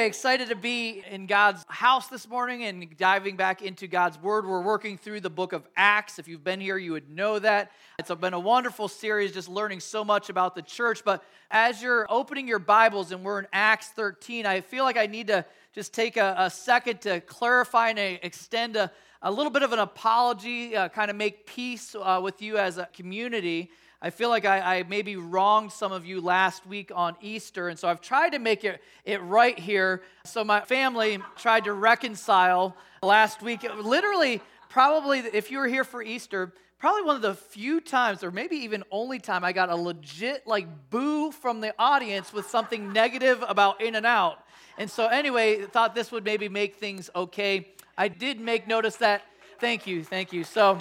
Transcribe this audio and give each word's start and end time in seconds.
Excited 0.00 0.50
to 0.50 0.54
be 0.54 1.02
in 1.10 1.26
God's 1.26 1.64
house 1.68 2.06
this 2.06 2.28
morning 2.28 2.62
and 2.62 2.96
diving 2.96 3.34
back 3.34 3.62
into 3.62 3.88
God's 3.88 4.16
Word. 4.16 4.46
We're 4.46 4.62
working 4.62 4.96
through 4.96 5.22
the 5.22 5.28
book 5.28 5.52
of 5.52 5.66
Acts. 5.76 6.20
If 6.20 6.28
you've 6.28 6.44
been 6.44 6.60
here, 6.60 6.78
you 6.78 6.92
would 6.92 7.10
know 7.10 7.40
that. 7.40 7.72
It's 7.98 8.14
been 8.14 8.32
a 8.32 8.38
wonderful 8.38 8.86
series, 8.86 9.32
just 9.32 9.48
learning 9.48 9.80
so 9.80 10.04
much 10.04 10.30
about 10.30 10.54
the 10.54 10.62
church. 10.62 11.02
But 11.04 11.24
as 11.50 11.82
you're 11.82 12.06
opening 12.08 12.46
your 12.46 12.60
Bibles 12.60 13.10
and 13.10 13.24
we're 13.24 13.40
in 13.40 13.48
Acts 13.52 13.88
13, 13.88 14.46
I 14.46 14.60
feel 14.60 14.84
like 14.84 14.96
I 14.96 15.06
need 15.06 15.26
to 15.26 15.44
just 15.72 15.92
take 15.92 16.16
a, 16.16 16.32
a 16.38 16.48
second 16.48 17.00
to 17.00 17.20
clarify 17.22 17.88
and 17.88 18.20
extend 18.22 18.76
a, 18.76 18.92
a 19.20 19.32
little 19.32 19.50
bit 19.50 19.64
of 19.64 19.72
an 19.72 19.80
apology, 19.80 20.76
uh, 20.76 20.88
kind 20.90 21.10
of 21.10 21.16
make 21.16 21.44
peace 21.44 21.96
uh, 22.00 22.20
with 22.22 22.40
you 22.40 22.56
as 22.56 22.78
a 22.78 22.86
community. 22.92 23.72
I 24.00 24.10
feel 24.10 24.28
like 24.28 24.44
I, 24.44 24.78
I, 24.78 24.82
maybe 24.84 25.16
wronged 25.16 25.72
some 25.72 25.90
of 25.90 26.06
you 26.06 26.20
last 26.20 26.64
week 26.64 26.92
on 26.94 27.16
Easter, 27.20 27.68
and 27.68 27.76
so 27.76 27.88
I've 27.88 28.00
tried 28.00 28.30
to 28.30 28.38
make 28.38 28.62
it, 28.62 28.80
it 29.04 29.20
right 29.22 29.58
here. 29.58 30.02
So 30.24 30.44
my 30.44 30.60
family 30.60 31.18
tried 31.36 31.64
to 31.64 31.72
reconcile 31.72 32.76
last 33.02 33.42
week. 33.42 33.66
Literally, 33.82 34.40
probably, 34.68 35.18
if 35.18 35.50
you 35.50 35.58
were 35.58 35.66
here 35.66 35.82
for 35.82 36.00
Easter, 36.00 36.52
probably 36.78 37.02
one 37.02 37.16
of 37.16 37.22
the 37.22 37.34
few 37.34 37.80
times, 37.80 38.22
or 38.22 38.30
maybe 38.30 38.54
even 38.58 38.84
only 38.92 39.18
time, 39.18 39.42
I 39.42 39.52
got 39.52 39.68
a 39.68 39.74
legit 39.74 40.46
like 40.46 40.68
boo 40.90 41.32
from 41.32 41.60
the 41.60 41.74
audience 41.76 42.32
with 42.32 42.48
something 42.48 42.92
negative 42.92 43.44
about 43.48 43.80
In-N-Out. 43.80 44.38
And 44.78 44.88
so, 44.88 45.08
anyway, 45.08 45.62
thought 45.62 45.96
this 45.96 46.12
would 46.12 46.24
maybe 46.24 46.48
make 46.48 46.76
things 46.76 47.10
okay. 47.16 47.66
I 47.96 48.06
did 48.06 48.38
make 48.38 48.68
notice 48.68 48.94
that. 48.96 49.22
Thank 49.58 49.88
you, 49.88 50.04
thank 50.04 50.32
you. 50.32 50.44
So 50.44 50.78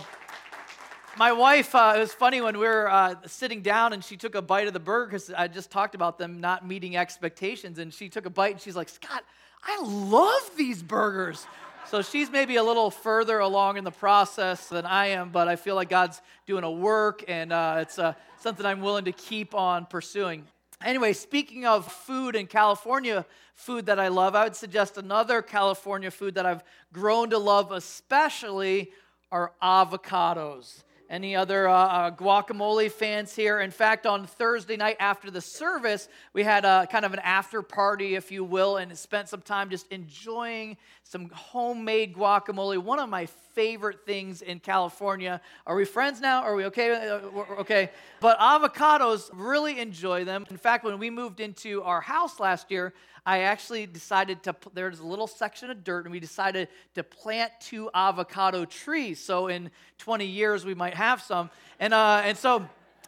my 1.18 1.32
wife, 1.32 1.74
uh, 1.74 1.94
it 1.96 2.00
was 2.00 2.14
funny 2.14 2.42
when 2.42 2.60
we 2.60 2.66
were 2.66 2.90
uh, 2.90 3.16
sitting 3.26 3.62
down 3.62 3.94
and 3.94 4.04
she 4.04 4.18
took 4.18 4.36
a 4.36 4.42
bite 4.42 4.68
of 4.68 4.74
the 4.74 4.80
burger 4.80 5.08
because 5.08 5.32
I 5.32 5.48
just 5.48 5.72
talked 5.72 5.96
about 5.96 6.18
them 6.18 6.40
not 6.40 6.68
meeting 6.68 6.96
expectations. 6.96 7.80
And 7.80 7.94
she 7.94 8.08
took 8.08 8.26
a 8.26 8.30
bite 8.30 8.54
and 8.54 8.62
she's 8.62 8.76
like, 8.76 8.90
Scott, 8.90 9.24
I 9.64 9.82
love 9.84 10.52
these 10.56 10.84
burgers. 10.84 11.48
So 11.90 12.02
she's 12.02 12.30
maybe 12.30 12.58
a 12.58 12.64
little 12.64 12.92
further 12.92 13.40
along 13.40 13.78
in 13.78 13.84
the 13.84 13.92
process 13.92 14.68
than 14.68 14.86
I 14.86 15.08
am, 15.08 15.30
but 15.30 15.48
I 15.48 15.56
feel 15.56 15.76
like 15.76 15.90
God's 15.90 16.22
doing 16.46 16.64
a 16.64 16.72
work 16.72 17.24
and 17.28 17.52
uh, 17.52 17.78
it's 17.80 17.98
uh, 17.98 18.14
something 18.40 18.66
I'm 18.66 18.82
willing 18.82 19.06
to 19.06 19.14
keep 19.14 19.56
on 19.56 19.86
pursuing. 19.86 20.44
Anyway, 20.84 21.14
speaking 21.14 21.66
of 21.66 21.92
food 21.92 22.36
and 22.36 22.48
California 22.48 23.26
food 23.56 23.88
that 23.88 24.00
I 24.00 24.10
love, 24.10 24.36
I 24.36 24.44
would 24.44 24.56
suggest 24.56 24.98
another 24.98 25.42
California 25.42 26.12
food 26.12 26.36
that 26.36 26.46
I've 26.46 26.64
grown 26.94 27.32
to 27.32 27.40
love, 27.40 27.72
especially, 27.72 28.92
are 29.32 29.54
avocados. 29.64 30.84
Any 31.10 31.38
other 31.38 31.70
uh, 31.70 31.74
uh, 31.74 32.12
guacamole 32.12 32.92
fans 32.92 33.34
here? 33.34 33.62
In 33.62 33.72
fact, 33.72 34.06
on 34.06 34.28
Thursday 34.28 34.76
night 34.76 34.98
after 35.00 35.32
the 35.32 35.40
service, 35.40 36.10
we 36.34 36.44
had 36.44 36.66
a 36.66 36.86
kind 36.92 37.06
of 37.06 37.14
an 37.14 37.20
after 37.20 37.62
party, 37.62 38.16
if 38.16 38.30
you 38.30 38.44
will, 38.44 38.76
and 38.76 38.96
spent 38.98 39.30
some 39.30 39.42
time 39.42 39.70
just 39.70 39.90
enjoying 39.90 40.76
some 41.04 41.30
homemade 41.30 42.14
guacamole. 42.14 42.78
One 42.78 43.00
of 43.00 43.08
my 43.08 43.26
favorite 43.26 44.06
things 44.06 44.42
in 44.42 44.60
California. 44.60 45.40
Are 45.66 45.78
we 45.78 45.86
friends 45.86 46.20
now? 46.20 46.44
Are 46.44 46.56
we 46.56 46.66
okay? 46.66 47.08
Uh, 47.10 47.20
okay. 47.62 47.90
But 48.20 48.38
avocados, 48.40 49.30
really 49.34 49.80
enjoy 49.80 50.26
them. 50.26 50.46
In 50.50 50.58
fact, 50.58 50.84
when 50.84 51.00
we 51.00 51.10
moved 51.10 51.40
into 51.40 51.84
our 51.84 52.02
house 52.02 52.38
last 52.38 52.70
year, 52.70 52.94
I 53.28 53.40
actually 53.40 53.86
decided 53.86 54.42
to, 54.44 54.56
there's 54.74 55.00
a 55.00 55.06
little 55.06 55.28
section 55.28 55.70
of 55.70 55.84
dirt, 55.84 56.06
and 56.06 56.14
we 56.14 56.22
decided 56.22 56.70
to 56.96 57.04
plant 57.04 57.52
two 57.60 57.92
avocado 57.94 58.64
trees. 58.64 59.20
So 59.20 59.48
in 59.48 59.70
20 59.98 60.26
years, 60.26 60.64
we 60.64 60.74
might 60.74 60.94
have 60.94 61.22
some. 61.22 61.50
And, 61.78 61.94
uh, 61.94 62.22
and 62.24 62.38
so, 62.38 62.66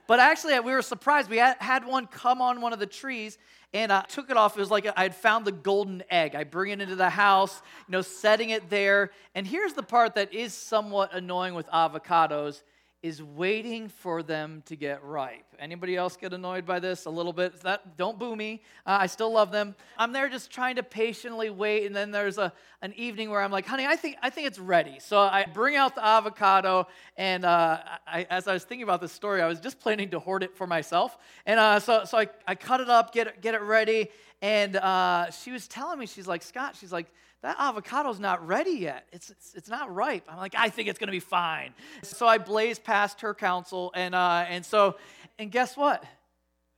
but 0.07 0.19
actually, 0.19 0.59
we 0.59 0.73
were 0.73 0.81
surprised. 0.81 1.29
We 1.29 1.37
had, 1.37 1.55
had 1.59 1.85
one 1.85 2.05
come 2.05 2.41
on 2.41 2.59
one 2.59 2.73
of 2.73 2.79
the 2.79 2.85
trees, 2.85 3.37
and 3.73 3.93
I 3.93 4.01
took 4.01 4.29
it 4.29 4.35
off. 4.35 4.57
It 4.57 4.59
was 4.59 4.69
like 4.69 4.85
I 4.97 5.03
had 5.03 5.15
found 5.15 5.45
the 5.45 5.53
golden 5.53 6.03
egg. 6.11 6.35
I 6.35 6.43
bring 6.43 6.73
it 6.73 6.81
into 6.81 6.97
the 6.97 7.09
house, 7.09 7.61
you 7.87 7.93
know, 7.93 8.01
setting 8.01 8.49
it 8.49 8.69
there. 8.69 9.11
And 9.35 9.47
here's 9.47 9.71
the 9.71 9.83
part 9.83 10.15
that 10.15 10.33
is 10.33 10.53
somewhat 10.53 11.13
annoying 11.13 11.53
with 11.53 11.67
avocados 11.67 12.61
is 13.01 13.23
waiting 13.23 13.87
for 13.87 14.21
them 14.21 14.61
to 14.65 14.75
get 14.75 15.03
ripe. 15.03 15.45
Anybody 15.57 15.95
else 15.95 16.17
get 16.17 16.33
annoyed 16.33 16.65
by 16.65 16.79
this 16.79 17.05
a 17.05 17.09
little 17.09 17.31
bit? 17.31 17.61
That 17.61 17.95
don't 17.95 18.19
boo 18.19 18.35
me. 18.35 18.61
Uh, 18.85 18.97
I 19.01 19.07
still 19.07 19.31
love 19.31 19.51
them. 19.51 19.75
I'm 19.97 20.11
there 20.11 20.27
just 20.27 20.51
trying 20.51 20.75
to 20.75 20.83
patiently 20.83 21.49
wait, 21.49 21.85
and 21.85 21.95
then 21.95 22.11
there's 22.11 22.37
a 22.37 22.51
an 22.81 22.93
evening 22.97 23.29
where 23.29 23.41
I'm 23.41 23.51
like, 23.51 23.65
honey, 23.65 23.85
I 23.85 23.95
think 23.95 24.17
I 24.21 24.29
think 24.29 24.47
it's 24.47 24.59
ready. 24.59 24.99
So 24.99 25.17
I 25.17 25.45
bring 25.45 25.77
out 25.77 25.95
the 25.95 26.05
avocado, 26.05 26.87
and 27.15 27.45
uh, 27.45 27.79
I, 28.05 28.27
as 28.29 28.47
I 28.47 28.53
was 28.53 28.65
thinking 28.65 28.83
about 28.83 28.99
this 28.99 29.13
story, 29.13 29.41
I 29.41 29.47
was 29.47 29.61
just 29.61 29.79
planning 29.79 30.09
to 30.09 30.19
hoard 30.19 30.43
it 30.43 30.55
for 30.57 30.67
myself, 30.67 31.17
and 31.45 31.59
uh, 31.59 31.79
so 31.79 32.03
so 32.03 32.17
I, 32.17 32.27
I 32.47 32.55
cut 32.55 32.81
it 32.81 32.89
up, 32.89 33.13
get 33.13 33.27
it 33.27 33.41
get 33.41 33.53
it 33.53 33.61
ready, 33.61 34.09
and 34.41 34.75
uh, 34.75 35.31
she 35.31 35.51
was 35.51 35.67
telling 35.69 35.99
me, 35.99 36.05
she's 36.05 36.27
like, 36.27 36.43
Scott, 36.43 36.75
she's 36.75 36.91
like 36.91 37.07
that 37.41 37.57
avocado's 37.57 38.19
not 38.19 38.45
ready 38.45 38.71
yet. 38.71 39.07
It's, 39.11 39.29
it's, 39.29 39.53
it's, 39.55 39.69
not 39.69 39.93
ripe. 39.93 40.25
I'm 40.27 40.37
like, 40.37 40.55
I 40.57 40.69
think 40.69 40.89
it's 40.89 40.99
going 40.99 41.07
to 41.07 41.11
be 41.11 41.21
fine. 41.21 41.73
So 42.03 42.27
I 42.27 42.37
blazed 42.37 42.83
past 42.83 43.21
her 43.21 43.33
counsel. 43.33 43.91
And, 43.95 44.13
uh, 44.13 44.45
and 44.47 44.65
so, 44.65 44.97
and 45.37 45.49
guess 45.49 45.77
what? 45.77 46.03
It 46.03 46.07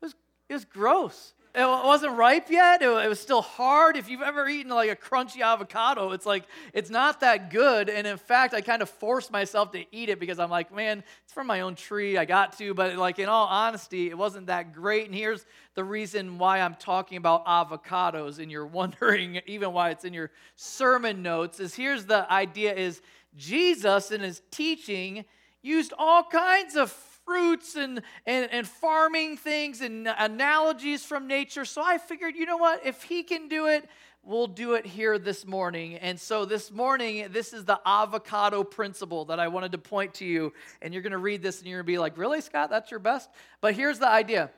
was, 0.02 0.16
it 0.50 0.54
was 0.54 0.66
gross 0.66 1.34
it 1.54 1.66
wasn't 1.66 2.16
ripe 2.16 2.50
yet. 2.50 2.82
It 2.82 3.10
was 3.10 3.20
still 3.20 3.42
hard. 3.42 3.98
If 3.98 4.10
you've 4.10 4.22
ever 4.22 4.48
eaten 4.48 4.72
like 4.72 4.90
a 4.90 4.96
crunchy 4.96 5.42
avocado, 5.42 6.12
it's 6.12 6.26
like 6.26 6.46
it's 6.74 6.90
not 6.90 7.20
that 7.20 7.50
good. 7.50 7.90
And 7.90 8.08
in 8.08 8.18
fact, 8.18 8.54
I 8.54 8.62
kind 8.62 8.82
of 8.82 8.90
forced 8.90 9.32
myself 9.32 9.72
to 9.74 9.84
eat 9.92 10.08
it 10.08 10.20
because 10.20 10.40
I'm 10.40 10.50
like, 10.50 10.74
man, 10.74 11.04
it's 11.24 11.34
from 11.34 11.48
my 11.48 11.62
own 11.62 11.76
tree. 11.76 12.18
I 12.18 12.24
got 12.24 12.58
to, 12.60 12.74
but 12.74 12.96
like 12.96 13.20
in 13.20 13.28
all 13.28 13.48
honesty, 13.48 14.10
it 14.10 14.18
wasn't 14.18 14.48
that 14.48 14.74
great. 14.74 15.08
And 15.08 15.16
here's 15.16 15.46
the 15.76 15.84
reason 15.84 16.38
why 16.38 16.62
I'm 16.62 16.76
talking 16.76 17.18
about 17.18 17.46
avocados, 17.46 18.40
and 18.40 18.50
you're 18.50 18.66
wondering 18.82 19.42
even 19.46 19.74
why 19.74 19.90
it's 19.90 20.06
in 20.06 20.14
your 20.14 20.32
sermon 20.56 21.22
notes. 21.22 21.60
Is 21.60 21.76
here's 21.76 22.06
the 22.06 22.32
idea: 22.32 22.74
is 22.74 23.02
Jesus 23.36 24.12
in 24.12 24.22
his 24.22 24.42
teaching 24.52 25.26
used 25.62 25.94
all 25.98 26.24
kinds 26.24 26.76
of 26.76 26.90
fruits 27.32 27.78
and, 27.78 28.02
and, 28.26 28.52
and 28.52 28.68
farming 28.68 29.38
things 29.38 29.80
and 29.80 30.06
analogies 30.18 31.06
from 31.06 31.28
nature. 31.28 31.64
So 31.64 31.82
I 31.82 31.98
figured, 31.98 32.36
you 32.36 32.46
know 32.46 32.58
what? 32.58 32.86
If 32.86 33.04
he 33.04 33.24
can 33.24 33.48
do 33.48 33.68
it, 33.68 33.88
we'll 34.22 34.48
do 34.48 34.74
it 34.74 34.86
here 34.86 35.18
this 35.18 35.48
morning. 35.48 35.96
And 35.96 36.20
so 36.20 36.44
this 36.44 36.72
morning, 36.72 37.28
this 37.32 37.54
is 37.54 37.64
the 37.64 37.80
avocado 37.86 38.66
principle 38.66 39.24
that 39.26 39.40
I 39.40 39.48
wanted 39.48 39.72
to 39.72 39.78
point 39.78 40.16
to 40.16 40.26
you. 40.26 40.52
And 40.82 40.94
you're 40.94 41.04
going 41.04 41.12
to 41.12 41.20
read 41.20 41.42
this 41.42 41.60
and 41.60 41.70
you're 41.70 41.78
going 41.78 41.86
to 41.86 41.92
be 41.94 42.00
like, 42.00 42.18
really, 42.18 42.42
Scott? 42.42 42.70
That's 42.70 42.92
your 42.92 43.00
best? 43.00 43.30
But 43.62 43.76
here's 43.76 44.00
the 44.00 44.10
idea 44.10 44.50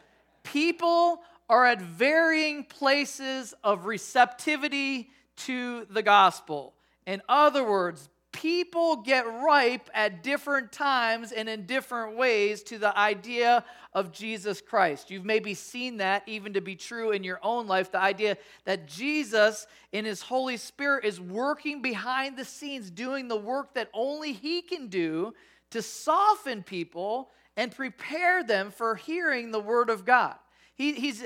people 0.42 1.22
are 1.50 1.66
at 1.68 1.80
varying 1.80 2.64
places 2.64 3.54
of 3.64 3.86
receptivity 3.86 5.12
to 5.36 5.86
the 5.92 6.02
gospel. 6.02 6.74
In 7.06 7.22
other 7.30 7.64
words, 7.64 8.10
people 8.34 8.98
get 8.98 9.26
ripe 9.26 9.90
at 9.94 10.24
different 10.24 10.74
times 10.74 11.32
and 11.32 11.48
in 11.48 11.66
different 11.66 12.18
ways 12.18 12.64
to 12.64 12.78
the 12.78 12.98
idea 12.98 13.64
of 13.94 14.12
Jesus 14.12 14.60
Christ. 14.60 15.10
You've 15.10 15.24
maybe 15.24 15.54
seen 15.54 15.98
that 15.98 16.24
even 16.28 16.54
to 16.54 16.62
be 16.62 16.76
true 16.76 17.12
in 17.12 17.24
your 17.24 17.40
own 17.42 17.68
life 17.68 17.92
the 17.92 18.02
idea 18.02 18.38
that 18.66 18.88
Jesus, 18.88 19.66
in 19.94 20.04
His 20.04 20.22
Holy 20.22 20.58
Spirit, 20.58 21.06
is 21.06 21.22
working 21.22 21.82
behind 21.82 22.36
the 22.36 22.44
scenes, 22.44 22.92
doing 22.92 23.30
the 23.30 23.38
work 23.38 23.76
that 23.76 23.90
only 23.94 24.34
He 24.34 24.62
can 24.62 24.88
do 24.88 25.34
to 25.70 25.82
soften 25.82 26.64
people 26.64 27.30
and 27.56 27.72
prepare 27.72 28.44
them 28.44 28.72
for 28.72 28.96
hearing 28.96 29.52
the 29.52 29.60
Word 29.60 29.90
of 29.90 30.06
God. 30.06 30.36
He, 30.76 30.94
he's 30.94 31.24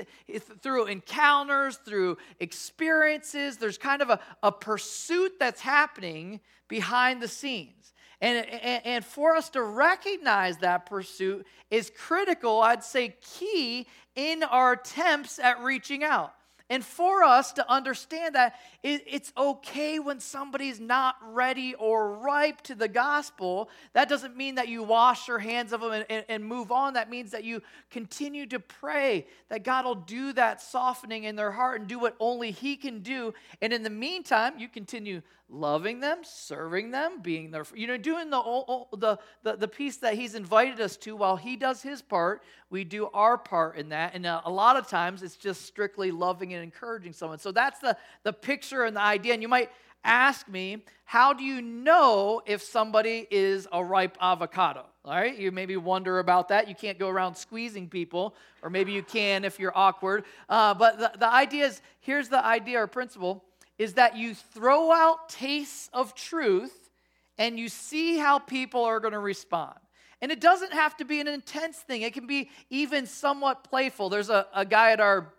through 0.62 0.86
encounters, 0.86 1.76
through 1.76 2.18
experiences, 2.38 3.56
there's 3.56 3.78
kind 3.78 4.02
of 4.02 4.10
a, 4.10 4.20
a 4.42 4.52
pursuit 4.52 5.38
that's 5.38 5.60
happening 5.60 6.40
behind 6.68 7.22
the 7.22 7.28
scenes. 7.28 7.94
And, 8.20 8.46
and, 8.46 8.86
and 8.86 9.04
for 9.04 9.36
us 9.36 9.48
to 9.50 9.62
recognize 9.62 10.58
that 10.58 10.86
pursuit 10.86 11.46
is 11.70 11.90
critical, 11.96 12.60
I'd 12.60 12.84
say 12.84 13.16
key, 13.38 13.86
in 14.14 14.42
our 14.42 14.72
attempts 14.72 15.38
at 15.38 15.60
reaching 15.60 16.02
out. 16.02 16.34
And 16.70 16.84
for 16.84 17.22
us 17.24 17.52
to 17.52 17.70
understand 17.70 18.34
that 18.34 18.58
it, 18.82 19.02
it's 19.06 19.32
okay 19.36 19.98
when 19.98 20.20
somebody's 20.20 20.78
not 20.78 21.16
ready 21.22 21.74
or 21.74 22.12
ripe 22.12 22.60
to 22.62 22.74
the 22.74 22.88
gospel, 22.88 23.70
that 23.94 24.08
doesn't 24.08 24.36
mean 24.36 24.56
that 24.56 24.68
you 24.68 24.82
wash 24.82 25.28
your 25.28 25.38
hands 25.38 25.72
of 25.72 25.80
them 25.80 25.92
and, 25.92 26.06
and, 26.10 26.24
and 26.28 26.44
move 26.44 26.70
on. 26.70 26.94
That 26.94 27.08
means 27.08 27.30
that 27.30 27.44
you 27.44 27.62
continue 27.90 28.44
to 28.46 28.60
pray 28.60 29.26
that 29.48 29.64
God 29.64 29.86
will 29.86 29.94
do 29.94 30.34
that 30.34 30.60
softening 30.60 31.24
in 31.24 31.36
their 31.36 31.52
heart 31.52 31.80
and 31.80 31.88
do 31.88 31.98
what 31.98 32.16
only 32.20 32.50
He 32.50 32.76
can 32.76 33.00
do. 33.00 33.32
And 33.62 33.72
in 33.72 33.82
the 33.82 33.90
meantime, 33.90 34.58
you 34.58 34.68
continue 34.68 35.22
loving 35.50 36.00
them, 36.00 36.18
serving 36.22 36.90
them, 36.90 37.20
being 37.22 37.50
there, 37.50 37.64
you 37.74 37.86
know, 37.86 37.96
doing 37.96 38.30
the, 38.30 38.84
the, 38.92 39.18
the, 39.42 39.56
the 39.56 39.68
piece 39.68 39.96
that 39.98 40.14
He's 40.14 40.34
invited 40.34 40.80
us 40.80 40.96
to 40.98 41.16
while 41.16 41.36
He 41.36 41.56
does 41.56 41.82
His 41.82 42.02
part. 42.02 42.42
we 42.70 42.84
do 42.84 43.08
our 43.14 43.38
part 43.38 43.76
in 43.76 43.88
that. 43.90 44.14
And 44.14 44.26
uh, 44.26 44.42
a 44.44 44.50
lot 44.50 44.76
of 44.76 44.86
times 44.86 45.22
it's 45.22 45.36
just 45.36 45.62
strictly 45.62 46.10
loving 46.10 46.52
and 46.52 46.62
encouraging 46.62 47.12
someone. 47.12 47.38
So 47.38 47.52
that's 47.52 47.80
the, 47.80 47.96
the 48.24 48.32
picture 48.32 48.84
and 48.84 48.94
the 48.94 49.00
idea. 49.00 49.32
And 49.32 49.42
you 49.42 49.48
might 49.48 49.70
ask 50.04 50.48
me, 50.48 50.84
how 51.04 51.32
do 51.32 51.42
you 51.42 51.62
know 51.62 52.42
if 52.46 52.62
somebody 52.62 53.26
is 53.30 53.66
a 53.72 53.82
ripe 53.82 54.18
avocado? 54.20 54.84
All 55.04 55.14
right, 55.14 55.38
you 55.38 55.50
maybe 55.50 55.76
wonder 55.78 56.18
about 56.18 56.48
that. 56.48 56.68
You 56.68 56.74
can't 56.74 56.98
go 56.98 57.08
around 57.08 57.34
squeezing 57.34 57.88
people, 57.88 58.34
or 58.62 58.68
maybe 58.68 58.92
you 58.92 59.02
can 59.02 59.46
if 59.46 59.58
you're 59.58 59.72
awkward. 59.74 60.24
Uh, 60.50 60.74
but 60.74 60.98
the, 60.98 61.12
the 61.18 61.32
idea 61.32 61.64
is 61.64 61.80
here's 62.00 62.28
the 62.28 62.44
idea 62.44 62.82
or 62.82 62.86
principle 62.86 63.42
is 63.78 63.94
that 63.94 64.16
you 64.16 64.34
throw 64.34 64.92
out 64.92 65.28
tastes 65.28 65.88
of 65.92 66.14
truth 66.14 66.90
and 67.38 67.58
you 67.58 67.68
see 67.68 68.18
how 68.18 68.38
people 68.38 68.84
are 68.84 69.00
going 69.00 69.12
to 69.12 69.18
respond. 69.18 69.78
And 70.20 70.32
it 70.32 70.40
doesn't 70.40 70.72
have 70.72 70.96
to 70.96 71.04
be 71.04 71.20
an 71.20 71.28
intense 71.28 71.78
thing, 71.78 72.02
it 72.02 72.12
can 72.12 72.26
be 72.26 72.50
even 72.70 73.06
somewhat 73.06 73.64
playful. 73.64 74.08
There's 74.08 74.30
a, 74.30 74.46
a 74.52 74.64
guy 74.64 74.90
at 74.90 75.00
our 75.00 75.32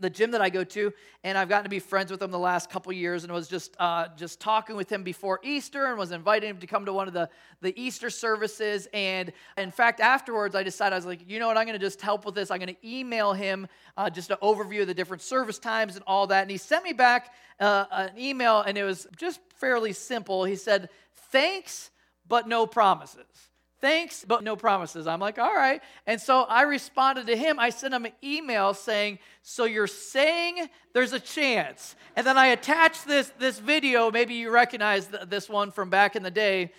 the 0.00 0.10
gym 0.10 0.30
that 0.32 0.40
I 0.40 0.50
go 0.50 0.64
to, 0.64 0.92
and 1.24 1.38
I've 1.38 1.48
gotten 1.48 1.64
to 1.64 1.70
be 1.70 1.78
friends 1.78 2.10
with 2.10 2.22
him 2.22 2.30
the 2.30 2.38
last 2.38 2.70
couple 2.70 2.92
years, 2.92 3.24
and 3.24 3.32
was 3.32 3.48
just 3.48 3.76
uh, 3.78 4.08
just 4.16 4.40
talking 4.40 4.76
with 4.76 4.90
him 4.90 5.02
before 5.02 5.40
Easter, 5.42 5.86
and 5.86 5.98
was 5.98 6.12
inviting 6.12 6.50
him 6.50 6.58
to 6.58 6.66
come 6.66 6.84
to 6.86 6.92
one 6.92 7.08
of 7.08 7.14
the 7.14 7.28
the 7.60 7.78
Easter 7.80 8.10
services. 8.10 8.88
And 8.92 9.32
in 9.56 9.70
fact, 9.70 10.00
afterwards, 10.00 10.54
I 10.54 10.62
decided 10.62 10.94
I 10.94 10.96
was 10.96 11.06
like, 11.06 11.28
you 11.28 11.38
know 11.38 11.48
what, 11.48 11.56
I'm 11.56 11.66
going 11.66 11.78
to 11.78 11.84
just 11.84 12.00
help 12.00 12.24
with 12.24 12.34
this. 12.34 12.50
I'm 12.50 12.58
going 12.58 12.74
to 12.74 12.88
email 12.88 13.32
him 13.32 13.66
uh, 13.96 14.10
just 14.10 14.30
an 14.30 14.38
overview 14.42 14.82
of 14.82 14.86
the 14.86 14.94
different 14.94 15.22
service 15.22 15.58
times 15.58 15.96
and 15.96 16.04
all 16.06 16.26
that. 16.28 16.42
And 16.42 16.50
he 16.50 16.56
sent 16.56 16.84
me 16.84 16.92
back 16.92 17.32
uh, 17.60 17.84
an 17.90 18.18
email, 18.18 18.62
and 18.62 18.76
it 18.76 18.84
was 18.84 19.06
just 19.16 19.40
fairly 19.56 19.92
simple. 19.92 20.44
He 20.44 20.56
said, 20.56 20.88
"Thanks, 21.30 21.90
but 22.26 22.48
no 22.48 22.66
promises." 22.66 23.51
Thanks, 23.82 24.24
but 24.26 24.42
no 24.42 24.56
promises. 24.56 25.06
I'm 25.06 25.20
like, 25.20 25.38
all 25.38 25.52
right. 25.52 25.82
And 26.06 26.18
so 26.18 26.42
I 26.42 26.62
responded 26.62 27.26
to 27.26 27.36
him. 27.36 27.58
I 27.58 27.68
sent 27.68 27.92
him 27.92 28.06
an 28.06 28.12
email 28.24 28.72
saying, 28.72 29.18
so 29.42 29.64
you're 29.64 29.86
saying 29.86 30.68
there's 30.94 31.12
a 31.12 31.20
chance. 31.20 31.96
And 32.16 32.26
then 32.26 32.38
I 32.38 32.46
attached 32.46 33.06
this, 33.06 33.32
this 33.38 33.58
video. 33.58 34.10
Maybe 34.10 34.34
you 34.34 34.50
recognize 34.50 35.08
this 35.26 35.50
one 35.50 35.70
from 35.70 35.90
back 35.90 36.16
in 36.16 36.22
the 36.22 36.30
day. 36.30 36.72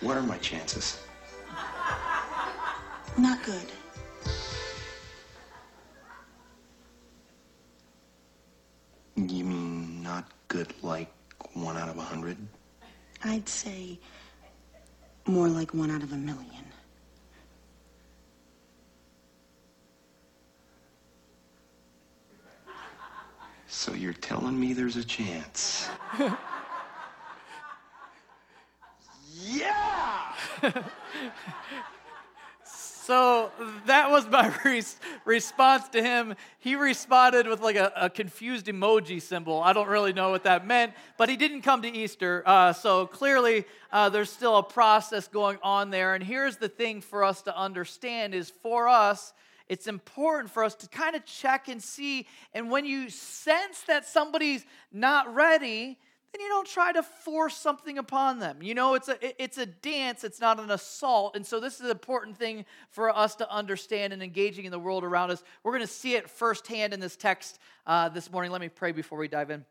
What 0.00 0.16
are 0.16 0.22
my 0.22 0.38
chances? 0.38 0.98
Not 3.18 3.42
good. 3.42 3.66
You 9.16 9.44
mean 9.44 10.02
not 10.02 10.24
good 10.48 10.72
like 10.82 11.12
one 11.52 11.76
out 11.76 11.90
of 11.90 11.98
a 11.98 12.00
hundred? 12.00 12.38
I'd 13.22 13.46
say 13.46 13.98
more 15.26 15.48
like 15.48 15.72
one 15.74 15.90
out 15.90 16.02
of 16.02 16.12
a 16.12 16.16
million. 16.16 16.46
So 23.68 23.94
you're 23.94 24.12
telling 24.12 24.58
me 24.60 24.74
there's 24.74 24.96
a 24.96 25.04
chance? 25.04 25.88
yeah! 29.34 30.34
So 33.02 33.50
that 33.86 34.12
was 34.12 34.28
my 34.28 34.54
res- 34.64 34.96
response 35.24 35.88
to 35.88 36.00
him. 36.00 36.36
He 36.60 36.76
responded 36.76 37.48
with 37.48 37.60
like 37.60 37.74
a, 37.74 37.92
a, 37.96 38.08
confused 38.08 38.66
emoji 38.66 39.20
symbol. 39.20 39.60
I 39.60 39.72
don't 39.72 39.88
really 39.88 40.12
know 40.12 40.30
what 40.30 40.44
that 40.44 40.64
meant, 40.64 40.92
but 41.18 41.28
he 41.28 41.36
didn't 41.36 41.62
come 41.62 41.82
to 41.82 41.88
Easter. 41.88 42.44
Uh, 42.46 42.72
so 42.72 43.08
clearly, 43.08 43.64
uh, 43.90 44.08
there's 44.08 44.30
still 44.30 44.56
a 44.56 44.62
process 44.62 45.26
going 45.26 45.58
on 45.64 45.90
there. 45.90 46.14
And 46.14 46.22
here's 46.22 46.58
the 46.58 46.68
thing 46.68 47.00
for 47.00 47.24
us 47.24 47.42
to 47.42 47.58
understand 47.58 48.36
is 48.36 48.50
for 48.62 48.86
us, 48.86 49.32
it's 49.68 49.88
important 49.88 50.52
for 50.52 50.62
us 50.62 50.76
to 50.76 50.88
kind 50.88 51.16
of 51.16 51.24
check 51.24 51.66
and 51.66 51.82
see. 51.82 52.28
And 52.54 52.70
when 52.70 52.84
you 52.84 53.10
sense 53.10 53.80
that 53.88 54.06
somebody's 54.06 54.64
not 54.92 55.34
ready, 55.34 55.98
then 56.32 56.40
you 56.40 56.48
don't 56.48 56.66
try 56.66 56.92
to 56.92 57.02
force 57.02 57.56
something 57.56 57.98
upon 57.98 58.38
them. 58.38 58.62
You 58.62 58.74
know, 58.74 58.94
it's 58.94 59.08
a 59.08 59.42
it's 59.42 59.58
a 59.58 59.66
dance, 59.66 60.24
it's 60.24 60.40
not 60.40 60.58
an 60.58 60.70
assault. 60.70 61.36
And 61.36 61.46
so 61.46 61.60
this 61.60 61.74
is 61.74 61.80
an 61.82 61.90
important 61.90 62.38
thing 62.38 62.64
for 62.90 63.14
us 63.14 63.34
to 63.36 63.50
understand 63.50 64.12
in 64.12 64.22
engaging 64.22 64.64
in 64.64 64.70
the 64.70 64.78
world 64.78 65.04
around 65.04 65.30
us. 65.30 65.42
We're 65.62 65.72
going 65.72 65.82
to 65.82 65.92
see 65.92 66.14
it 66.14 66.30
firsthand 66.30 66.94
in 66.94 67.00
this 67.00 67.16
text 67.16 67.58
uh, 67.86 68.08
this 68.08 68.30
morning. 68.30 68.50
Let 68.50 68.60
me 68.60 68.68
pray 68.68 68.92
before 68.92 69.18
we 69.18 69.28
dive 69.28 69.50
in. 69.50 69.64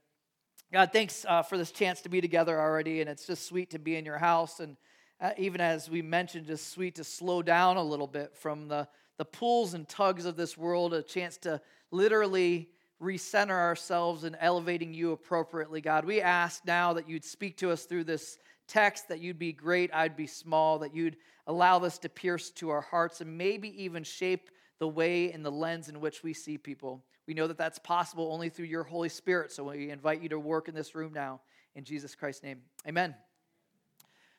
God, 0.72 0.92
thanks 0.94 1.25
uh, 1.28 1.42
for 1.42 1.58
this 1.58 1.72
chance 1.72 2.02
to 2.02 2.10
be 2.10 2.22
together 2.22 2.60
already, 2.60 3.02
and 3.02 3.10
it's 3.10 3.25
just 3.25 3.46
sweet 3.46 3.72
to 3.72 3.80
be 3.80 3.96
in 3.96 4.06
your 4.06 4.19
house. 4.19 4.60
And 4.60 4.78
uh, 5.19 5.31
even 5.38 5.62
as 5.62 5.90
we 5.90 6.02
mentioned, 6.02 6.46
just 6.48 6.72
sweet 6.72 6.96
to 6.96 7.04
slow 7.04 7.42
down 7.42 7.78
a 7.78 7.84
little 7.84 8.08
bit 8.08 8.36
from 8.36 8.68
the 8.68 8.88
the 9.18 9.25
pulls 9.25 9.75
and 9.75 9.88
tugs 9.88 10.25
of 10.25 10.36
this 10.36 10.58
world, 10.58 10.96
a 10.96 11.04
chance 11.04 11.38
to 11.38 11.62
literally 11.92 12.69
recenter 13.01 13.50
ourselves 13.50 14.24
in 14.24 14.36
elevating 14.36 14.94
you 14.94 15.12
appropriately, 15.12 15.81
God. 15.81 16.06
We 16.06 16.21
ask 16.21 16.63
now 16.65 16.94
that 16.94 17.09
you'd 17.09 17.25
speak 17.25 17.57
to 17.57 17.71
us 17.71 17.86
through 17.86 18.03
this 18.03 18.38
text, 18.68 19.07
that 19.09 19.19
you'd 19.19 19.39
be 19.39 19.51
great, 19.51 19.89
I'd 19.94 20.15
be 20.15 20.27
small, 20.27 20.80
that 20.80 20.95
you'd 20.95 21.18
allow 21.48 21.80
this 21.80 21.98
to 22.00 22.09
pierce 22.09 22.51
to 22.51 22.69
our 22.69 22.81
hearts 22.81 23.19
and 23.19 23.38
maybe 23.38 23.83
even 23.83 24.03
shape 24.03 24.50
the 24.80 24.88
way 24.88 25.31
and 25.31 25.44
the 25.44 25.51
lens 25.51 25.89
in 25.89 26.00
which 26.00 26.24
we 26.24 26.33
see 26.33 26.57
people. 26.57 27.03
We 27.27 27.33
know 27.33 27.48
that 27.48 27.57
that's 27.57 27.80
possible 27.80 28.31
only 28.31 28.50
through 28.50 28.65
your 28.65 28.83
Holy 28.83 29.09
Spirit, 29.09 29.51
so 29.51 29.65
we 29.65 29.89
invite 29.89 30.21
you 30.21 30.30
to 30.30 30.39
work 30.39 30.68
in 30.68 30.75
this 30.75 30.95
room 30.95 31.13
now. 31.13 31.42
In 31.75 31.83
Jesus 31.83 32.15
Christ's 32.15 32.44
name, 32.44 32.62
amen. 32.88 33.15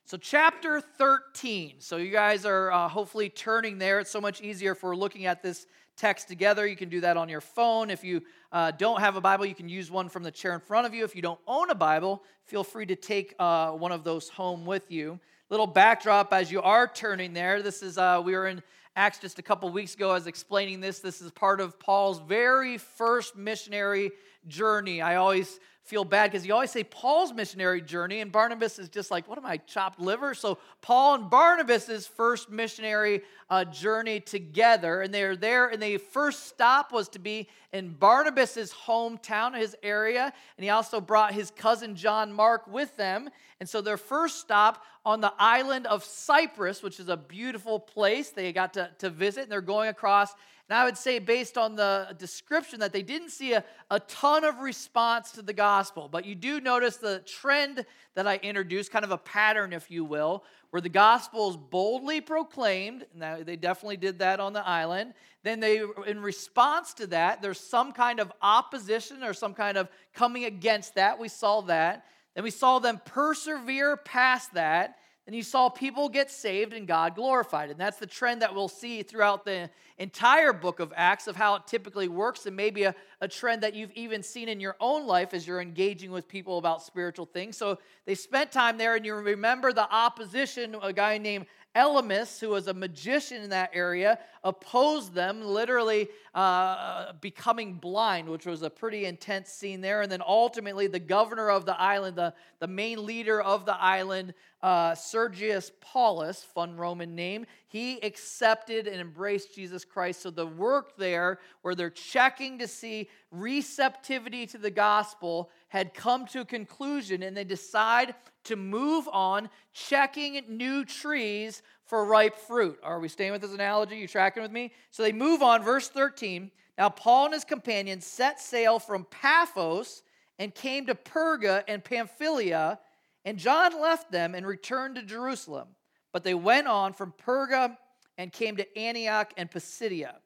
So, 0.04 0.16
chapter 0.16 0.80
13. 0.80 1.74
So, 1.78 1.96
you 1.96 2.10
guys 2.10 2.44
are 2.44 2.72
uh, 2.72 2.88
hopefully 2.88 3.28
turning 3.28 3.78
there. 3.78 4.00
It's 4.00 4.10
so 4.10 4.20
much 4.20 4.42
easier 4.42 4.72
if 4.72 4.82
we're 4.82 4.96
looking 4.96 5.26
at 5.26 5.42
this 5.42 5.66
text 6.02 6.26
together. 6.26 6.66
You 6.66 6.74
can 6.74 6.88
do 6.88 7.00
that 7.02 7.16
on 7.16 7.28
your 7.28 7.40
phone. 7.40 7.88
If 7.88 8.02
you 8.02 8.22
uh, 8.50 8.72
don't 8.72 8.98
have 8.98 9.14
a 9.14 9.20
Bible, 9.20 9.46
you 9.46 9.54
can 9.54 9.68
use 9.68 9.88
one 9.88 10.08
from 10.08 10.24
the 10.24 10.32
chair 10.32 10.52
in 10.52 10.58
front 10.58 10.84
of 10.84 10.92
you. 10.92 11.04
If 11.04 11.14
you 11.14 11.22
don't 11.22 11.38
own 11.46 11.70
a 11.70 11.76
Bible, 11.76 12.24
feel 12.42 12.64
free 12.64 12.86
to 12.86 12.96
take 12.96 13.36
uh, 13.38 13.70
one 13.70 13.92
of 13.92 14.02
those 14.02 14.28
home 14.28 14.66
with 14.66 14.90
you. 14.90 15.20
Little 15.48 15.68
backdrop 15.68 16.32
as 16.32 16.50
you 16.50 16.60
are 16.60 16.88
turning 16.88 17.34
there. 17.34 17.62
This 17.62 17.84
is, 17.84 17.98
uh, 17.98 18.20
we 18.24 18.32
were 18.32 18.48
in 18.48 18.64
Acts 18.96 19.20
just 19.20 19.38
a 19.38 19.42
couple 19.42 19.68
weeks 19.70 19.94
ago. 19.94 20.10
I 20.10 20.14
was 20.14 20.26
explaining 20.26 20.80
this. 20.80 20.98
This 20.98 21.22
is 21.22 21.30
part 21.30 21.60
of 21.60 21.78
Paul's 21.78 22.18
very 22.18 22.78
first 22.78 23.36
missionary 23.36 24.10
journey. 24.46 25.00
I 25.00 25.16
always 25.16 25.60
feel 25.84 26.04
bad 26.04 26.30
because 26.30 26.46
you 26.46 26.54
always 26.54 26.70
say 26.70 26.84
Paul's 26.84 27.32
missionary 27.32 27.82
journey, 27.82 28.20
and 28.20 28.30
Barnabas 28.30 28.78
is 28.78 28.88
just 28.88 29.10
like, 29.10 29.28
what 29.28 29.36
am 29.36 29.44
I, 29.44 29.56
chopped 29.56 29.98
liver? 29.98 30.32
So 30.32 30.58
Paul 30.80 31.16
and 31.16 31.28
Barnabas's 31.28 32.06
first 32.06 32.50
missionary 32.50 33.22
uh, 33.50 33.64
journey 33.64 34.20
together, 34.20 35.02
and 35.02 35.12
they're 35.12 35.34
there, 35.34 35.68
and 35.68 35.82
the 35.82 35.98
first 35.98 36.46
stop 36.46 36.92
was 36.92 37.08
to 37.10 37.18
be 37.18 37.48
in 37.72 37.90
Barnabas's 37.90 38.72
hometown, 38.72 39.58
his 39.58 39.74
area, 39.82 40.32
and 40.56 40.64
he 40.64 40.70
also 40.70 41.00
brought 41.00 41.34
his 41.34 41.50
cousin 41.50 41.96
John 41.96 42.32
Mark 42.32 42.66
with 42.68 42.96
them. 42.96 43.28
And 43.58 43.68
so 43.68 43.80
their 43.80 43.96
first 43.96 44.40
stop 44.40 44.84
on 45.04 45.20
the 45.20 45.32
island 45.38 45.86
of 45.86 46.04
Cyprus, 46.04 46.82
which 46.82 47.00
is 47.00 47.08
a 47.08 47.16
beautiful 47.16 47.80
place 47.80 48.30
they 48.30 48.52
got 48.52 48.74
to, 48.74 48.90
to 48.98 49.10
visit, 49.10 49.44
and 49.44 49.52
they're 49.52 49.60
going 49.60 49.88
across 49.88 50.32
and 50.72 50.78
I 50.80 50.86
would 50.86 50.96
say, 50.96 51.18
based 51.18 51.58
on 51.58 51.76
the 51.76 52.16
description, 52.18 52.80
that 52.80 52.94
they 52.94 53.02
didn't 53.02 53.28
see 53.28 53.52
a, 53.52 53.62
a 53.90 54.00
ton 54.00 54.42
of 54.42 54.60
response 54.60 55.32
to 55.32 55.42
the 55.42 55.52
gospel. 55.52 56.08
But 56.10 56.24
you 56.24 56.34
do 56.34 56.62
notice 56.62 56.96
the 56.96 57.18
trend 57.26 57.84
that 58.14 58.26
I 58.26 58.36
introduced, 58.36 58.90
kind 58.90 59.04
of 59.04 59.10
a 59.10 59.18
pattern, 59.18 59.74
if 59.74 59.90
you 59.90 60.02
will, 60.02 60.44
where 60.70 60.80
the 60.80 60.88
gospel 60.88 61.50
is 61.50 61.58
boldly 61.58 62.22
proclaimed. 62.22 63.04
Now, 63.14 63.42
they 63.42 63.56
definitely 63.56 63.98
did 63.98 64.20
that 64.20 64.40
on 64.40 64.54
the 64.54 64.66
island. 64.66 65.12
Then 65.42 65.60
they, 65.60 65.82
in 66.06 66.22
response 66.22 66.94
to 66.94 67.06
that, 67.08 67.42
there's 67.42 67.60
some 67.60 67.92
kind 67.92 68.18
of 68.18 68.32
opposition 68.40 69.22
or 69.22 69.34
some 69.34 69.52
kind 69.52 69.76
of 69.76 69.90
coming 70.14 70.46
against 70.46 70.94
that. 70.94 71.18
We 71.18 71.28
saw 71.28 71.60
that. 71.60 72.06
Then 72.34 72.44
we 72.44 72.50
saw 72.50 72.78
them 72.78 72.98
persevere 73.04 73.98
past 73.98 74.54
that 74.54 74.96
and 75.26 75.36
you 75.36 75.42
saw 75.42 75.68
people 75.68 76.08
get 76.08 76.30
saved 76.30 76.72
and 76.72 76.86
God 76.86 77.14
glorified. 77.14 77.70
And 77.70 77.78
that's 77.78 77.98
the 77.98 78.06
trend 78.06 78.42
that 78.42 78.54
we'll 78.54 78.68
see 78.68 79.02
throughout 79.04 79.44
the 79.44 79.70
entire 79.98 80.52
book 80.52 80.80
of 80.80 80.92
Acts 80.96 81.28
of 81.28 81.36
how 81.36 81.54
it 81.54 81.66
typically 81.66 82.08
works, 82.08 82.46
and 82.46 82.56
maybe 82.56 82.82
a, 82.84 82.94
a 83.20 83.28
trend 83.28 83.62
that 83.62 83.74
you've 83.74 83.92
even 83.92 84.22
seen 84.22 84.48
in 84.48 84.58
your 84.58 84.76
own 84.80 85.06
life 85.06 85.32
as 85.32 85.46
you're 85.46 85.60
engaging 85.60 86.10
with 86.10 86.26
people 86.26 86.58
about 86.58 86.82
spiritual 86.82 87.26
things. 87.26 87.56
So 87.56 87.78
they 88.04 88.16
spent 88.16 88.50
time 88.50 88.78
there, 88.78 88.96
and 88.96 89.06
you 89.06 89.14
remember 89.14 89.72
the 89.72 89.88
opposition, 89.94 90.76
a 90.82 90.92
guy 90.92 91.18
named 91.18 91.46
Elymas, 91.74 92.38
who 92.38 92.50
was 92.50 92.68
a 92.68 92.74
magician 92.74 93.42
in 93.42 93.50
that 93.50 93.70
area, 93.72 94.18
opposed 94.44 95.14
them, 95.14 95.42
literally 95.42 96.08
uh, 96.34 97.12
becoming 97.20 97.74
blind, 97.74 98.28
which 98.28 98.44
was 98.44 98.62
a 98.62 98.68
pretty 98.68 99.06
intense 99.06 99.48
scene 99.48 99.80
there. 99.80 100.02
And 100.02 100.12
then 100.12 100.22
ultimately, 100.26 100.86
the 100.86 100.98
governor 100.98 101.50
of 101.50 101.64
the 101.64 101.80
island, 101.80 102.16
the, 102.16 102.34
the 102.58 102.66
main 102.66 103.06
leader 103.06 103.40
of 103.40 103.64
the 103.64 103.74
island, 103.74 104.34
uh, 104.62 104.94
Sergius 104.94 105.72
Paulus, 105.80 106.44
fun 106.44 106.76
Roman 106.76 107.14
name, 107.14 107.46
he 107.68 108.00
accepted 108.02 108.86
and 108.86 109.00
embraced 109.00 109.54
Jesus 109.54 109.84
Christ. 109.84 110.20
So 110.20 110.30
the 110.30 110.46
work 110.46 110.96
there, 110.98 111.38
where 111.62 111.74
they're 111.74 111.90
checking 111.90 112.58
to 112.58 112.68
see 112.68 113.08
receptivity 113.30 114.46
to 114.46 114.58
the 114.58 114.70
gospel 114.70 115.50
had 115.68 115.94
come 115.94 116.26
to 116.26 116.40
a 116.40 116.44
conclusion 116.44 117.22
and 117.22 117.34
they 117.34 117.44
decide 117.44 118.14
to 118.44 118.56
move 118.56 119.08
on, 119.12 119.48
checking 119.72 120.42
new 120.48 120.84
trees 120.84 121.62
for 121.84 122.04
ripe 122.04 122.36
fruit. 122.36 122.78
Are 122.82 123.00
we 123.00 123.08
staying 123.08 123.32
with 123.32 123.42
this 123.42 123.52
analogy? 123.52 123.96
You 123.96 124.08
tracking 124.08 124.42
with 124.42 124.52
me? 124.52 124.72
So 124.90 125.02
they 125.02 125.12
move 125.12 125.42
on, 125.42 125.62
verse 125.62 125.88
13. 125.88 126.50
Now, 126.78 126.88
Paul 126.88 127.26
and 127.26 127.34
his 127.34 127.44
companions 127.44 128.06
set 128.06 128.40
sail 128.40 128.78
from 128.78 129.06
Paphos 129.10 130.02
and 130.38 130.54
came 130.54 130.86
to 130.86 130.94
Perga 130.94 131.62
and 131.68 131.84
Pamphylia, 131.84 132.78
and 133.24 133.38
John 133.38 133.80
left 133.80 134.10
them 134.10 134.34
and 134.34 134.46
returned 134.46 134.96
to 134.96 135.02
Jerusalem. 135.02 135.68
But 136.12 136.24
they 136.24 136.34
went 136.34 136.66
on 136.66 136.92
from 136.92 137.12
Perga 137.24 137.76
and 138.18 138.32
came 138.32 138.56
to 138.56 138.78
Antioch 138.78 139.32
and 139.36 139.50
Pisidia 139.50 140.16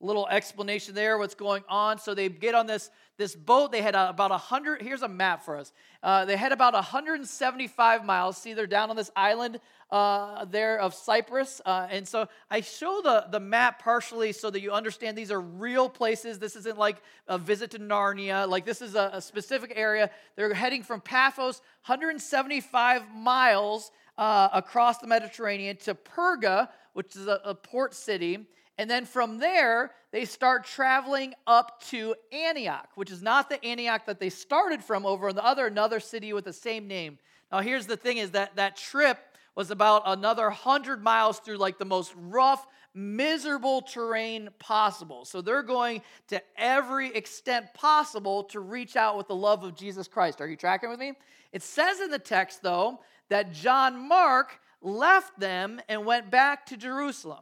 little 0.00 0.26
explanation 0.28 0.94
there 0.94 1.18
what's 1.18 1.34
going 1.34 1.62
on. 1.68 1.98
So 1.98 2.14
they 2.14 2.28
get 2.28 2.54
on 2.54 2.66
this 2.66 2.90
this 3.18 3.36
boat. 3.36 3.70
They 3.70 3.82
had 3.82 3.94
about 3.94 4.30
100 4.30 4.80
here's 4.80 5.02
a 5.02 5.08
map 5.08 5.44
for 5.44 5.56
us. 5.56 5.72
Uh, 6.02 6.24
they 6.24 6.36
had 6.36 6.52
about 6.52 6.72
175 6.72 8.04
miles 8.04 8.38
see 8.38 8.54
they're 8.54 8.66
down 8.66 8.88
on 8.88 8.96
this 8.96 9.10
island 9.14 9.60
uh, 9.90 10.46
there 10.46 10.80
of 10.80 10.94
cyprus. 10.94 11.60
Uh, 11.66 11.86
and 11.90 12.08
so 12.08 12.26
i 12.50 12.62
show 12.62 13.00
the, 13.02 13.26
the 13.30 13.40
map 13.40 13.82
partially 13.82 14.32
so 14.32 14.50
that 14.50 14.62
you 14.62 14.72
understand 14.72 15.18
these 15.18 15.30
are 15.30 15.40
real 15.40 15.88
places. 15.88 16.38
This 16.38 16.56
isn't 16.56 16.78
like 16.78 17.02
a 17.28 17.36
visit 17.36 17.70
to 17.72 17.78
narnia. 17.78 18.48
Like 18.48 18.64
this 18.64 18.80
is 18.80 18.94
a, 18.94 19.10
a 19.14 19.20
specific 19.20 19.72
area. 19.76 20.10
They're 20.36 20.54
heading 20.54 20.82
from 20.82 21.02
paphos 21.02 21.60
175 21.86 23.02
miles 23.14 23.92
uh, 24.16 24.48
across 24.52 24.98
the 24.98 25.06
mediterranean 25.06 25.76
to 25.76 25.94
perga 25.94 26.68
which 26.92 27.16
is 27.16 27.26
a, 27.26 27.40
a 27.44 27.54
port 27.54 27.94
city 27.94 28.46
and 28.80 28.88
then 28.88 29.04
from 29.04 29.36
there, 29.36 29.90
they 30.10 30.24
start 30.24 30.64
traveling 30.64 31.34
up 31.46 31.82
to 31.88 32.14
Antioch, 32.32 32.88
which 32.94 33.10
is 33.10 33.20
not 33.20 33.50
the 33.50 33.62
Antioch 33.62 34.06
that 34.06 34.18
they 34.18 34.30
started 34.30 34.82
from 34.82 35.04
over 35.04 35.28
in 35.28 35.36
the 35.36 35.44
other 35.44 35.66
another 35.66 36.00
city 36.00 36.32
with 36.32 36.46
the 36.46 36.54
same 36.54 36.88
name. 36.88 37.18
Now, 37.52 37.60
here's 37.60 37.84
the 37.84 37.98
thing 37.98 38.16
is 38.16 38.30
that 38.30 38.56
that 38.56 38.78
trip 38.78 39.18
was 39.54 39.70
about 39.70 40.04
another 40.06 40.44
100 40.44 41.02
miles 41.02 41.40
through 41.40 41.58
like 41.58 41.76
the 41.76 41.84
most 41.84 42.14
rough, 42.16 42.66
miserable 42.94 43.82
terrain 43.82 44.48
possible. 44.58 45.26
So 45.26 45.42
they're 45.42 45.62
going 45.62 46.00
to 46.28 46.40
every 46.56 47.14
extent 47.14 47.74
possible 47.74 48.44
to 48.44 48.60
reach 48.60 48.96
out 48.96 49.18
with 49.18 49.28
the 49.28 49.36
love 49.36 49.62
of 49.62 49.76
Jesus 49.76 50.08
Christ. 50.08 50.40
Are 50.40 50.48
you 50.48 50.56
tracking 50.56 50.88
with 50.88 51.00
me? 51.00 51.12
It 51.52 51.62
says 51.62 52.00
in 52.00 52.10
the 52.10 52.18
text, 52.18 52.62
though, 52.62 53.00
that 53.28 53.52
John 53.52 54.08
Mark 54.08 54.58
left 54.80 55.38
them 55.38 55.82
and 55.86 56.06
went 56.06 56.30
back 56.30 56.64
to 56.64 56.78
Jerusalem. 56.78 57.40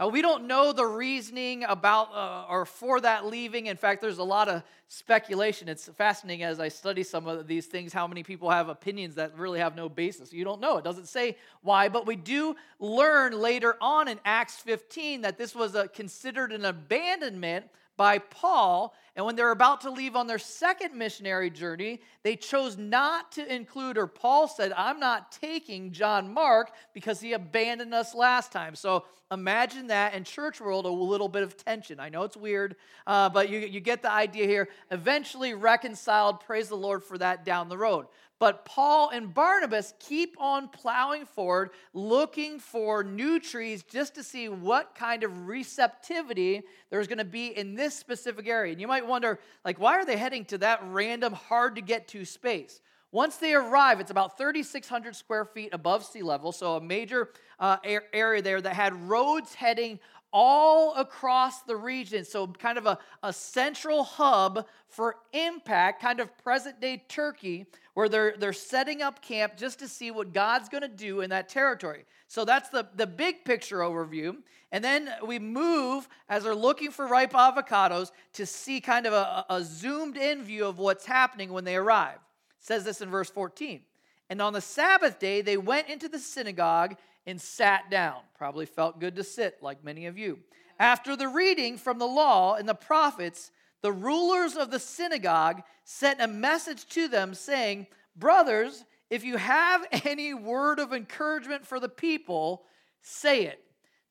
Uh, 0.00 0.08
we 0.08 0.22
don't 0.22 0.46
know 0.46 0.72
the 0.72 0.86
reasoning 0.86 1.62
about 1.64 2.14
uh, 2.14 2.46
or 2.48 2.64
for 2.64 3.02
that 3.02 3.26
leaving. 3.26 3.66
In 3.66 3.76
fact, 3.76 4.00
there's 4.00 4.16
a 4.16 4.24
lot 4.24 4.48
of 4.48 4.62
speculation. 4.88 5.68
It's 5.68 5.88
fascinating 5.88 6.42
as 6.42 6.58
I 6.58 6.68
study 6.68 7.02
some 7.02 7.26
of 7.26 7.46
these 7.46 7.66
things 7.66 7.92
how 7.92 8.06
many 8.06 8.22
people 8.22 8.48
have 8.48 8.70
opinions 8.70 9.16
that 9.16 9.36
really 9.36 9.58
have 9.58 9.76
no 9.76 9.90
basis. 9.90 10.32
You 10.32 10.42
don't 10.42 10.60
know. 10.60 10.78
It 10.78 10.84
doesn't 10.84 11.08
say 11.08 11.36
why, 11.60 11.90
but 11.90 12.06
we 12.06 12.16
do 12.16 12.56
learn 12.78 13.38
later 13.38 13.76
on 13.78 14.08
in 14.08 14.18
Acts 14.24 14.56
15 14.56 15.20
that 15.20 15.36
this 15.36 15.54
was 15.54 15.74
a, 15.74 15.86
considered 15.88 16.52
an 16.52 16.64
abandonment 16.64 17.66
by 18.00 18.16
Paul. 18.16 18.94
And 19.14 19.26
when 19.26 19.36
they're 19.36 19.50
about 19.50 19.82
to 19.82 19.90
leave 19.90 20.16
on 20.16 20.26
their 20.26 20.38
second 20.38 20.94
missionary 20.94 21.50
journey, 21.50 22.00
they 22.22 22.34
chose 22.34 22.78
not 22.78 23.30
to 23.32 23.54
include, 23.54 23.98
or 23.98 24.06
Paul 24.06 24.48
said, 24.48 24.72
I'm 24.74 24.98
not 24.98 25.32
taking 25.32 25.92
John 25.92 26.32
Mark 26.32 26.72
because 26.94 27.20
he 27.20 27.34
abandoned 27.34 27.92
us 27.92 28.14
last 28.14 28.52
time. 28.52 28.74
So 28.74 29.04
imagine 29.30 29.88
that 29.88 30.14
in 30.14 30.24
church 30.24 30.62
world, 30.62 30.86
a 30.86 30.88
little 30.88 31.28
bit 31.28 31.42
of 31.42 31.58
tension. 31.62 32.00
I 32.00 32.08
know 32.08 32.22
it's 32.22 32.38
weird, 32.38 32.76
uh, 33.06 33.28
but 33.28 33.50
you, 33.50 33.58
you 33.58 33.80
get 33.80 34.00
the 34.00 34.10
idea 34.10 34.46
here. 34.46 34.70
Eventually 34.90 35.52
reconciled, 35.52 36.40
praise 36.40 36.70
the 36.70 36.78
Lord 36.78 37.04
for 37.04 37.18
that 37.18 37.44
down 37.44 37.68
the 37.68 37.76
road. 37.76 38.06
But 38.40 38.64
Paul 38.64 39.10
and 39.10 39.32
Barnabas 39.34 39.92
keep 40.00 40.34
on 40.40 40.68
plowing 40.68 41.26
forward, 41.26 41.70
looking 41.92 42.58
for 42.58 43.04
new 43.04 43.38
trees 43.38 43.82
just 43.82 44.14
to 44.14 44.22
see 44.22 44.48
what 44.48 44.94
kind 44.94 45.22
of 45.22 45.46
receptivity 45.46 46.62
there's 46.88 47.06
going 47.06 47.18
to 47.18 47.24
be 47.24 47.48
in 47.48 47.74
this 47.74 47.94
specific 47.94 48.48
area. 48.48 48.72
And 48.72 48.80
you 48.80 48.88
might 48.88 49.06
wonder, 49.06 49.38
like, 49.62 49.78
why 49.78 49.92
are 49.92 50.06
they 50.06 50.16
heading 50.16 50.46
to 50.46 50.58
that 50.58 50.80
random, 50.86 51.34
hard 51.34 51.76
to 51.76 51.82
get 51.82 52.08
to 52.08 52.24
space? 52.24 52.80
Once 53.12 53.36
they 53.36 53.52
arrive, 53.52 54.00
it's 54.00 54.10
about 54.10 54.38
3,600 54.38 55.14
square 55.14 55.44
feet 55.44 55.68
above 55.74 56.02
sea 56.02 56.22
level, 56.22 56.50
so 56.50 56.76
a 56.76 56.80
major 56.80 57.30
uh, 57.58 57.76
area 58.14 58.40
there 58.40 58.62
that 58.62 58.74
had 58.74 58.94
roads 59.08 59.52
heading 59.52 59.98
all 60.32 60.94
across 60.94 61.62
the 61.62 61.76
region. 61.76 62.24
So, 62.24 62.46
kind 62.46 62.78
of 62.78 62.86
a, 62.86 62.98
a 63.22 63.32
central 63.32 64.04
hub 64.04 64.66
for 64.88 65.16
impact, 65.32 66.00
kind 66.00 66.20
of 66.20 66.36
present 66.38 66.80
day 66.80 67.02
Turkey, 67.08 67.66
where 68.00 68.08
they're, 68.08 68.34
they're 68.38 68.52
setting 68.54 69.02
up 69.02 69.20
camp 69.20 69.58
just 69.58 69.78
to 69.78 69.86
see 69.86 70.10
what 70.10 70.32
God's 70.32 70.70
going 70.70 70.80
to 70.80 70.88
do 70.88 71.20
in 71.20 71.28
that 71.30 71.50
territory. 71.50 72.06
So, 72.28 72.46
that's 72.46 72.70
the, 72.70 72.88
the 72.96 73.06
big 73.06 73.44
picture 73.44 73.80
overview. 73.80 74.36
And 74.72 74.82
then 74.82 75.10
we 75.26 75.38
move, 75.38 76.08
as 76.26 76.44
they're 76.44 76.54
looking 76.54 76.92
for 76.92 77.06
ripe 77.06 77.32
avocados, 77.32 78.10
to 78.34 78.46
see 78.46 78.80
kind 78.80 79.04
of 79.04 79.12
a, 79.12 79.44
a 79.50 79.62
zoomed 79.62 80.16
in 80.16 80.42
view 80.42 80.64
of 80.64 80.78
what's 80.78 81.04
happening 81.04 81.52
when 81.52 81.64
they 81.64 81.76
arrive. 81.76 82.14
It 82.16 82.64
says 82.64 82.84
this 82.84 83.02
in 83.02 83.10
verse 83.10 83.28
14. 83.28 83.82
And 84.30 84.40
on 84.40 84.54
the 84.54 84.62
Sabbath 84.62 85.18
day, 85.18 85.42
they 85.42 85.58
went 85.58 85.88
into 85.88 86.08
the 86.08 86.18
synagogue 86.18 86.96
and 87.26 87.38
sat 87.38 87.90
down. 87.90 88.20
Probably 88.38 88.64
felt 88.64 88.98
good 88.98 89.16
to 89.16 89.24
sit, 89.24 89.58
like 89.60 89.84
many 89.84 90.06
of 90.06 90.16
you. 90.16 90.38
After 90.78 91.16
the 91.16 91.28
reading 91.28 91.76
from 91.76 91.98
the 91.98 92.06
law 92.06 92.54
and 92.54 92.66
the 92.66 92.74
prophets, 92.74 93.50
the 93.82 93.92
rulers 93.92 94.56
of 94.56 94.70
the 94.70 94.78
synagogue 94.78 95.62
sent 95.84 96.20
a 96.20 96.28
message 96.28 96.86
to 96.88 97.08
them 97.08 97.34
saying, 97.34 97.86
Brothers, 98.16 98.84
if 99.08 99.24
you 99.24 99.36
have 99.36 99.86
any 100.04 100.34
word 100.34 100.78
of 100.78 100.92
encouragement 100.92 101.66
for 101.66 101.80
the 101.80 101.88
people, 101.88 102.62
say 103.02 103.44
it. 103.44 103.62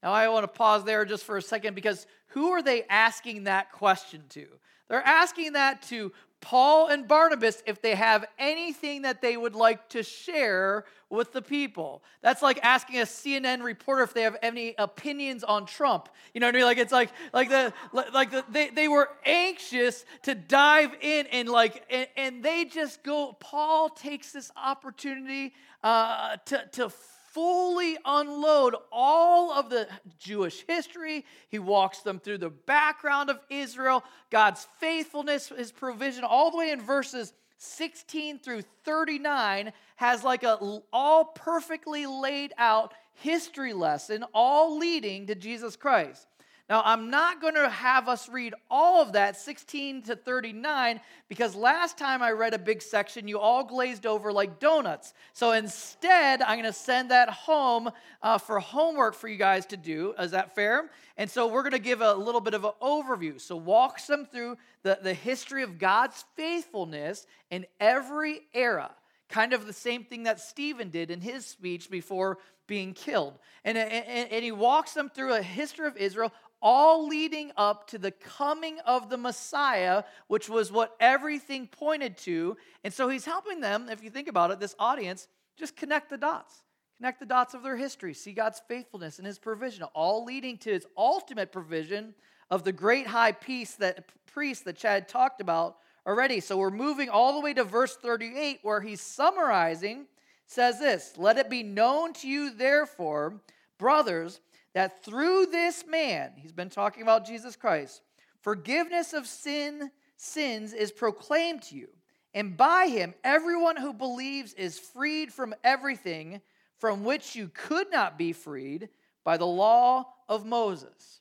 Now, 0.01 0.11
I 0.11 0.27
want 0.29 0.43
to 0.43 0.57
pause 0.57 0.83
there 0.83 1.05
just 1.05 1.25
for 1.25 1.38
a 1.38 1.41
second 1.41 1.75
because 1.75 2.07
who 2.27 2.51
are 2.51 2.61
they 2.61 2.83
asking 2.89 3.45
that 3.45 3.71
question 3.71 4.23
to? 4.29 4.47
They're 4.88 5.05
asking 5.05 5.53
that 5.53 5.81
to 5.83 6.11
Paul 6.41 6.88
and 6.88 7.08
Barnabas 7.08 7.62
if 7.65 7.81
they 7.81 7.96
have 7.96 8.25
anything 8.38 9.01
that 9.01 9.22
they 9.22 9.36
would 9.36 9.55
like 9.55 9.89
to 9.89 10.03
share 10.03 10.86
with 11.10 11.34
the 11.34 11.41
people. 11.41 12.03
That's 12.22 12.41
like 12.41 12.60
asking 12.63 13.00
a 13.00 13.03
CNN 13.03 13.63
reporter 13.63 14.03
if 14.03 14.13
they 14.13 14.22
have 14.22 14.38
any 14.41 14.75
opinions 14.77 15.43
on 15.43 15.65
Trump. 15.65 16.08
You 16.34 16.39
know 16.39 16.48
what 16.48 16.55
I 16.55 16.58
mean? 16.60 16.65
Like 16.65 16.77
it's 16.77 16.91
like 16.91 17.12
like 17.34 17.50
the 17.50 17.74
like 17.93 18.31
the, 18.31 18.46
they 18.50 18.69
they 18.69 18.88
were 18.88 19.10
anxious 19.25 20.05
to 20.24 20.36
dive 20.36 20.91
in 21.01 21.27
and 21.27 21.50
like 21.50 21.84
and, 21.89 22.08
and 22.15 22.43
they 22.43 22.65
just 22.65 23.03
go. 23.03 23.34
Paul 23.39 23.89
takes 23.89 24.31
this 24.31 24.51
opportunity 24.55 25.53
uh, 25.84 26.38
to 26.46 26.65
to 26.74 26.91
fully 27.33 27.98
unload 28.05 28.75
all 28.91 29.51
of 29.51 29.69
the 29.69 29.88
Jewish 30.17 30.63
history. 30.67 31.25
He 31.50 31.59
walks 31.59 32.00
them 32.00 32.19
through 32.19 32.39
the 32.39 32.50
background 32.50 33.29
of 33.29 33.39
Israel, 33.50 34.03
God's 34.29 34.67
faithfulness, 34.79 35.50
his 35.50 35.71
provision, 35.71 36.24
all 36.24 36.51
the 36.51 36.57
way 36.57 36.71
in 36.71 36.81
verses 36.81 37.33
16 37.57 38.39
through 38.39 38.63
39 38.83 39.74
has 39.98 40.24
like 40.24 40.43
a 40.43 40.81
all 40.93 41.25
perfectly 41.25 42.05
laid 42.05 42.53
out 42.57 42.93
history 43.15 43.74
lesson 43.74 44.24
all 44.33 44.77
leading 44.77 45.27
to 45.27 45.36
Jesus 45.36 45.75
Christ. 45.75 46.25
Now, 46.69 46.83
I'm 46.85 47.09
not 47.09 47.41
going 47.41 47.55
to 47.55 47.67
have 47.67 48.07
us 48.07 48.29
read 48.29 48.53
all 48.69 49.01
of 49.01 49.13
that, 49.13 49.35
16 49.35 50.03
to 50.03 50.15
39, 50.15 51.01
because 51.27 51.55
last 51.55 51.97
time 51.97 52.21
I 52.21 52.29
read 52.29 52.53
a 52.53 52.59
big 52.59 52.83
section, 52.83 53.27
you 53.27 53.39
all 53.39 53.63
glazed 53.63 54.05
over 54.05 54.31
like 54.31 54.59
donuts. 54.59 55.15
So 55.33 55.53
instead, 55.53 56.43
I'm 56.43 56.59
going 56.59 56.71
to 56.71 56.73
send 56.73 57.09
that 57.09 57.31
home 57.31 57.89
uh, 58.21 58.38
for 58.38 58.59
homework 58.59 59.15
for 59.15 59.27
you 59.27 59.38
guys 59.38 59.65
to 59.67 59.77
do. 59.77 60.13
Is 60.19 60.29
that 60.29 60.53
fair? 60.53 60.91
And 61.17 61.27
so 61.27 61.47
we're 61.47 61.63
going 61.63 61.71
to 61.71 61.79
give 61.79 62.01
a 62.01 62.13
little 62.13 62.41
bit 62.41 62.53
of 62.53 62.63
an 62.63 62.73
overview. 62.83 63.41
So 63.41 63.55
walks 63.55 64.05
them 64.05 64.27
through 64.27 64.57
the, 64.83 64.99
the 65.01 65.15
history 65.15 65.63
of 65.63 65.79
God's 65.79 66.23
faithfulness 66.35 67.25
in 67.49 67.65
every 67.79 68.41
era. 68.53 68.91
Kind 69.27 69.53
of 69.53 69.65
the 69.65 69.73
same 69.73 70.03
thing 70.03 70.23
that 70.23 70.39
Stephen 70.39 70.89
did 70.89 71.09
in 71.09 71.21
his 71.21 71.47
speech 71.47 71.89
before 71.89 72.38
being 72.69 72.93
killed. 72.93 73.38
And, 73.65 73.77
and, 73.77 74.31
and, 74.31 74.43
he 74.43 74.51
walks 74.51 74.93
them 74.93 75.09
through 75.09 75.33
a 75.33 75.41
history 75.41 75.88
of 75.88 75.97
Israel, 75.97 76.31
all 76.61 77.07
leading 77.07 77.51
up 77.57 77.87
to 77.87 77.97
the 77.97 78.11
coming 78.11 78.79
of 78.85 79.09
the 79.09 79.17
Messiah, 79.17 80.03
which 80.27 80.49
was 80.49 80.71
what 80.71 80.95
everything 80.99 81.67
pointed 81.67 82.17
to. 82.17 82.57
And 82.83 82.93
so 82.93 83.09
he's 83.09 83.25
helping 83.25 83.61
them, 83.61 83.87
if 83.89 84.03
you 84.03 84.09
think 84.09 84.27
about 84.27 84.51
it, 84.51 84.59
this 84.59 84.75
audience, 84.79 85.27
just 85.57 85.75
connect 85.75 86.09
the 86.09 86.17
dots. 86.17 86.63
Connect 86.97 87.19
the 87.19 87.25
dots 87.25 87.53
of 87.53 87.63
their 87.63 87.77
history, 87.77 88.13
see 88.13 88.33
God's 88.33 88.61
faithfulness 88.67 89.19
and 89.19 89.25
his 89.25 89.39
provision, 89.39 89.83
all 89.95 90.25
leading 90.25 90.57
to 90.59 90.71
his 90.71 90.85
ultimate 90.97 91.51
provision 91.51 92.13
of 92.49 92.65
the 92.65 92.73
great 92.73 93.07
high 93.07 93.31
priest 93.31 93.79
that, 93.79 94.09
priest 94.25 94.65
that 94.65 94.75
Chad 94.75 95.07
talked 95.07 95.39
about 95.39 95.77
already. 96.05 96.41
So 96.41 96.57
we're 96.57 96.71
moving 96.71 97.07
all 97.07 97.33
the 97.33 97.39
way 97.39 97.53
to 97.53 97.63
verse 97.63 97.95
38, 97.95 98.59
where 98.63 98.81
he's 98.81 98.99
summarizing, 98.99 100.07
says 100.45 100.79
this 100.79 101.13
Let 101.15 101.37
it 101.37 101.49
be 101.49 101.63
known 101.63 102.11
to 102.13 102.27
you, 102.27 102.53
therefore, 102.53 103.39
brothers, 103.77 104.41
that 104.79 105.03
through 105.03 105.45
this 105.48 105.86
man, 105.86 106.31
he's 106.38 106.53
been 106.53 106.69
talking 106.69 107.03
about 107.03 107.27
Jesus 107.27 107.57
Christ, 107.57 108.01
forgiveness 108.39 109.12
of 109.12 109.27
sin, 109.27 109.91
sins 110.15 110.71
is 110.71 110.89
proclaimed 110.89 111.63
to 111.63 111.75
you. 111.75 111.89
And 112.33 112.55
by 112.55 112.88
him, 112.88 113.13
everyone 113.21 113.75
who 113.75 113.91
believes 113.91 114.53
is 114.53 114.79
freed 114.79 115.33
from 115.33 115.53
everything 115.65 116.39
from 116.77 117.03
which 117.03 117.36
you 117.36 117.51
could 117.53 117.91
not 117.91 118.17
be 118.17 118.31
freed 118.31 118.88
by 119.25 119.36
the 119.36 119.45
law 119.45 120.13
of 120.29 120.45
Moses. 120.45 121.19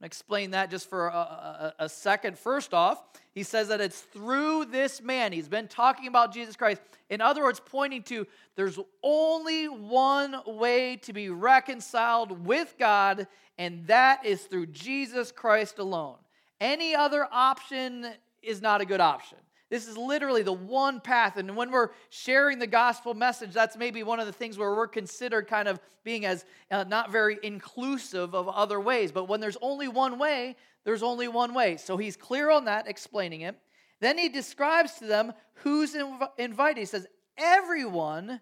Explain 0.00 0.52
that 0.52 0.70
just 0.70 0.88
for 0.88 1.08
a, 1.08 1.12
a, 1.12 1.74
a, 1.80 1.88
second. 1.88 2.38
First 2.38 2.72
off, 2.72 3.02
he 3.34 3.42
says 3.42 3.66
that 3.68 3.80
it's 3.80 4.00
through 4.00 4.66
this 4.66 5.02
man. 5.02 5.32
He's 5.32 5.48
been 5.48 5.66
talking 5.66 6.06
about 6.06 6.32
Jesus 6.32 6.54
Christ. 6.54 6.80
In 7.10 7.20
other 7.20 7.42
words, 7.42 7.60
pointing 7.64 8.04
to 8.04 8.24
there's 8.54 8.78
only 9.02 9.66
one 9.66 10.36
way 10.46 10.96
to 10.98 11.12
be 11.12 11.30
reconciled 11.30 12.46
with 12.46 12.76
God, 12.78 13.26
and 13.58 13.84
that 13.88 14.24
is 14.24 14.42
through 14.42 14.66
Jesus 14.66 15.32
Christ 15.32 15.80
alone. 15.80 16.18
Any 16.60 16.94
other 16.94 17.26
option 17.32 18.06
is 18.40 18.62
not 18.62 18.80
a 18.80 18.84
good 18.84 19.00
option. 19.00 19.38
This 19.70 19.86
is 19.86 19.98
literally 19.98 20.42
the 20.42 20.52
one 20.52 21.00
path. 21.00 21.36
And 21.36 21.54
when 21.54 21.70
we're 21.70 21.90
sharing 22.08 22.58
the 22.58 22.66
gospel 22.66 23.12
message, 23.12 23.52
that's 23.52 23.76
maybe 23.76 24.02
one 24.02 24.18
of 24.18 24.26
the 24.26 24.32
things 24.32 24.56
where 24.56 24.74
we're 24.74 24.88
considered 24.88 25.46
kind 25.46 25.68
of 25.68 25.78
being 26.04 26.24
as 26.24 26.44
uh, 26.70 26.84
not 26.84 27.12
very 27.12 27.38
inclusive 27.42 28.34
of 28.34 28.48
other 28.48 28.80
ways. 28.80 29.12
But 29.12 29.28
when 29.28 29.40
there's 29.40 29.58
only 29.60 29.88
one 29.88 30.18
way, 30.18 30.56
there's 30.84 31.02
only 31.02 31.28
one 31.28 31.52
way. 31.52 31.76
So 31.76 31.98
he's 31.98 32.16
clear 32.16 32.50
on 32.50 32.64
that, 32.64 32.88
explaining 32.88 33.42
it. 33.42 33.56
Then 34.00 34.16
he 34.16 34.30
describes 34.30 34.94
to 34.94 35.06
them 35.06 35.34
who's 35.56 35.94
inv- 35.94 36.30
invited. 36.38 36.80
He 36.80 36.86
says, 36.86 37.06
everyone 37.36 38.40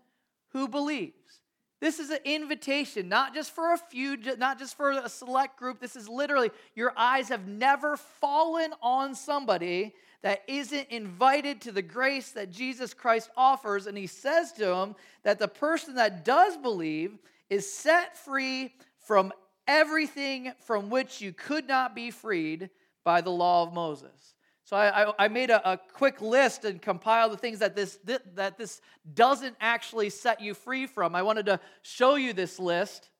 who 0.52 0.68
believes. 0.68 1.40
This 1.80 1.98
is 1.98 2.10
an 2.10 2.20
invitation, 2.24 3.08
not 3.08 3.34
just 3.34 3.54
for 3.54 3.74
a 3.74 3.78
few, 3.78 4.16
not 4.38 4.58
just 4.58 4.76
for 4.76 4.92
a 4.92 5.08
select 5.08 5.58
group. 5.58 5.78
This 5.78 5.94
is 5.94 6.08
literally 6.08 6.50
your 6.74 6.92
eyes 6.96 7.28
have 7.28 7.46
never 7.46 7.96
fallen 7.96 8.72
on 8.80 9.14
somebody 9.14 9.92
that 10.26 10.42
isn't 10.48 10.88
invited 10.88 11.60
to 11.60 11.70
the 11.70 11.80
grace 11.80 12.32
that 12.32 12.50
Jesus 12.50 12.92
Christ 12.92 13.30
offers. 13.36 13.86
And 13.86 13.96
he 13.96 14.08
says 14.08 14.50
to 14.54 14.74
him 14.74 14.96
that 15.22 15.38
the 15.38 15.46
person 15.46 15.94
that 15.94 16.24
does 16.24 16.56
believe 16.56 17.16
is 17.48 17.72
set 17.72 18.18
free 18.18 18.74
from 18.98 19.32
everything 19.68 20.50
from 20.64 20.90
which 20.90 21.20
you 21.20 21.32
could 21.32 21.68
not 21.68 21.94
be 21.94 22.10
freed 22.10 22.70
by 23.04 23.20
the 23.20 23.30
law 23.30 23.62
of 23.62 23.72
Moses. 23.72 24.34
So 24.64 24.76
I, 24.76 25.12
I, 25.16 25.28
made 25.28 25.50
a, 25.50 25.74
a, 25.74 25.78
quick 25.92 26.20
list 26.20 26.64
and 26.64 26.82
compiled 26.82 27.30
the 27.30 27.36
things 27.36 27.60
that 27.60 27.76
this, 27.76 28.00
that 28.34 28.58
this 28.58 28.80
doesn't 29.14 29.54
actually 29.60 30.10
set 30.10 30.40
you 30.40 30.54
free 30.54 30.86
from. 30.86 31.14
I 31.14 31.22
wanted 31.22 31.46
to 31.46 31.60
show 31.82 32.16
you 32.16 32.32
this 32.32 32.58
list. 32.58 33.10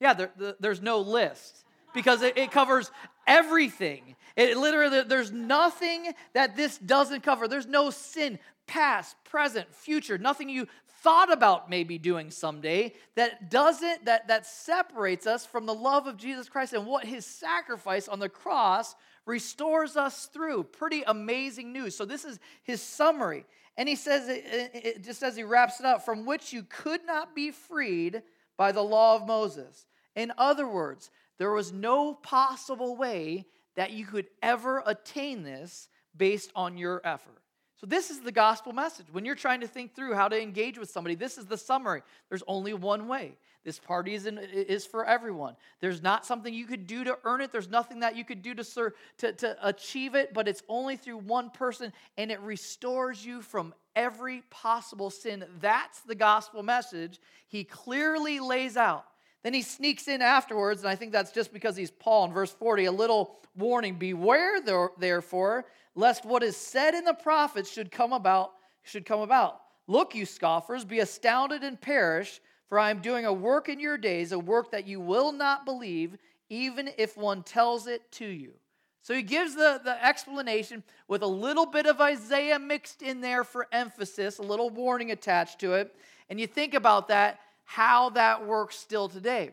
Yeah, 0.00 0.14
there, 0.14 0.30
there's 0.60 0.80
no 0.80 1.00
list 1.00 1.64
because 1.92 2.22
it, 2.22 2.36
it 2.36 2.50
covers 2.50 2.90
everything. 3.26 4.16
It 4.36 4.56
literally, 4.56 5.02
there's 5.02 5.32
nothing 5.32 6.12
that 6.32 6.56
this 6.56 6.78
doesn't 6.78 7.22
cover. 7.22 7.46
There's 7.46 7.66
no 7.66 7.90
sin, 7.90 8.38
past, 8.66 9.16
present, 9.24 9.72
future, 9.74 10.18
nothing 10.18 10.48
you 10.48 10.66
thought 11.02 11.30
about 11.30 11.68
maybe 11.68 11.98
doing 11.98 12.30
someday 12.30 12.94
that 13.14 13.50
doesn't, 13.50 14.06
that, 14.06 14.26
that 14.28 14.46
separates 14.46 15.26
us 15.26 15.44
from 15.44 15.66
the 15.66 15.74
love 15.74 16.06
of 16.06 16.16
Jesus 16.16 16.48
Christ 16.48 16.72
and 16.72 16.86
what 16.86 17.04
his 17.04 17.26
sacrifice 17.26 18.08
on 18.08 18.18
the 18.18 18.28
cross 18.28 18.94
restores 19.26 19.96
us 19.96 20.26
through. 20.26 20.64
Pretty 20.64 21.02
amazing 21.06 21.72
news. 21.72 21.94
So, 21.94 22.04
this 22.04 22.24
is 22.24 22.40
his 22.62 22.82
summary. 22.82 23.44
And 23.76 23.88
he 23.88 23.96
says, 23.96 24.24
it, 24.28 25.04
just 25.04 25.22
as 25.22 25.36
he 25.36 25.42
wraps 25.42 25.80
it 25.80 25.86
up, 25.86 26.04
from 26.04 26.24
which 26.24 26.52
you 26.52 26.62
could 26.62 27.04
not 27.04 27.34
be 27.34 27.50
freed 27.50 28.22
by 28.56 28.72
the 28.72 28.82
law 28.82 29.16
of 29.16 29.26
Moses. 29.26 29.86
In 30.14 30.32
other 30.38 30.66
words, 30.66 31.10
there 31.38 31.52
was 31.52 31.72
no 31.72 32.14
possible 32.14 32.96
way 32.96 33.46
that 33.76 33.92
you 33.92 34.06
could 34.06 34.26
ever 34.42 34.82
attain 34.86 35.42
this 35.42 35.88
based 36.16 36.50
on 36.54 36.78
your 36.78 37.00
effort. 37.04 37.42
So, 37.76 37.86
this 37.86 38.10
is 38.10 38.20
the 38.20 38.32
gospel 38.32 38.72
message. 38.72 39.06
When 39.10 39.24
you're 39.24 39.34
trying 39.34 39.60
to 39.60 39.66
think 39.66 39.94
through 39.94 40.14
how 40.14 40.28
to 40.28 40.40
engage 40.40 40.78
with 40.78 40.90
somebody, 40.90 41.16
this 41.16 41.36
is 41.36 41.46
the 41.46 41.58
summary. 41.58 42.02
There's 42.28 42.44
only 42.46 42.72
one 42.72 43.08
way. 43.08 43.36
This 43.64 43.78
party 43.78 44.14
is, 44.14 44.26
in, 44.26 44.38
is 44.38 44.84
for 44.84 45.06
everyone. 45.06 45.56
There's 45.80 46.02
not 46.02 46.26
something 46.26 46.52
you 46.52 46.66
could 46.66 46.86
do 46.86 47.02
to 47.04 47.18
earn 47.24 47.40
it, 47.40 47.50
there's 47.50 47.68
nothing 47.68 48.00
that 48.00 48.14
you 48.14 48.24
could 48.24 48.42
do 48.42 48.54
to, 48.54 48.62
serve, 48.62 48.92
to, 49.18 49.32
to 49.32 49.56
achieve 49.66 50.14
it, 50.14 50.34
but 50.34 50.46
it's 50.46 50.62
only 50.68 50.96
through 50.96 51.18
one 51.18 51.50
person, 51.50 51.92
and 52.18 52.30
it 52.30 52.40
restores 52.40 53.24
you 53.24 53.40
from 53.40 53.74
every 53.96 54.42
possible 54.50 55.08
sin. 55.08 55.44
That's 55.60 56.00
the 56.00 56.14
gospel 56.14 56.62
message 56.62 57.18
he 57.48 57.64
clearly 57.64 58.38
lays 58.38 58.76
out. 58.76 59.06
Then 59.44 59.54
he 59.54 59.62
sneaks 59.62 60.08
in 60.08 60.22
afterwards, 60.22 60.80
and 60.80 60.88
I 60.88 60.96
think 60.96 61.12
that's 61.12 61.30
just 61.30 61.52
because 61.52 61.76
he's 61.76 61.90
Paul 61.90 62.24
in 62.24 62.32
verse 62.32 62.50
40, 62.50 62.86
a 62.86 62.92
little 62.92 63.36
warning 63.54 63.96
Beware, 63.96 64.60
therefore, 64.98 65.66
lest 65.94 66.24
what 66.24 66.42
is 66.42 66.56
said 66.56 66.94
in 66.94 67.04
the 67.04 67.14
prophets 67.14 67.70
should 67.70 67.90
come 67.90 68.14
about, 68.14 68.52
should 68.82 69.04
come 69.04 69.20
about. 69.20 69.60
Look, 69.86 70.14
you 70.14 70.24
scoffers, 70.24 70.84
be 70.86 71.00
astounded 71.00 71.62
and 71.62 71.78
perish, 71.78 72.40
for 72.70 72.78
I 72.78 72.90
am 72.90 73.02
doing 73.02 73.26
a 73.26 73.32
work 73.32 73.68
in 73.68 73.78
your 73.78 73.98
days, 73.98 74.32
a 74.32 74.38
work 74.38 74.70
that 74.70 74.88
you 74.88 74.98
will 74.98 75.30
not 75.30 75.66
believe, 75.66 76.16
even 76.48 76.90
if 76.96 77.16
one 77.16 77.42
tells 77.42 77.86
it 77.86 78.10
to 78.12 78.26
you. 78.26 78.54
So 79.02 79.12
he 79.12 79.22
gives 79.22 79.54
the, 79.54 79.78
the 79.84 80.02
explanation 80.02 80.82
with 81.06 81.22
a 81.22 81.26
little 81.26 81.66
bit 81.66 81.84
of 81.84 82.00
Isaiah 82.00 82.58
mixed 82.58 83.02
in 83.02 83.20
there 83.20 83.44
for 83.44 83.68
emphasis, 83.70 84.38
a 84.38 84.42
little 84.42 84.70
warning 84.70 85.10
attached 85.10 85.58
to 85.58 85.74
it. 85.74 85.94
And 86.30 86.40
you 86.40 86.46
think 86.46 86.72
about 86.72 87.08
that, 87.08 87.38
how 87.64 88.10
that 88.10 88.46
works 88.46 88.76
still 88.76 89.08
today. 89.08 89.50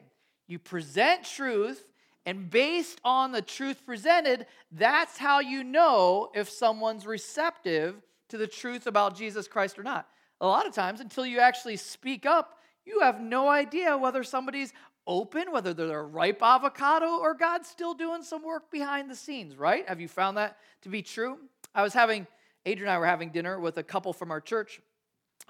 You 0.48 0.60
present 0.60 1.24
truth, 1.24 1.84
and 2.26 2.50
based 2.50 3.00
on 3.04 3.32
the 3.32 3.42
truth 3.42 3.86
presented, 3.86 4.46
that's 4.72 5.18
how 5.18 5.40
you 5.40 5.64
know 5.64 6.30
if 6.36 6.50
someone's 6.50 7.06
receptive 7.06 7.96
to 8.30 8.38
the 8.38 8.48
truth 8.48 8.86
about 8.86 9.16
Jesus 9.16 9.48
Christ 9.48 9.80
or 9.80 9.84
not. 9.84 10.08
A 10.40 10.48
lot 10.48 10.68
of 10.68 10.74
times, 10.74 11.00
until 11.00 11.26
you 11.26 11.40
actually 11.40 11.78
speak 11.78 12.26
up, 12.26 12.60
you 12.86 13.00
have 13.02 13.22
no 13.22 13.48
idea 13.48 13.98
whether 13.98 14.24
somebody's 14.24 14.74
open, 15.08 15.52
whether 15.52 15.74
they're 15.74 16.00
a 16.00 16.04
ripe 16.04 16.42
avocado, 16.44 17.18
or 17.18 17.34
God's 17.34 17.68
still 17.68 17.94
doing 17.94 18.24
some 18.24 18.44
work 18.44 18.72
behind 18.72 19.10
the 19.10 19.16
scenes, 19.16 19.56
right? 19.56 19.88
Have 19.88 20.00
you 20.00 20.08
found 20.08 20.38
that 20.38 20.58
to 20.82 20.90
be 20.90 21.02
true? 21.02 21.38
I 21.74 21.84
was 21.84 21.94
having, 21.94 22.28
Adrian 22.66 22.88
and 22.88 22.96
I 22.96 23.00
were 23.00 23.06
having 23.06 23.30
dinner 23.30 23.60
with 23.60 23.78
a 23.78 23.84
couple 23.84 24.14
from 24.14 24.32
our 24.32 24.42
church 24.42 24.82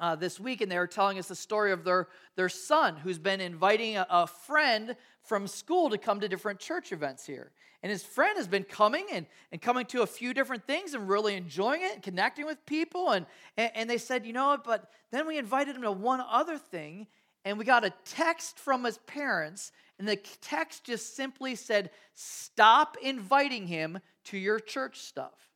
uh, 0.01 0.15
this 0.15 0.39
week, 0.39 0.61
and 0.61 0.71
they 0.71 0.79
were 0.79 0.87
telling 0.87 1.19
us 1.19 1.27
the 1.27 1.35
story 1.35 1.71
of 1.71 1.83
their, 1.83 2.07
their 2.35 2.49
son 2.49 2.95
who's 2.97 3.19
been 3.19 3.39
inviting 3.39 3.97
a, 3.97 4.07
a, 4.09 4.27
friend 4.27 4.95
from 5.21 5.45
school 5.45 5.91
to 5.91 5.97
come 5.97 6.19
to 6.19 6.27
different 6.27 6.59
church 6.59 6.91
events 6.91 7.23
here. 7.25 7.51
And 7.83 7.91
his 7.91 8.03
friend 8.03 8.35
has 8.37 8.47
been 8.47 8.63
coming 8.63 9.05
and, 9.13 9.27
and 9.51 9.61
coming 9.61 9.85
to 9.87 10.01
a 10.01 10.07
few 10.07 10.33
different 10.33 10.65
things 10.65 10.95
and 10.95 11.07
really 11.07 11.35
enjoying 11.35 11.83
it 11.83 11.93
and 11.93 12.03
connecting 12.03 12.47
with 12.47 12.65
people. 12.65 13.11
And, 13.11 13.27
and, 13.57 13.71
and 13.75 13.89
they 13.89 13.99
said, 13.99 14.25
you 14.25 14.33
know 14.33 14.47
what, 14.47 14.63
but 14.63 14.89
then 15.11 15.27
we 15.27 15.37
invited 15.37 15.75
him 15.75 15.83
to 15.83 15.91
one 15.91 16.21
other 16.27 16.57
thing, 16.57 17.05
and 17.45 17.59
we 17.59 17.63
got 17.63 17.85
a 17.85 17.93
text 18.03 18.57
from 18.57 18.83
his 18.83 18.97
parents, 18.99 19.71
and 19.99 20.07
the 20.07 20.15
text 20.15 20.83
just 20.83 21.15
simply 21.15 21.53
said, 21.53 21.91
stop 22.15 22.97
inviting 23.03 23.67
him 23.67 23.99
to 24.25 24.37
your 24.37 24.59
church 24.59 24.99
stuff. 24.99 25.51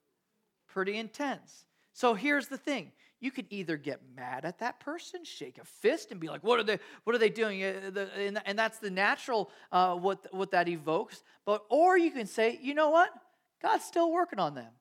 Pretty 0.68 0.98
intense. 0.98 1.66
So 1.94 2.14
here's 2.14 2.48
the 2.48 2.58
thing 2.58 2.92
you 3.26 3.32
could 3.32 3.48
either 3.50 3.76
get 3.76 4.00
mad 4.16 4.46
at 4.46 4.60
that 4.60 4.80
person, 4.80 5.26
shake 5.26 5.58
a 5.58 5.66
fist, 5.66 6.12
and 6.12 6.20
be 6.22 6.30
like, 6.30 6.44
"What 6.44 6.60
are 6.60 6.64
they? 6.64 6.80
What 7.04 7.16
are 7.16 7.20
they 7.20 7.30
doing?" 7.30 7.64
Uh, 7.64 8.08
and 8.46 8.58
that's 8.58 8.78
the 8.78 8.92
natural 8.92 9.50
uh, 9.72 9.96
what 9.96 10.28
what 10.32 10.52
that 10.52 10.70
evokes. 10.70 11.24
But 11.44 11.66
or 11.70 11.98
you 11.98 12.12
can 12.12 12.28
say, 12.28 12.60
"You 12.62 12.76
know 12.76 12.92
what? 12.92 13.10
God's 13.62 13.84
still 13.84 14.12
working 14.12 14.40
on 14.40 14.54
them. 14.54 14.72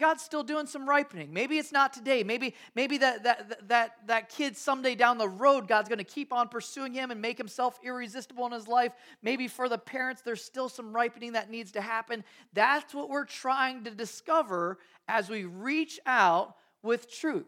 God's 0.00 0.22
still 0.22 0.42
doing 0.42 0.66
some 0.66 0.88
ripening. 0.88 1.32
Maybe 1.34 1.58
it's 1.58 1.70
not 1.70 1.92
today. 1.92 2.22
Maybe 2.24 2.54
maybe 2.74 2.96
that 2.98 3.24
that 3.24 3.68
that 3.68 3.96
that 4.06 4.28
kid 4.30 4.56
someday 4.56 4.94
down 4.94 5.18
the 5.18 5.28
road, 5.28 5.68
God's 5.68 5.88
going 5.88 5.98
to 5.98 6.04
keep 6.04 6.32
on 6.32 6.48
pursuing 6.48 6.94
him 6.94 7.10
and 7.10 7.20
make 7.20 7.36
himself 7.36 7.78
irresistible 7.84 8.46
in 8.46 8.52
his 8.52 8.66
life. 8.66 8.92
Maybe 9.22 9.48
for 9.48 9.68
the 9.68 9.78
parents, 9.78 10.22
there's 10.22 10.42
still 10.42 10.70
some 10.70 10.94
ripening 10.94 11.32
that 11.32 11.50
needs 11.50 11.72
to 11.72 11.82
happen. 11.82 12.24
That's 12.54 12.94
what 12.94 13.10
we're 13.10 13.26
trying 13.26 13.84
to 13.84 13.90
discover 13.90 14.78
as 15.08 15.28
we 15.28 15.44
reach 15.44 16.00
out 16.06 16.56
with 16.82 17.10
truth. 17.10 17.46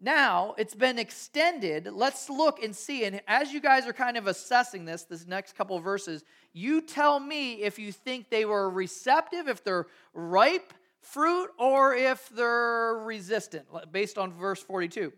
Now 0.00 0.54
it's 0.58 0.74
been 0.74 0.98
extended. 0.98 1.88
Let's 1.90 2.28
look 2.28 2.62
and 2.62 2.76
see. 2.76 3.04
And 3.04 3.20
as 3.26 3.52
you 3.52 3.60
guys 3.60 3.86
are 3.86 3.92
kind 3.92 4.16
of 4.16 4.26
assessing 4.26 4.84
this, 4.84 5.04
this 5.04 5.26
next 5.26 5.56
couple 5.56 5.78
verses, 5.80 6.24
you 6.52 6.82
tell 6.82 7.18
me 7.18 7.62
if 7.62 7.78
you 7.78 7.92
think 7.92 8.28
they 8.28 8.44
were 8.44 8.68
receptive, 8.68 9.48
if 9.48 9.64
they're 9.64 9.86
ripe 10.12 10.74
fruit, 11.00 11.50
or 11.58 11.94
if 11.94 12.28
they're 12.30 12.94
resistant, 13.04 13.64
based 13.92 14.18
on 14.18 14.32
verse 14.32 14.60
42. 14.60 15.12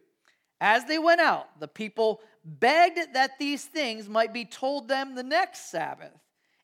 As 0.60 0.84
they 0.84 0.98
went 0.98 1.20
out, 1.20 1.58
the 1.60 1.68
people 1.68 2.20
begged 2.44 3.14
that 3.14 3.38
these 3.38 3.64
things 3.64 4.08
might 4.08 4.34
be 4.34 4.44
told 4.44 4.88
them 4.88 5.14
the 5.14 5.22
next 5.22 5.70
Sabbath. 5.70 6.12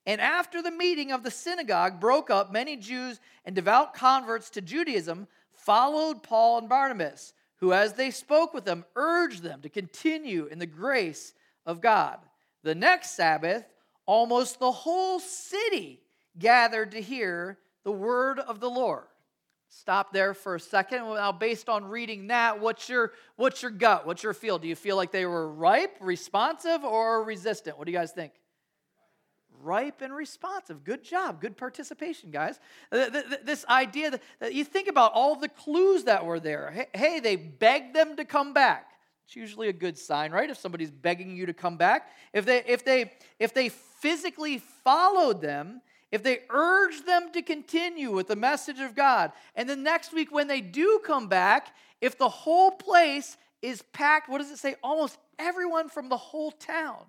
And 0.07 0.21
after 0.21 0.61
the 0.61 0.71
meeting 0.71 1.11
of 1.11 1.23
the 1.23 1.31
synagogue 1.31 2.01
broke 2.01 2.29
up, 2.29 2.53
many 2.53 2.77
Jews 2.77 3.19
and 3.45 3.55
devout 3.55 3.95
converts 3.95 4.51
to 4.51 4.61
Judaism 4.61 5.27
followed 5.53 6.23
Paul 6.23 6.59
and 6.59 6.69
Barnabas 6.69 7.33
who, 7.65 7.73
as 7.73 7.95
they 7.95 8.11
spoke 8.11 8.53
with 8.53 8.67
them, 8.67 8.85
urged 8.95 9.43
them 9.43 9.63
to 9.63 9.71
continue 9.71 10.45
in 10.45 10.59
the 10.59 10.67
grace 10.67 11.33
of 11.65 11.81
God. 11.81 12.19
The 12.63 12.75
next 12.75 13.13
Sabbath, 13.13 13.65
almost 14.05 14.61
the 14.61 14.71
whole 14.71 15.19
city 15.19 16.03
gathered 16.39 16.91
to 16.91 17.01
hear 17.01 17.57
the 17.83 17.91
word 17.91 18.39
of 18.39 18.61
the 18.61 18.69
Lord. 18.69 19.05
Stop 19.71 20.13
there 20.13 20.35
for 20.35 20.57
a 20.57 20.61
second. 20.61 20.99
Now, 20.99 21.33
based 21.33 21.71
on 21.71 21.87
reading 21.87 22.27
that, 22.27 22.61
what's 22.61 22.87
your 22.87 23.13
what's 23.37 23.63
your 23.63 23.71
gut? 23.71 24.07
What's 24.07 24.23
your 24.23 24.35
feel? 24.35 24.59
Do 24.59 24.69
you 24.69 24.77
feel 24.77 24.97
like 24.97 25.11
they 25.11 25.25
were 25.25 25.51
ripe, 25.51 25.97
responsive, 26.01 26.85
or 26.85 27.25
resistant? 27.25 27.79
What 27.79 27.87
do 27.87 27.93
you 27.93 27.99
guys 27.99 28.13
think? 28.13 28.33
Ripe 29.65 30.03
and 30.03 30.15
responsive. 30.15 30.85
Good 30.85 31.03
job. 31.03 31.41
Good 31.41 31.57
participation, 31.57 32.31
guys. 32.31 32.61
This 32.91 33.65
idea 33.69 34.19
that 34.41 34.55
you 34.55 34.65
think 34.65 34.89
about 34.89 35.13
all 35.15 35.37
the 35.37 35.49
clues 35.49 36.05
that 36.05 36.25
were 36.25 36.39
there. 36.39 36.89
Hey, 36.95 37.21
they 37.21 37.37
begged 37.37 37.95
them 37.95 38.17
to 38.17 38.25
come 38.25 38.53
back. 38.53 38.91
It's 39.27 39.37
usually 39.37 39.69
a 39.69 39.73
good 39.73 39.97
sign, 39.97 40.33
right? 40.33 40.51
If 40.51 40.59
somebody's 40.59 40.91
begging 40.91 41.35
you 41.37 41.47
to 41.47 41.55
come 41.55 41.77
back. 41.77 42.11
If 42.33 42.45
they 42.45 42.63
if 42.67 42.85
they 42.85 43.13
if 43.39 43.55
they 43.55 43.71
physically 43.71 44.59
followed 44.59 45.41
them, 45.41 45.81
if 46.13 46.23
they 46.23 46.41
urge 46.51 47.05
them 47.07 47.33
to 47.33 47.41
continue 47.41 48.13
with 48.13 48.29
the 48.29 48.37
message 48.37 48.81
of 48.81 48.95
God, 48.95 49.33
and 49.57 49.69
then 49.69 49.83
next 49.83 50.13
week 50.13 50.31
when 50.31 50.47
they 50.47 50.61
do 50.61 51.01
come 51.05 51.29
back, 51.29 51.75
if 52.01 52.19
the 52.19 52.29
whole 52.29 52.71
place 52.71 53.39
is 53.63 53.81
packed, 53.95 54.29
what 54.29 54.39
does 54.39 54.51
it 54.51 54.59
say? 54.59 54.77
Almost 54.83 55.19
everyone 55.39 55.89
from 55.89 56.11
the 56.11 56.19
whole 56.19 56.51
town. 56.51 57.05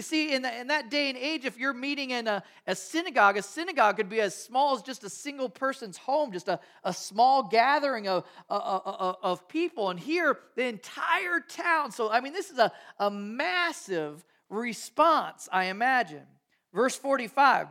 You 0.00 0.02
see, 0.02 0.32
in, 0.32 0.40
the, 0.40 0.60
in 0.60 0.68
that 0.68 0.88
day 0.88 1.10
and 1.10 1.18
age, 1.18 1.44
if 1.44 1.58
you're 1.58 1.74
meeting 1.74 2.08
in 2.08 2.26
a, 2.26 2.42
a, 2.66 2.74
synagogue, 2.74 3.36
a 3.36 3.42
synagogue 3.42 3.98
could 3.98 4.08
be 4.08 4.22
as 4.22 4.34
small 4.34 4.74
as 4.74 4.80
just 4.80 5.04
a 5.04 5.10
single 5.10 5.50
person's 5.50 5.98
home, 5.98 6.32
just 6.32 6.48
a, 6.48 6.58
a 6.84 6.94
small 6.94 7.42
gathering 7.42 8.08
of, 8.08 8.24
of, 8.48 9.16
of 9.22 9.46
people. 9.46 9.90
And 9.90 10.00
here, 10.00 10.38
the 10.56 10.64
entire 10.64 11.40
town. 11.46 11.92
So, 11.92 12.10
I 12.10 12.22
mean, 12.22 12.32
this 12.32 12.48
is 12.48 12.56
a, 12.56 12.72
a 12.98 13.10
massive 13.10 14.24
response, 14.48 15.50
I 15.52 15.64
imagine. 15.64 16.24
Verse 16.72 16.96
45 16.96 17.66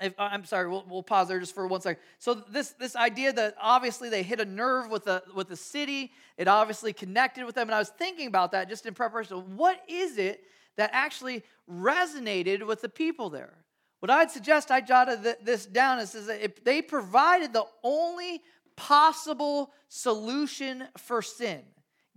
if, 0.00 0.18
uh, 0.18 0.30
I'm 0.32 0.46
sorry, 0.46 0.66
we'll, 0.66 0.86
we'll, 0.88 1.02
pause 1.02 1.28
there 1.28 1.40
just 1.40 1.54
for 1.54 1.66
one 1.66 1.82
second. 1.82 2.00
So 2.20 2.32
this 2.32 2.70
this 2.70 2.96
idea 2.96 3.34
that 3.34 3.54
obviously 3.60 4.08
they 4.08 4.22
hit 4.22 4.40
a 4.40 4.46
nerve 4.46 4.90
with 4.90 5.04
the 5.04 5.22
with 5.34 5.48
the 5.48 5.56
city, 5.56 6.12
it 6.38 6.48
obviously 6.48 6.94
connected 6.94 7.44
with 7.44 7.54
them, 7.54 7.68
and 7.68 7.74
I 7.74 7.78
was 7.78 7.90
thinking 7.90 8.28
about 8.28 8.52
that 8.52 8.70
just 8.70 8.86
in 8.86 8.94
preparation. 8.94 9.58
What 9.58 9.82
is 9.90 10.16
it 10.16 10.42
that 10.76 10.90
actually 10.92 11.42
resonated 11.70 12.66
with 12.66 12.82
the 12.82 12.88
people 12.88 13.30
there? 13.30 13.54
What 14.00 14.10
I'd 14.10 14.30
suggest, 14.30 14.70
I 14.70 14.80
jotted 14.80 15.36
this 15.42 15.66
down, 15.66 15.98
is, 15.98 16.12
that 16.12 16.42
if 16.42 16.64
they 16.64 16.80
provided 16.80 17.52
the 17.52 17.66
only 17.82 18.42
possible 18.76 19.72
solution 19.88 20.84
for 20.96 21.20
sin, 21.20 21.62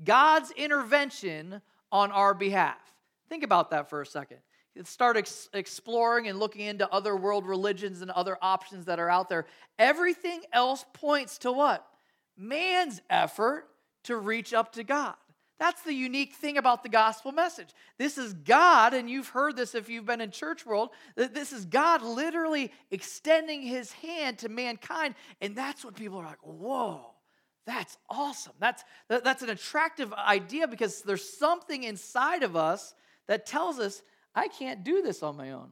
God's 0.04 0.52
intervention 0.52 1.62
on 1.92 2.12
our 2.12 2.34
behalf. 2.34 2.80
Think 3.30 3.44
about 3.44 3.72
that 3.72 3.90
for 3.90 4.02
a 4.02 4.06
second 4.06 4.38
start 4.84 5.18
ex- 5.18 5.50
exploring 5.54 6.28
and 6.28 6.40
looking 6.40 6.66
into 6.66 6.92
other 6.92 7.16
world 7.16 7.46
religions 7.46 8.02
and 8.02 8.10
other 8.12 8.38
options 8.42 8.86
that 8.86 9.00
are 9.00 9.10
out 9.10 9.30
there. 9.30 9.46
Everything 9.78 10.42
else 10.52 10.84
points 10.94 11.38
to 11.40 11.52
what? 11.52 11.86
Man's 12.36 13.02
effort 13.10 13.68
to 14.06 14.18
reach 14.18 14.54
up 14.54 14.74
to 14.74 14.84
God. 14.84 15.16
That's 15.60 15.82
the 15.84 15.94
unique 15.94 16.34
thing 16.34 16.58
about 16.58 16.84
the 16.84 16.90
gospel 16.90 17.32
message. 17.32 17.70
This 17.98 18.18
is 18.18 18.34
God, 18.34 18.94
and 18.94 19.10
you've 19.10 19.30
heard 19.30 19.56
this 19.56 19.76
if 19.76 19.88
you've 19.88 20.06
been 20.06 20.22
in 20.22 20.32
church 20.32 20.66
world, 20.66 20.90
that 21.16 21.34
this 21.34 21.54
is 21.54 21.66
God 21.66 22.02
literally 22.02 22.72
extending 22.92 23.62
his 23.62 23.92
hand 23.92 24.40
to 24.40 24.50
mankind. 24.50 25.16
And 25.42 25.56
that's 25.56 25.86
what 25.86 25.96
people 25.96 26.18
are 26.18 26.26
like, 26.26 26.42
whoa, 26.42 27.06
that's 27.66 27.98
awesome. 28.10 28.54
That's, 28.60 28.84
that's 29.08 29.44
an 29.44 29.50
attractive 29.50 30.12
idea 30.14 30.68
because 30.68 31.02
there's 31.02 31.38
something 31.38 31.84
inside 31.84 32.44
of 32.44 32.56
us 32.56 32.94
that 33.28 33.46
tells 33.46 33.80
us 33.80 34.02
I 34.36 34.48
can't 34.48 34.84
do 34.84 35.02
this 35.02 35.22
on 35.24 35.38
my 35.38 35.52
own. 35.52 35.70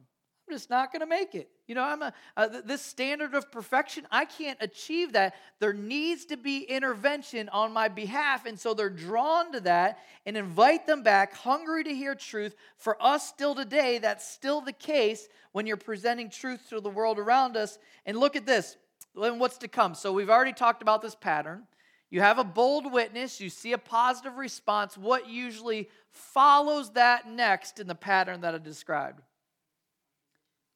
Just 0.52 0.68
not 0.68 0.92
going 0.92 1.00
to 1.00 1.06
make 1.06 1.34
it. 1.34 1.48
You 1.66 1.74
know, 1.74 1.82
I'm 1.82 2.02
a, 2.02 2.12
uh, 2.36 2.60
this 2.62 2.82
standard 2.82 3.34
of 3.34 3.50
perfection, 3.50 4.06
I 4.10 4.26
can't 4.26 4.58
achieve 4.60 5.14
that. 5.14 5.34
There 5.60 5.72
needs 5.72 6.26
to 6.26 6.36
be 6.36 6.58
intervention 6.64 7.48
on 7.48 7.72
my 7.72 7.88
behalf. 7.88 8.44
And 8.44 8.60
so 8.60 8.74
they're 8.74 8.90
drawn 8.90 9.50
to 9.52 9.60
that 9.60 10.00
and 10.26 10.36
invite 10.36 10.86
them 10.86 11.02
back, 11.02 11.32
hungry 11.32 11.84
to 11.84 11.94
hear 11.94 12.14
truth. 12.14 12.54
For 12.76 13.02
us 13.02 13.26
still 13.26 13.54
today, 13.54 13.96
that's 13.98 14.28
still 14.28 14.60
the 14.60 14.74
case 14.74 15.26
when 15.52 15.66
you're 15.66 15.78
presenting 15.78 16.28
truth 16.28 16.68
to 16.68 16.82
the 16.82 16.90
world 16.90 17.18
around 17.18 17.56
us. 17.56 17.78
And 18.04 18.18
look 18.18 18.36
at 18.36 18.44
this 18.44 18.76
and 19.16 19.40
what's 19.40 19.56
to 19.58 19.68
come. 19.68 19.94
So 19.94 20.12
we've 20.12 20.28
already 20.28 20.52
talked 20.52 20.82
about 20.82 21.00
this 21.00 21.14
pattern. 21.14 21.62
You 22.10 22.20
have 22.20 22.38
a 22.38 22.44
bold 22.44 22.92
witness, 22.92 23.40
you 23.40 23.48
see 23.48 23.72
a 23.72 23.78
positive 23.78 24.36
response. 24.36 24.98
What 24.98 25.30
usually 25.30 25.88
follows 26.10 26.90
that 26.90 27.26
next 27.26 27.80
in 27.80 27.86
the 27.86 27.94
pattern 27.94 28.42
that 28.42 28.54
I 28.54 28.58
described? 28.58 29.22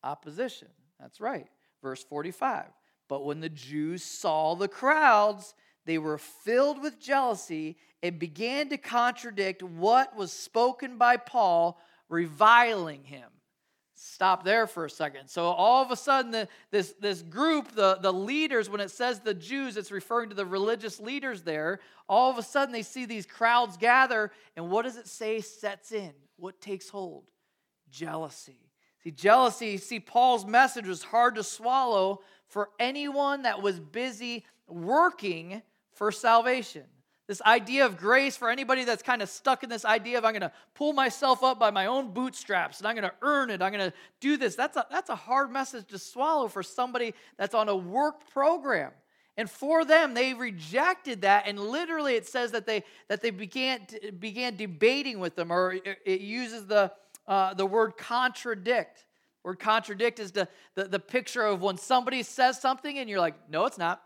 Opposition. 0.06 0.68
That's 1.00 1.20
right. 1.20 1.46
Verse 1.82 2.02
45. 2.04 2.66
But 3.08 3.24
when 3.24 3.40
the 3.40 3.48
Jews 3.48 4.02
saw 4.02 4.54
the 4.54 4.68
crowds, 4.68 5.54
they 5.84 5.98
were 5.98 6.18
filled 6.18 6.82
with 6.82 7.00
jealousy 7.00 7.76
and 8.02 8.18
began 8.18 8.68
to 8.70 8.78
contradict 8.78 9.62
what 9.62 10.16
was 10.16 10.32
spoken 10.32 10.98
by 10.98 11.16
Paul, 11.16 11.80
reviling 12.08 13.04
him 13.04 13.28
stop 13.96 14.44
there 14.44 14.66
for 14.66 14.84
a 14.84 14.90
second. 14.90 15.28
So 15.28 15.46
all 15.46 15.82
of 15.82 15.90
a 15.90 15.96
sudden, 15.96 16.30
the, 16.30 16.48
this, 16.70 16.94
this 17.00 17.22
group, 17.22 17.72
the, 17.72 17.98
the 18.00 18.12
leaders, 18.12 18.68
when 18.68 18.80
it 18.80 18.90
says 18.90 19.20
the 19.20 19.34
Jews, 19.34 19.76
it's 19.76 19.90
referring 19.90 20.28
to 20.28 20.34
the 20.34 20.46
religious 20.46 21.00
leaders 21.00 21.42
there. 21.42 21.80
All 22.08 22.30
of 22.30 22.38
a 22.38 22.42
sudden, 22.42 22.72
they 22.72 22.82
see 22.82 23.06
these 23.06 23.26
crowds 23.26 23.76
gather, 23.76 24.30
and 24.54 24.70
what 24.70 24.82
does 24.84 24.96
it 24.96 25.08
say 25.08 25.40
sets 25.40 25.92
in? 25.92 26.12
What 26.36 26.60
takes 26.60 26.88
hold? 26.88 27.24
Jealousy. 27.90 28.60
See, 29.02 29.10
jealousy, 29.10 29.76
see, 29.76 30.00
Paul's 30.00 30.44
message 30.44 30.86
was 30.86 31.02
hard 31.02 31.36
to 31.36 31.44
swallow 31.44 32.22
for 32.48 32.70
anyone 32.78 33.42
that 33.42 33.62
was 33.62 33.78
busy 33.78 34.44
working 34.66 35.62
for 35.92 36.10
salvation. 36.10 36.84
This 37.26 37.42
idea 37.42 37.86
of 37.86 37.96
grace 37.96 38.36
for 38.36 38.50
anybody 38.50 38.84
that's 38.84 39.02
kind 39.02 39.20
of 39.20 39.28
stuck 39.28 39.64
in 39.64 39.68
this 39.68 39.84
idea 39.84 40.18
of 40.18 40.24
I'm 40.24 40.32
going 40.32 40.42
to 40.42 40.52
pull 40.74 40.92
myself 40.92 41.42
up 41.42 41.58
by 41.58 41.72
my 41.72 41.86
own 41.86 42.12
bootstraps 42.12 42.78
and 42.78 42.86
I'm 42.86 42.94
going 42.94 43.08
to 43.08 43.14
earn 43.20 43.50
it. 43.50 43.62
I'm 43.62 43.72
going 43.72 43.90
to 43.90 43.96
do 44.20 44.36
this. 44.36 44.54
That's 44.54 44.76
a, 44.76 44.86
that's 44.90 45.10
a 45.10 45.16
hard 45.16 45.50
message 45.50 45.86
to 45.88 45.98
swallow 45.98 46.46
for 46.46 46.62
somebody 46.62 47.14
that's 47.36 47.54
on 47.54 47.68
a 47.68 47.76
work 47.76 48.30
program. 48.30 48.92
And 49.36 49.50
for 49.50 49.84
them, 49.84 50.14
they 50.14 50.32
rejected 50.32 51.20
that, 51.22 51.44
and 51.46 51.60
literally 51.60 52.14
it 52.14 52.26
says 52.26 52.52
that 52.52 52.64
they 52.64 52.84
that 53.08 53.20
they 53.20 53.28
began 53.28 53.86
began 54.18 54.56
debating 54.56 55.18
with 55.18 55.36
them, 55.36 55.50
or 55.50 55.74
it, 55.74 55.98
it 56.06 56.20
uses 56.22 56.66
the 56.66 56.90
uh, 57.28 57.54
the 57.54 57.66
word 57.66 57.96
contradict. 57.96 59.04
Word 59.42 59.58
contradict 59.58 60.18
is 60.18 60.32
the, 60.32 60.48
the 60.74 60.84
the 60.84 60.98
picture 60.98 61.42
of 61.42 61.62
when 61.62 61.78
somebody 61.78 62.22
says 62.22 62.60
something 62.60 62.98
and 62.98 63.08
you're 63.08 63.20
like, 63.20 63.34
no, 63.48 63.66
it's 63.66 63.78
not. 63.78 64.02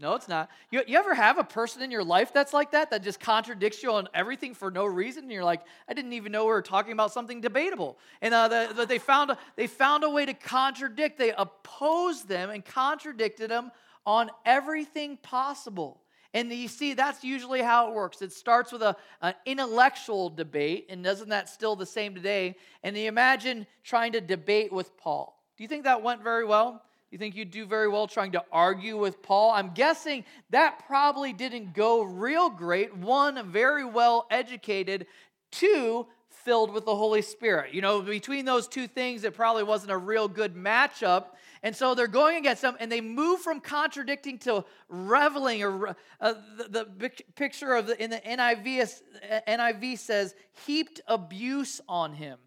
No, 0.00 0.14
it's 0.14 0.28
not. 0.28 0.48
You, 0.70 0.82
you 0.86 0.96
ever 0.96 1.12
have 1.12 1.38
a 1.38 1.44
person 1.44 1.82
in 1.82 1.90
your 1.90 2.04
life 2.04 2.32
that's 2.32 2.52
like 2.52 2.70
that, 2.70 2.90
that 2.90 3.02
just 3.02 3.18
contradicts 3.18 3.82
you 3.82 3.92
on 3.92 4.08
everything 4.14 4.54
for 4.54 4.70
no 4.70 4.84
reason? 4.86 5.24
And 5.24 5.32
you're 5.32 5.42
like, 5.44 5.62
I 5.88 5.94
didn't 5.94 6.12
even 6.12 6.30
know 6.30 6.44
we 6.44 6.52
were 6.52 6.62
talking 6.62 6.92
about 6.92 7.12
something 7.12 7.40
debatable. 7.40 7.98
And 8.22 8.32
uh, 8.32 8.46
the, 8.46 8.72
the, 8.74 8.86
they, 8.86 8.98
found 8.98 9.32
they 9.56 9.66
found 9.66 10.04
a 10.04 10.10
way 10.10 10.24
to 10.24 10.34
contradict. 10.34 11.18
They 11.18 11.32
opposed 11.36 12.28
them 12.28 12.50
and 12.50 12.64
contradicted 12.64 13.50
them 13.50 13.72
on 14.06 14.30
everything 14.46 15.16
possible. 15.16 16.00
And 16.34 16.52
you 16.52 16.68
see, 16.68 16.94
that's 16.94 17.24
usually 17.24 17.62
how 17.62 17.88
it 17.88 17.94
works. 17.94 18.20
It 18.20 18.32
starts 18.32 18.70
with 18.70 18.82
a, 18.82 18.96
an 19.22 19.34
intellectual 19.46 20.28
debate, 20.28 20.86
and 20.90 21.06
isn't 21.06 21.30
that 21.30 21.48
still 21.48 21.74
the 21.74 21.86
same 21.86 22.14
today? 22.14 22.56
And 22.82 22.96
you 22.96 23.08
imagine 23.08 23.66
trying 23.82 24.12
to 24.12 24.20
debate 24.20 24.72
with 24.72 24.96
Paul. 24.98 25.42
Do 25.56 25.64
you 25.64 25.68
think 25.68 25.84
that 25.84 26.02
went 26.02 26.22
very 26.22 26.44
well? 26.44 26.72
Do 26.72 27.14
you 27.14 27.18
think 27.18 27.34
you'd 27.34 27.50
do 27.50 27.64
very 27.64 27.88
well 27.88 28.06
trying 28.06 28.32
to 28.32 28.44
argue 28.52 28.98
with 28.98 29.22
Paul? 29.22 29.52
I'm 29.52 29.70
guessing 29.72 30.26
that 30.50 30.84
probably 30.86 31.32
didn't 31.32 31.72
go 31.72 32.02
real 32.02 32.50
great. 32.50 32.94
One, 32.94 33.50
very 33.50 33.86
well 33.86 34.26
educated. 34.30 35.06
Two, 35.50 36.06
filled 36.44 36.72
with 36.72 36.84
the 36.84 36.94
Holy 36.94 37.22
Spirit. 37.22 37.74
You 37.74 37.82
know, 37.82 38.00
between 38.00 38.44
those 38.44 38.68
two 38.68 38.86
things, 38.86 39.24
it 39.24 39.34
probably 39.34 39.62
wasn't 39.62 39.92
a 39.92 39.96
real 39.96 40.28
good 40.28 40.54
matchup. 40.54 41.26
And 41.62 41.74
so 41.74 41.94
they're 41.94 42.06
going 42.06 42.36
against 42.36 42.62
them, 42.62 42.76
and 42.78 42.90
they 42.90 43.00
move 43.00 43.40
from 43.40 43.60
contradicting 43.60 44.38
to 44.40 44.64
reveling. 44.88 45.62
Or 45.62 45.96
uh, 46.20 46.34
the, 46.56 46.88
the, 46.98 47.10
picture 47.34 47.74
of 47.74 47.86
the 47.86 48.02
in 48.02 48.10
the 48.10 48.18
NIV, 48.18 49.00
NIV 49.48 49.98
says 49.98 50.34
heaped 50.66 51.00
abuse 51.06 51.80
on 51.88 52.12
him 52.12 52.38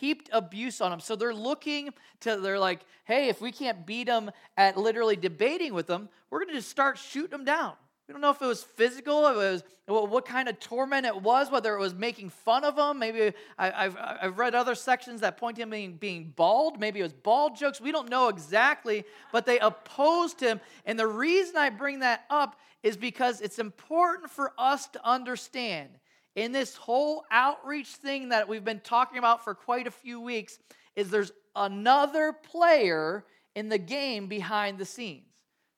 heaped 0.00 0.30
abuse 0.32 0.80
on 0.80 0.90
them. 0.90 0.98
So 0.98 1.14
they're 1.14 1.34
looking 1.34 1.90
to, 2.20 2.38
they're 2.38 2.58
like, 2.58 2.80
hey, 3.04 3.28
if 3.28 3.42
we 3.42 3.52
can't 3.52 3.84
beat 3.84 4.06
them 4.06 4.30
at 4.56 4.78
literally 4.78 5.14
debating 5.14 5.74
with 5.74 5.86
them, 5.86 6.08
we're 6.30 6.38
going 6.38 6.48
to 6.48 6.54
just 6.54 6.70
start 6.70 6.96
shooting 6.96 7.30
them 7.30 7.44
down. 7.44 7.74
We 8.10 8.12
don't 8.12 8.22
know 8.22 8.30
if 8.30 8.42
it 8.42 8.46
was 8.46 8.64
physical, 8.64 9.24
it 9.28 9.36
was 9.36 9.62
what 9.86 10.24
kind 10.24 10.48
of 10.48 10.58
torment 10.58 11.06
it 11.06 11.22
was, 11.22 11.48
whether 11.48 11.76
it 11.76 11.78
was 11.78 11.94
making 11.94 12.30
fun 12.30 12.64
of 12.64 12.76
him. 12.76 12.98
Maybe 12.98 13.32
I, 13.56 13.84
have 13.84 13.96
I've 13.96 14.36
read 14.36 14.56
other 14.56 14.74
sections 14.74 15.20
that 15.20 15.36
point 15.36 15.54
to 15.58 15.62
him 15.62 15.70
being, 15.70 15.92
being 15.94 16.32
bald. 16.34 16.80
Maybe 16.80 16.98
it 16.98 17.04
was 17.04 17.12
bald 17.12 17.54
jokes. 17.54 17.80
We 17.80 17.92
don't 17.92 18.08
know 18.08 18.26
exactly, 18.26 19.04
but 19.30 19.46
they 19.46 19.60
opposed 19.60 20.40
him. 20.40 20.60
And 20.86 20.98
the 20.98 21.06
reason 21.06 21.56
I 21.56 21.70
bring 21.70 22.00
that 22.00 22.24
up 22.30 22.58
is 22.82 22.96
because 22.96 23.40
it's 23.40 23.60
important 23.60 24.28
for 24.28 24.54
us 24.58 24.88
to 24.88 25.08
understand 25.08 25.90
in 26.34 26.50
this 26.50 26.74
whole 26.74 27.24
outreach 27.30 27.90
thing 27.90 28.30
that 28.30 28.48
we've 28.48 28.64
been 28.64 28.80
talking 28.80 29.18
about 29.18 29.44
for 29.44 29.54
quite 29.54 29.86
a 29.86 29.92
few 29.92 30.20
weeks 30.20 30.58
is 30.96 31.10
there's 31.10 31.30
another 31.54 32.32
player 32.32 33.24
in 33.54 33.68
the 33.68 33.78
game 33.78 34.26
behind 34.26 34.78
the 34.78 34.84
scenes. 34.84 35.29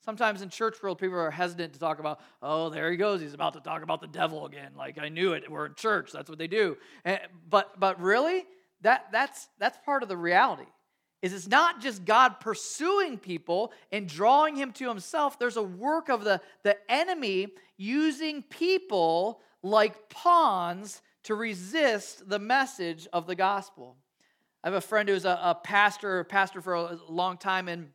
Sometimes 0.04 0.42
in 0.42 0.48
church 0.48 0.82
world, 0.82 0.98
people 0.98 1.16
are 1.16 1.30
hesitant 1.30 1.74
to 1.74 1.78
talk 1.78 2.00
about, 2.00 2.20
oh, 2.42 2.70
there 2.70 2.90
he 2.90 2.96
goes. 2.96 3.20
He's 3.20 3.34
about 3.34 3.52
to 3.54 3.60
talk 3.60 3.82
about 3.82 4.00
the 4.00 4.08
devil 4.08 4.46
again. 4.46 4.72
Like, 4.76 4.98
I 4.98 5.08
knew 5.08 5.32
it. 5.32 5.50
We're 5.50 5.66
in 5.66 5.74
church. 5.74 6.10
That's 6.12 6.28
what 6.28 6.38
they 6.38 6.48
do. 6.48 6.76
And, 7.04 7.20
but, 7.48 7.78
but 7.78 8.00
really, 8.00 8.44
that, 8.80 9.06
that's, 9.12 9.48
that's 9.58 9.78
part 9.84 10.02
of 10.02 10.08
the 10.08 10.16
reality 10.16 10.66
is 11.22 11.32
it's 11.32 11.46
not 11.46 11.80
just 11.80 12.04
God 12.04 12.40
pursuing 12.40 13.16
people 13.16 13.72
and 13.92 14.08
drawing 14.08 14.56
him 14.56 14.72
to 14.72 14.88
himself. 14.88 15.38
There's 15.38 15.56
a 15.56 15.62
work 15.62 16.08
of 16.08 16.24
the, 16.24 16.40
the 16.64 16.76
enemy 16.90 17.46
using 17.76 18.42
people 18.42 19.40
like 19.62 20.08
pawns 20.08 21.00
to 21.22 21.36
resist 21.36 22.28
the 22.28 22.40
message 22.40 23.06
of 23.12 23.28
the 23.28 23.36
gospel. 23.36 23.96
I 24.64 24.68
have 24.68 24.74
a 24.74 24.80
friend 24.80 25.08
who's 25.08 25.24
a, 25.24 25.38
a 25.42 25.54
pastor, 25.54 26.20
a 26.20 26.24
pastor 26.24 26.60
for 26.60 26.74
a 26.74 26.98
long 27.08 27.36
time 27.36 27.68
in, 27.68 27.90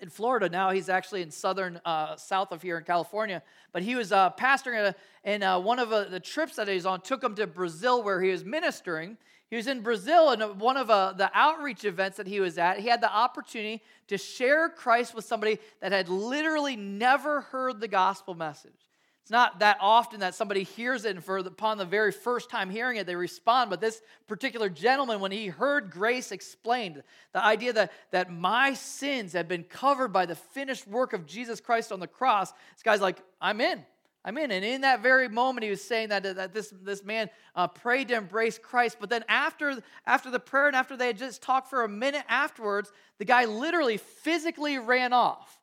in 0.00 0.10
Florida. 0.10 0.48
Now 0.48 0.70
he's 0.70 0.88
actually 0.88 1.22
in 1.22 1.30
southern, 1.30 1.80
uh, 1.84 2.16
south 2.16 2.52
of 2.52 2.62
here 2.62 2.78
in 2.78 2.84
California. 2.84 3.42
But 3.72 3.82
he 3.82 3.94
was 3.94 4.12
uh, 4.12 4.30
pastoring, 4.30 4.94
and 5.24 5.42
uh, 5.42 5.60
one 5.60 5.78
of 5.78 5.92
uh, 5.92 6.04
the 6.04 6.20
trips 6.20 6.56
that 6.56 6.68
he's 6.68 6.86
on 6.86 7.00
took 7.00 7.22
him 7.22 7.34
to 7.36 7.46
Brazil 7.46 8.02
where 8.02 8.20
he 8.20 8.30
was 8.30 8.44
ministering. 8.44 9.16
He 9.48 9.56
was 9.56 9.68
in 9.68 9.80
Brazil, 9.80 10.30
and 10.30 10.60
one 10.60 10.76
of 10.76 10.90
uh, 10.90 11.12
the 11.12 11.30
outreach 11.32 11.84
events 11.84 12.16
that 12.16 12.26
he 12.26 12.40
was 12.40 12.58
at, 12.58 12.80
he 12.80 12.88
had 12.88 13.00
the 13.00 13.12
opportunity 13.12 13.80
to 14.08 14.18
share 14.18 14.68
Christ 14.68 15.14
with 15.14 15.24
somebody 15.24 15.58
that 15.80 15.92
had 15.92 16.08
literally 16.08 16.74
never 16.74 17.42
heard 17.42 17.80
the 17.80 17.88
gospel 17.88 18.34
message. 18.34 18.85
It's 19.26 19.30
not 19.32 19.58
that 19.58 19.78
often 19.80 20.20
that 20.20 20.36
somebody 20.36 20.62
hears 20.62 21.04
it 21.04 21.16
and 21.16 21.24
for 21.24 21.38
upon 21.38 21.78
the 21.78 21.84
very 21.84 22.12
first 22.12 22.48
time 22.48 22.70
hearing 22.70 22.96
it, 22.96 23.08
they 23.08 23.16
respond. 23.16 23.70
But 23.70 23.80
this 23.80 24.00
particular 24.28 24.68
gentleman, 24.68 25.18
when 25.18 25.32
he 25.32 25.48
heard 25.48 25.90
grace 25.90 26.30
explained, 26.30 27.02
the 27.32 27.44
idea 27.44 27.72
that, 27.72 27.90
that 28.12 28.32
my 28.32 28.74
sins 28.74 29.32
had 29.32 29.48
been 29.48 29.64
covered 29.64 30.12
by 30.12 30.26
the 30.26 30.36
finished 30.36 30.86
work 30.86 31.12
of 31.12 31.26
Jesus 31.26 31.60
Christ 31.60 31.90
on 31.90 31.98
the 31.98 32.06
cross, 32.06 32.52
this 32.52 32.84
guy's 32.84 33.00
like, 33.00 33.18
I'm 33.40 33.60
in. 33.60 33.84
I'm 34.24 34.38
in. 34.38 34.52
And 34.52 34.64
in 34.64 34.82
that 34.82 35.02
very 35.02 35.28
moment, 35.28 35.64
he 35.64 35.70
was 35.70 35.82
saying 35.82 36.10
that, 36.10 36.22
that 36.22 36.54
this, 36.54 36.72
this 36.82 37.02
man 37.02 37.28
uh, 37.56 37.66
prayed 37.66 38.06
to 38.08 38.14
embrace 38.14 38.58
Christ. 38.58 38.98
But 39.00 39.10
then 39.10 39.24
after, 39.28 39.82
after 40.06 40.30
the 40.30 40.38
prayer 40.38 40.68
and 40.68 40.76
after 40.76 40.96
they 40.96 41.08
had 41.08 41.18
just 41.18 41.42
talked 41.42 41.68
for 41.68 41.82
a 41.82 41.88
minute 41.88 42.24
afterwards, 42.28 42.92
the 43.18 43.24
guy 43.24 43.46
literally 43.46 43.96
physically 43.96 44.78
ran 44.78 45.12
off. 45.12 45.55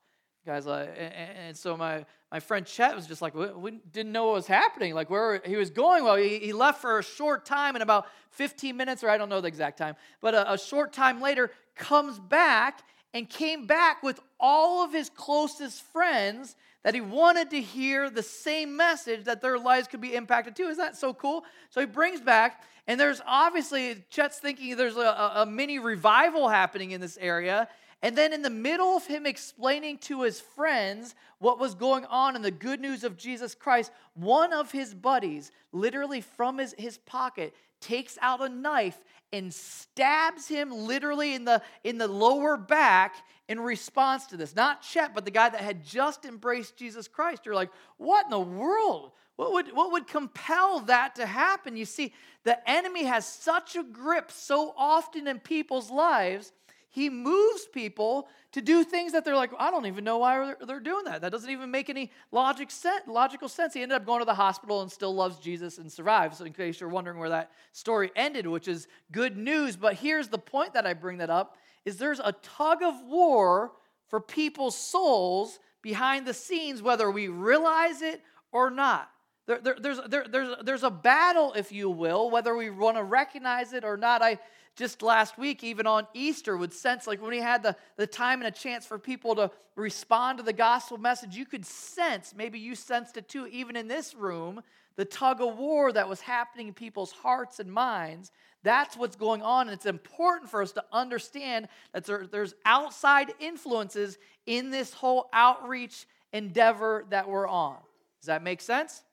Guys, 0.45 0.65
like, 0.65 0.89
and, 0.97 1.13
and 1.13 1.57
so 1.57 1.77
my, 1.77 2.05
my 2.29 2.39
friend 2.39 2.65
Chet 2.65 2.95
was 2.95 3.07
just 3.07 3.21
like, 3.21 3.33
we, 3.33 3.47
we 3.51 3.71
didn't 3.93 4.11
know 4.11 4.25
what 4.25 4.33
was 4.35 4.47
happening, 4.47 4.93
like 4.93 5.09
where 5.09 5.41
he 5.45 5.55
was 5.55 5.69
going. 5.69 6.03
Well, 6.03 6.17
he, 6.17 6.39
he 6.39 6.51
left 6.51 6.81
for 6.81 6.99
a 6.99 7.03
short 7.03 7.45
time, 7.45 7.77
in 7.77 7.81
about 7.81 8.07
15 8.31 8.75
minutes, 8.75 9.03
or 9.03 9.09
I 9.09 9.17
don't 9.17 9.29
know 9.29 9.39
the 9.39 9.47
exact 9.47 9.77
time, 9.77 9.95
but 10.19 10.33
a, 10.33 10.53
a 10.53 10.57
short 10.57 10.91
time 10.91 11.21
later, 11.21 11.51
comes 11.75 12.19
back 12.19 12.83
and 13.13 13.29
came 13.29 13.65
back 13.67 14.03
with 14.03 14.19
all 14.39 14.83
of 14.83 14.91
his 14.91 15.09
closest 15.09 15.81
friends 15.81 16.55
that 16.83 16.93
he 16.93 17.01
wanted 17.01 17.49
to 17.51 17.61
hear 17.61 18.09
the 18.09 18.23
same 18.23 18.75
message 18.75 19.23
that 19.23 19.41
their 19.41 19.57
lives 19.57 19.87
could 19.87 20.01
be 20.01 20.13
impacted 20.13 20.55
too. 20.55 20.63
Isn't 20.63 20.77
that 20.77 20.97
so 20.97 21.13
cool? 21.13 21.45
So 21.69 21.79
he 21.79 21.85
brings 21.85 22.19
back, 22.19 22.63
and 22.87 22.99
there's 22.99 23.21
obviously, 23.25 24.03
Chet's 24.09 24.39
thinking 24.39 24.75
there's 24.75 24.97
a, 24.97 25.31
a 25.35 25.45
mini 25.45 25.79
revival 25.79 26.49
happening 26.49 26.91
in 26.91 26.99
this 26.99 27.17
area. 27.21 27.69
And 28.03 28.17
then, 28.17 28.33
in 28.33 28.41
the 28.41 28.49
middle 28.49 28.97
of 28.97 29.07
him 29.07 29.25
explaining 29.25 29.97
to 29.99 30.23
his 30.23 30.41
friends 30.41 31.15
what 31.39 31.57
was 31.57 31.73
going 31.73 32.03
on 32.05 32.35
in 32.35 32.41
the 32.41 32.51
good 32.51 32.81
news 32.81 33.05
of 33.05 33.17
Jesus 33.17 33.55
Christ, 33.55 33.93
one 34.13 34.51
of 34.51 34.73
his 34.73 34.93
buddies, 34.93 35.51
literally 35.71 36.19
from 36.19 36.57
his, 36.57 36.75
his 36.77 36.97
pocket, 36.97 37.55
takes 37.79 38.17
out 38.21 38.41
a 38.41 38.49
knife 38.49 38.97
and 39.31 39.53
stabs 39.53 40.49
him 40.49 40.69
literally 40.69 41.33
in 41.33 41.45
the, 41.45 41.61
in 41.85 41.97
the 41.97 42.07
lower 42.07 42.57
back 42.57 43.15
in 43.47 43.59
response 43.59 44.27
to 44.27 44.37
this. 44.37 44.53
Not 44.53 44.81
Chet, 44.81 45.15
but 45.15 45.23
the 45.23 45.31
guy 45.31 45.47
that 45.47 45.61
had 45.61 45.85
just 45.85 46.25
embraced 46.25 46.75
Jesus 46.75 47.07
Christ. 47.07 47.45
You're 47.45 47.55
like, 47.55 47.71
what 47.95 48.25
in 48.25 48.31
the 48.31 48.39
world? 48.39 49.11
What 49.37 49.53
would, 49.53 49.73
what 49.73 49.93
would 49.93 50.07
compel 50.07 50.81
that 50.81 51.15
to 51.15 51.25
happen? 51.25 51.77
You 51.77 51.85
see, 51.85 52.13
the 52.43 52.69
enemy 52.69 53.05
has 53.05 53.25
such 53.25 53.77
a 53.77 53.83
grip 53.83 54.29
so 54.29 54.73
often 54.77 55.27
in 55.27 55.39
people's 55.39 55.89
lives, 55.89 56.51
he 56.93 57.09
moves 57.09 57.65
people 57.65 58.27
to 58.51 58.61
do 58.61 58.83
things 58.83 59.13
that 59.13 59.25
they're 59.25 59.35
like, 59.35 59.49
I 59.57 59.71
don't 59.71 59.87
even 59.87 60.03
know 60.03 60.19
why 60.19 60.53
they're 60.67 60.79
doing 60.79 61.05
that. 61.05 61.21
That 61.21 61.31
doesn't 61.31 61.49
even 61.49 61.71
make 61.71 61.89
any 61.89 62.11
logic 62.31 62.69
sense, 62.69 63.07
logical 63.07 63.49
sense. 63.49 63.73
He 63.73 63.81
ended 63.81 63.95
up 63.95 64.05
going 64.05 64.19
to 64.19 64.25
the 64.25 64.35
hospital 64.35 64.83
and 64.83 64.91
still 64.91 65.13
loves 65.13 65.39
Jesus 65.39 65.79
and 65.79 65.91
survives. 65.91 66.37
So 66.37 66.45
in 66.45 66.53
case 66.53 66.79
you're 66.79 66.89
wondering 66.89 67.17
where 67.17 67.29
that 67.29 67.49
story 67.71 68.11
ended, 68.15 68.45
which 68.45 68.67
is 68.67 68.87
good 69.11 69.35
news. 69.35 69.75
But 69.75 69.95
here's 69.95 70.27
the 70.27 70.37
point 70.37 70.75
that 70.75 70.85
I 70.85 70.93
bring 70.93 71.17
that 71.17 71.31
up 71.31 71.57
is 71.83 71.97
there's 71.97 72.19
a 72.19 72.35
tug 72.43 72.83
of 72.83 72.93
war 73.03 73.71
for 74.07 74.21
people's 74.21 74.77
souls 74.77 75.57
behind 75.81 76.27
the 76.27 76.33
scenes, 76.35 76.83
whether 76.83 77.09
we 77.09 77.27
realize 77.27 78.03
it 78.03 78.21
or 78.51 78.69
not. 78.69 79.09
There, 79.47 79.57
there, 79.59 79.77
there's, 79.81 79.99
there, 80.07 80.27
there's, 80.29 80.55
there's 80.63 80.83
a 80.83 80.91
battle, 80.91 81.53
if 81.53 81.71
you 81.71 81.89
will, 81.89 82.29
whether 82.29 82.55
we 82.55 82.69
want 82.69 82.97
to 82.97 83.03
recognize 83.03 83.73
it 83.73 83.83
or 83.83 83.97
not. 83.97 84.21
I 84.21 84.37
just 84.75 85.01
last 85.01 85.37
week, 85.37 85.63
even 85.63 85.85
on 85.85 86.07
Easter, 86.13 86.57
would 86.57 86.73
sense 86.73 87.05
like 87.07 87.21
when 87.21 87.31
we 87.31 87.39
had 87.39 87.63
the, 87.63 87.75
the 87.97 88.07
time 88.07 88.41
and 88.41 88.47
a 88.47 88.57
chance 88.57 88.85
for 88.85 88.97
people 88.97 89.35
to 89.35 89.51
respond 89.75 90.39
to 90.39 90.43
the 90.43 90.53
gospel 90.53 90.97
message, 90.97 91.35
you 91.35 91.45
could 91.45 91.65
sense, 91.65 92.33
maybe 92.35 92.59
you 92.59 92.75
sensed 92.75 93.17
it 93.17 93.27
too, 93.27 93.47
even 93.47 93.75
in 93.75 93.87
this 93.87 94.15
room, 94.15 94.61
the 94.95 95.05
tug 95.05 95.41
of 95.41 95.57
war 95.57 95.91
that 95.91 96.07
was 96.07 96.21
happening 96.21 96.67
in 96.67 96.73
people's 96.73 97.11
hearts 97.11 97.59
and 97.59 97.71
minds 97.71 98.31
that's 98.63 98.95
what's 98.95 99.17
going 99.17 99.41
on. 99.41 99.67
And 99.67 99.75
it's 99.75 99.85
important 99.85 100.49
for 100.49 100.61
us 100.61 100.71
to 100.73 100.83
understand 100.91 101.67
that 101.93 102.05
there, 102.05 102.25
there's 102.25 102.55
outside 102.65 103.33
influences 103.39 104.17
in 104.45 104.71
this 104.71 104.93
whole 104.93 105.29
outreach 105.33 106.07
endeavor 106.31 107.05
that 107.09 107.27
we're 107.29 107.47
on. 107.47 107.77
Does 108.21 108.27
that 108.27 108.41
make 108.41 108.61
sense? 108.61 109.03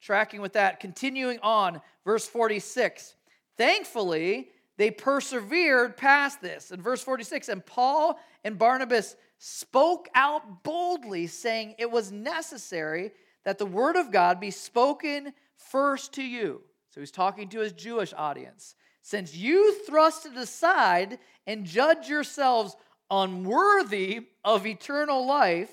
Tracking 0.00 0.40
with 0.40 0.54
that, 0.54 0.80
continuing 0.80 1.40
on, 1.42 1.82
verse 2.04 2.26
46. 2.26 3.16
Thankfully, 3.58 4.48
they 4.80 4.90
persevered 4.90 5.98
past 5.98 6.40
this. 6.40 6.70
In 6.70 6.80
verse 6.80 7.02
46, 7.02 7.50
and 7.50 7.66
Paul 7.66 8.18
and 8.44 8.58
Barnabas 8.58 9.14
spoke 9.36 10.08
out 10.14 10.62
boldly, 10.64 11.26
saying 11.26 11.74
it 11.76 11.90
was 11.90 12.10
necessary 12.10 13.12
that 13.44 13.58
the 13.58 13.66
word 13.66 13.96
of 13.96 14.10
God 14.10 14.40
be 14.40 14.50
spoken 14.50 15.34
first 15.54 16.14
to 16.14 16.22
you. 16.22 16.62
So 16.94 17.00
he's 17.00 17.10
talking 17.10 17.50
to 17.50 17.60
his 17.60 17.72
Jewish 17.72 18.14
audience. 18.16 18.74
Since 19.02 19.36
you 19.36 19.74
thrust 19.84 20.24
it 20.24 20.36
aside 20.38 21.18
and 21.46 21.66
judge 21.66 22.08
yourselves 22.08 22.74
unworthy 23.10 24.28
of 24.46 24.66
eternal 24.66 25.26
life, 25.26 25.70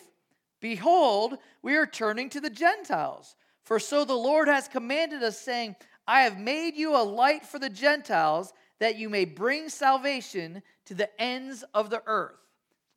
behold, 0.59 1.37
we 1.61 1.77
are 1.77 1.87
turning 1.87 2.29
to 2.31 2.41
the 2.41 2.49
Gentiles. 2.49 3.37
For 3.63 3.79
so 3.79 4.03
the 4.03 4.15
Lord 4.15 4.49
has 4.49 4.67
commanded 4.67 5.23
us, 5.23 5.39
saying, 5.39 5.77
I 6.05 6.23
have 6.23 6.37
made 6.37 6.75
you 6.75 6.93
a 6.93 7.03
light 7.03 7.45
for 7.45 7.57
the 7.57 7.69
Gentiles, 7.69 8.51
that 8.79 8.97
you 8.97 9.09
may 9.09 9.25
bring 9.25 9.69
salvation 9.69 10.61
to 10.85 10.93
the 10.93 11.09
ends 11.21 11.63
of 11.73 11.89
the 11.89 12.01
earth. 12.05 12.35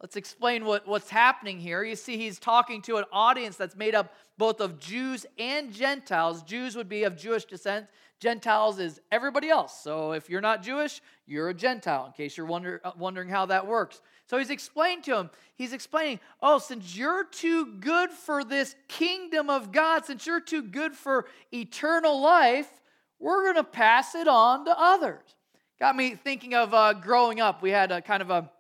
Let's 0.01 0.17
explain 0.17 0.65
what, 0.65 0.89
what's 0.89 1.11
happening 1.11 1.59
here. 1.59 1.83
You 1.83 1.97
see, 1.97 2.17
he's 2.17 2.39
talking 2.39 2.81
to 2.83 2.97
an 2.97 3.05
audience 3.13 3.57
that's 3.57 3.77
made 3.77 3.95
up 3.95 4.15
both 4.39 4.61
of 4.61 4.79
Jews 4.79 5.27
and 5.39 5.73
Gentiles. 5.73 6.43
Jews 6.43 6.75
would 6.75 6.89
be 6.89 7.05
of 7.05 7.17
Jewish 7.17 7.45
descent, 7.45 7.87
Gentiles 8.21 8.79
is 8.79 9.01
everybody 9.11 9.49
else. 9.49 9.81
So 9.83 10.13
if 10.13 10.29
you're 10.29 10.43
not 10.43 10.63
Jewish, 10.63 11.01
you're 11.27 11.49
a 11.49 11.55
Gentile, 11.55 12.07
in 12.07 12.13
case 12.13 12.37
you're 12.37 12.47
wonder, 12.47 12.81
uh, 12.85 12.93
wondering 12.99 13.31
how 13.31 13.47
that 13.47 13.67
works. 13.67 14.03
So 14.27 14.39
he's 14.39 14.51
explained 14.51 15.05
to 15.05 15.17
him, 15.17 15.31
he's 15.57 15.73
explaining, 15.73 16.21
oh, 16.43 16.59
since 16.59 16.95
you're 16.95 17.25
too 17.25 17.75
good 17.81 18.11
for 18.11 18.45
this 18.45 18.77
kingdom 18.89 19.49
of 19.49 19.73
God, 19.73 20.05
since 20.05 20.27
you're 20.27 20.41
too 20.41 20.63
good 20.63 20.93
for 20.95 21.27
eternal 21.53 22.21
life, 22.21 22.71
we're 23.19 23.43
going 23.45 23.57
to 23.57 23.65
pass 23.65 24.15
it 24.15 24.29
on 24.29 24.67
to 24.67 24.79
others. 24.79 25.35
Got 25.81 25.97
me 25.97 26.15
thinking 26.15 26.55
of 26.55 26.75
uh, 26.75 26.93
growing 26.93 27.41
up. 27.41 27.63
We 27.63 27.71
had 27.71 27.91
a 27.91 28.03
kind 28.03 28.21
of 28.21 28.29
a, 28.29 28.51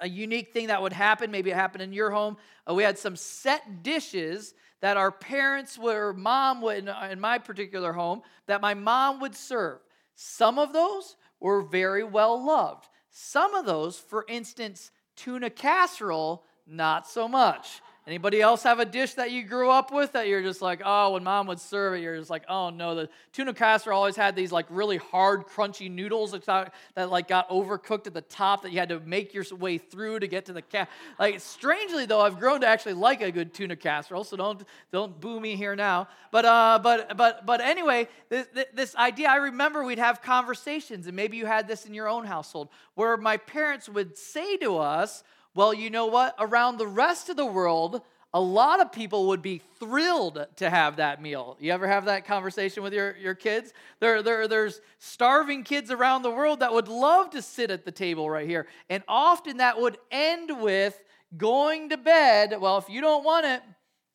a 0.00 0.08
unique 0.08 0.54
thing 0.54 0.68
that 0.68 0.80
would 0.80 0.94
happen. 0.94 1.30
Maybe 1.30 1.50
it 1.50 1.56
happened 1.56 1.82
in 1.82 1.92
your 1.92 2.10
home. 2.10 2.38
Uh, 2.66 2.72
we 2.72 2.82
had 2.82 2.98
some 2.98 3.16
set 3.16 3.82
dishes 3.82 4.54
that 4.80 4.96
our 4.96 5.12
parents 5.12 5.76
were, 5.78 6.14
mom 6.14 6.62
would, 6.62 6.88
in 7.10 7.20
my 7.20 7.36
particular 7.36 7.92
home, 7.92 8.22
that 8.46 8.62
my 8.62 8.72
mom 8.72 9.20
would 9.20 9.34
serve. 9.34 9.80
Some 10.14 10.58
of 10.58 10.72
those 10.72 11.16
were 11.38 11.60
very 11.60 12.02
well 12.02 12.42
loved. 12.42 12.88
Some 13.10 13.54
of 13.54 13.66
those, 13.66 13.98
for 13.98 14.24
instance, 14.26 14.90
tuna 15.16 15.50
casserole, 15.50 16.44
not 16.66 17.06
so 17.06 17.28
much. 17.28 17.82
Anybody 18.06 18.42
else 18.42 18.62
have 18.64 18.80
a 18.80 18.84
dish 18.84 19.14
that 19.14 19.30
you 19.30 19.44
grew 19.44 19.70
up 19.70 19.90
with 19.90 20.12
that 20.12 20.28
you're 20.28 20.42
just 20.42 20.60
like, 20.60 20.82
oh, 20.84 21.12
when 21.12 21.24
mom 21.24 21.46
would 21.46 21.58
serve 21.58 21.94
it, 21.94 22.00
you're 22.02 22.18
just 22.18 22.28
like, 22.28 22.44
oh 22.50 22.68
no, 22.68 22.94
the 22.94 23.08
tuna 23.32 23.54
casserole 23.54 23.96
always 23.96 24.14
had 24.14 24.36
these 24.36 24.52
like 24.52 24.66
really 24.68 24.98
hard, 24.98 25.46
crunchy 25.46 25.90
noodles 25.90 26.32
that, 26.32 26.74
that 26.96 27.10
like 27.10 27.28
got 27.28 27.48
overcooked 27.48 28.06
at 28.06 28.12
the 28.12 28.20
top 28.20 28.60
that 28.62 28.72
you 28.72 28.78
had 28.78 28.90
to 28.90 29.00
make 29.00 29.32
your 29.32 29.42
way 29.52 29.78
through 29.78 30.20
to 30.20 30.26
get 30.26 30.44
to 30.44 30.52
the 30.52 30.60
cat. 30.60 30.90
Like 31.18 31.40
strangely 31.40 32.04
though, 32.04 32.20
I've 32.20 32.38
grown 32.38 32.60
to 32.60 32.66
actually 32.66 32.92
like 32.92 33.22
a 33.22 33.32
good 33.32 33.54
tuna 33.54 33.74
casserole, 33.74 34.24
so 34.24 34.36
don't 34.36 34.62
don't 34.92 35.18
boo 35.18 35.40
me 35.40 35.56
here 35.56 35.74
now. 35.74 36.08
But 36.30 36.44
uh, 36.44 36.80
but 36.82 37.16
but 37.16 37.46
but 37.46 37.62
anyway, 37.62 38.08
this, 38.28 38.46
this 38.74 38.94
idea, 38.96 39.30
I 39.30 39.36
remember 39.36 39.82
we'd 39.82 39.98
have 39.98 40.20
conversations, 40.20 41.06
and 41.06 41.16
maybe 41.16 41.38
you 41.38 41.46
had 41.46 41.66
this 41.66 41.86
in 41.86 41.94
your 41.94 42.10
own 42.10 42.26
household, 42.26 42.68
where 42.96 43.16
my 43.16 43.38
parents 43.38 43.88
would 43.88 44.18
say 44.18 44.58
to 44.58 44.76
us 44.76 45.24
well, 45.54 45.72
you 45.72 45.90
know 45.90 46.06
what? 46.06 46.34
Around 46.38 46.78
the 46.78 46.86
rest 46.86 47.28
of 47.28 47.36
the 47.36 47.46
world, 47.46 48.02
a 48.32 48.40
lot 48.40 48.80
of 48.80 48.90
people 48.90 49.28
would 49.28 49.42
be 49.42 49.62
thrilled 49.78 50.44
to 50.56 50.68
have 50.68 50.96
that 50.96 51.22
meal. 51.22 51.56
You 51.60 51.72
ever 51.72 51.86
have 51.86 52.06
that 52.06 52.26
conversation 52.26 52.82
with 52.82 52.92
your, 52.92 53.16
your 53.16 53.34
kids? 53.34 53.72
There, 54.00 54.22
there, 54.22 54.48
there's 54.48 54.80
starving 54.98 55.62
kids 55.62 55.92
around 55.92 56.22
the 56.22 56.30
world 56.32 56.58
that 56.60 56.72
would 56.72 56.88
love 56.88 57.30
to 57.30 57.42
sit 57.42 57.70
at 57.70 57.84
the 57.84 57.92
table 57.92 58.28
right 58.28 58.48
here. 58.48 58.66
And 58.90 59.04
often 59.06 59.58
that 59.58 59.80
would 59.80 59.98
end 60.10 60.60
with 60.60 61.00
going 61.36 61.90
to 61.90 61.96
bed. 61.96 62.56
Well, 62.60 62.76
if 62.78 62.88
you 62.88 63.00
don't 63.00 63.24
want 63.24 63.46
it, 63.46 63.62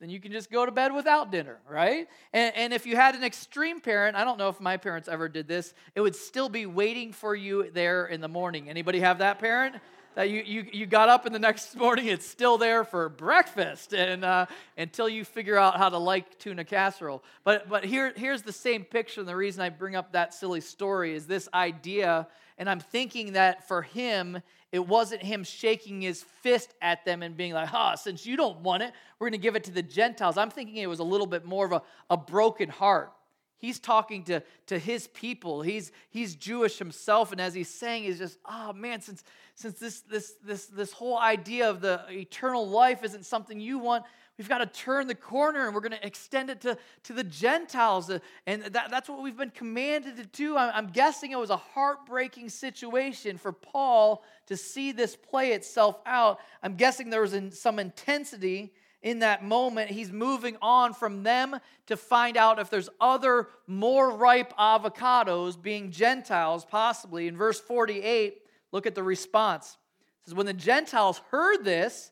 then 0.01 0.09
you 0.09 0.19
can 0.19 0.33
just 0.33 0.51
go 0.51 0.65
to 0.65 0.71
bed 0.71 0.93
without 0.93 1.31
dinner, 1.31 1.59
right? 1.69 2.07
And, 2.33 2.55
and 2.55 2.73
if 2.73 2.85
you 2.85 2.97
had 2.97 3.15
an 3.15 3.23
extreme 3.23 3.79
parent, 3.79 4.17
I 4.17 4.25
don't 4.25 4.37
know 4.37 4.49
if 4.49 4.59
my 4.59 4.75
parents 4.75 5.07
ever 5.07 5.29
did 5.29 5.47
this, 5.47 5.73
it 5.95 6.01
would 6.01 6.15
still 6.15 6.49
be 6.49 6.65
waiting 6.65 7.13
for 7.13 7.35
you 7.35 7.69
there 7.71 8.05
in 8.05 8.19
the 8.19 8.27
morning. 8.27 8.69
Anybody 8.69 8.99
have 8.99 9.19
that 9.19 9.39
parent? 9.39 9.75
That 10.15 10.29
you, 10.29 10.41
you, 10.45 10.65
you 10.71 10.85
got 10.85 11.09
up 11.09 11.25
in 11.25 11.33
the 11.33 11.39
next 11.39 11.75
morning, 11.77 12.07
it's 12.07 12.27
still 12.27 12.57
there 12.57 12.83
for 12.83 13.09
breakfast 13.09 13.93
and 13.93 14.25
uh, 14.25 14.45
until 14.77 15.07
you 15.07 15.23
figure 15.23 15.57
out 15.57 15.77
how 15.77 15.89
to 15.89 15.97
like 15.97 16.37
tuna 16.39 16.63
casserole. 16.63 17.23
But, 17.43 17.69
but 17.69 17.83
here, 17.83 18.13
here's 18.15 18.41
the 18.41 18.53
same 18.53 18.83
picture. 18.83 19.21
And 19.21 19.29
the 19.29 19.35
reason 19.35 19.61
I 19.61 19.69
bring 19.69 19.95
up 19.95 20.11
that 20.13 20.33
silly 20.33 20.61
story 20.61 21.15
is 21.15 21.25
this 21.25 21.47
idea. 21.53 22.27
And 22.57 22.69
I'm 22.69 22.79
thinking 22.79 23.33
that 23.33 23.67
for 23.67 23.81
him, 23.81 24.41
it 24.71 24.85
wasn't 24.85 25.23
him 25.23 25.43
shaking 25.43 26.01
his 26.01 26.23
fist 26.41 26.73
at 26.81 27.03
them 27.05 27.23
and 27.23 27.35
being 27.35 27.53
like, 27.53 27.69
huh, 27.69 27.95
since 27.95 28.25
you 28.25 28.37
don't 28.37 28.59
want 28.59 28.83
it, 28.83 28.93
we're 29.17 29.29
going 29.29 29.39
to 29.39 29.43
give 29.43 29.55
it 29.55 29.63
to 29.65 29.71
the 29.71 29.81
Gentiles. 29.81 30.37
I'm 30.37 30.51
thinking 30.51 30.75
it 30.77 30.89
was 30.89 30.99
a 30.99 31.03
little 31.03 31.25
bit 31.25 31.45
more 31.45 31.65
of 31.65 31.71
a, 31.71 31.81
a 32.09 32.17
broken 32.17 32.69
heart. 32.69 33.11
He's 33.59 33.77
talking 33.77 34.23
to, 34.23 34.41
to 34.67 34.79
his 34.79 35.07
people. 35.07 35.61
He's, 35.61 35.91
he's 36.09 36.35
Jewish 36.35 36.79
himself. 36.79 37.33
And 37.33 37.41
as 37.41 37.53
he's 37.53 37.69
saying, 37.69 38.03
he's 38.03 38.17
just, 38.17 38.39
oh 38.45 38.71
man, 38.71 39.01
since, 39.01 39.21
since 39.53 39.77
this, 39.77 39.99
this, 40.01 40.35
this, 40.43 40.65
this 40.67 40.93
whole 40.93 41.17
idea 41.17 41.69
of 41.69 41.81
the 41.81 42.01
eternal 42.09 42.67
life 42.67 43.03
isn't 43.03 43.25
something 43.25 43.59
you 43.59 43.77
want, 43.77 44.05
we've 44.37 44.47
got 44.47 44.59
to 44.59 44.65
turn 44.65 45.07
the 45.07 45.13
corner 45.13 45.65
and 45.65 45.75
we're 45.75 45.81
going 45.81 45.91
to 45.91 46.07
extend 46.07 46.49
it 46.49 46.61
to, 46.61 46.77
to 47.03 47.11
the 47.11 47.23
Gentiles. 47.25 48.09
Uh, 48.09 48.19
and 48.47 48.63
that, 48.63 48.89
that's 48.89 49.09
what 49.09 49.21
we've 49.21 49.35
been 49.35 49.49
commanded 49.49 50.15
to 50.15 50.25
do. 50.25 50.55
I'm 50.55 50.87
guessing 50.87 51.31
it 51.31 51.37
was 51.37 51.49
a 51.49 51.57
heartbreaking 51.57 52.47
situation 52.47 53.37
for 53.37 53.51
Paul 53.51 54.23
to 54.47 54.55
see 54.55 54.93
this 54.93 55.17
play 55.17 55.51
itself 55.51 55.99
out. 56.05 56.39
I'm 56.63 56.75
guessing 56.75 57.09
there 57.09 57.21
was 57.21 57.35
some 57.51 57.77
intensity 57.77 58.71
in 59.01 59.19
that 59.19 59.43
moment, 59.43 59.91
he's 59.91 60.11
moving 60.11 60.57
on 60.61 60.93
from 60.93 61.23
them 61.23 61.57
to 61.87 61.95
find 61.95 62.35
out 62.35 62.59
if 62.59 62.69
there's 62.69 62.89
other 62.99 63.47
more 63.65 64.15
ripe 64.15 64.53
avocados 64.57 65.61
being 65.61 65.91
Gentiles, 65.91 66.65
possibly. 66.65 67.27
In 67.27 67.37
verse 67.37 67.59
48, 67.61 68.41
look 68.71 68.85
at 68.85 68.95
the 68.95 69.03
response. 69.03 69.77
It 70.21 70.25
says, 70.25 70.35
When 70.35 70.45
the 70.45 70.53
Gentiles 70.53 71.21
heard 71.31 71.63
this, 71.63 72.11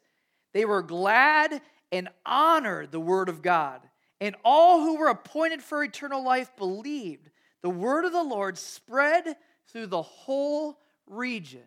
they 0.53 0.63
were 0.63 0.81
glad 0.81 1.61
and 1.91 2.07
honored 2.25 2.91
the 2.91 3.01
word 3.01 3.27
of 3.27 3.41
God. 3.41 3.81
And 4.21 4.35
all 4.45 4.79
who 4.81 4.97
were 4.97 5.09
appointed 5.09 5.61
for 5.61 5.83
eternal 5.83 6.23
life 6.23 6.55
believed. 6.55 7.29
The 7.61 7.69
word 7.69 8.05
of 8.05 8.13
the 8.13 8.23
Lord 8.23 8.57
spread 8.57 9.35
through 9.67 9.87
the 9.87 10.01
whole 10.01 10.79
region 11.05 11.63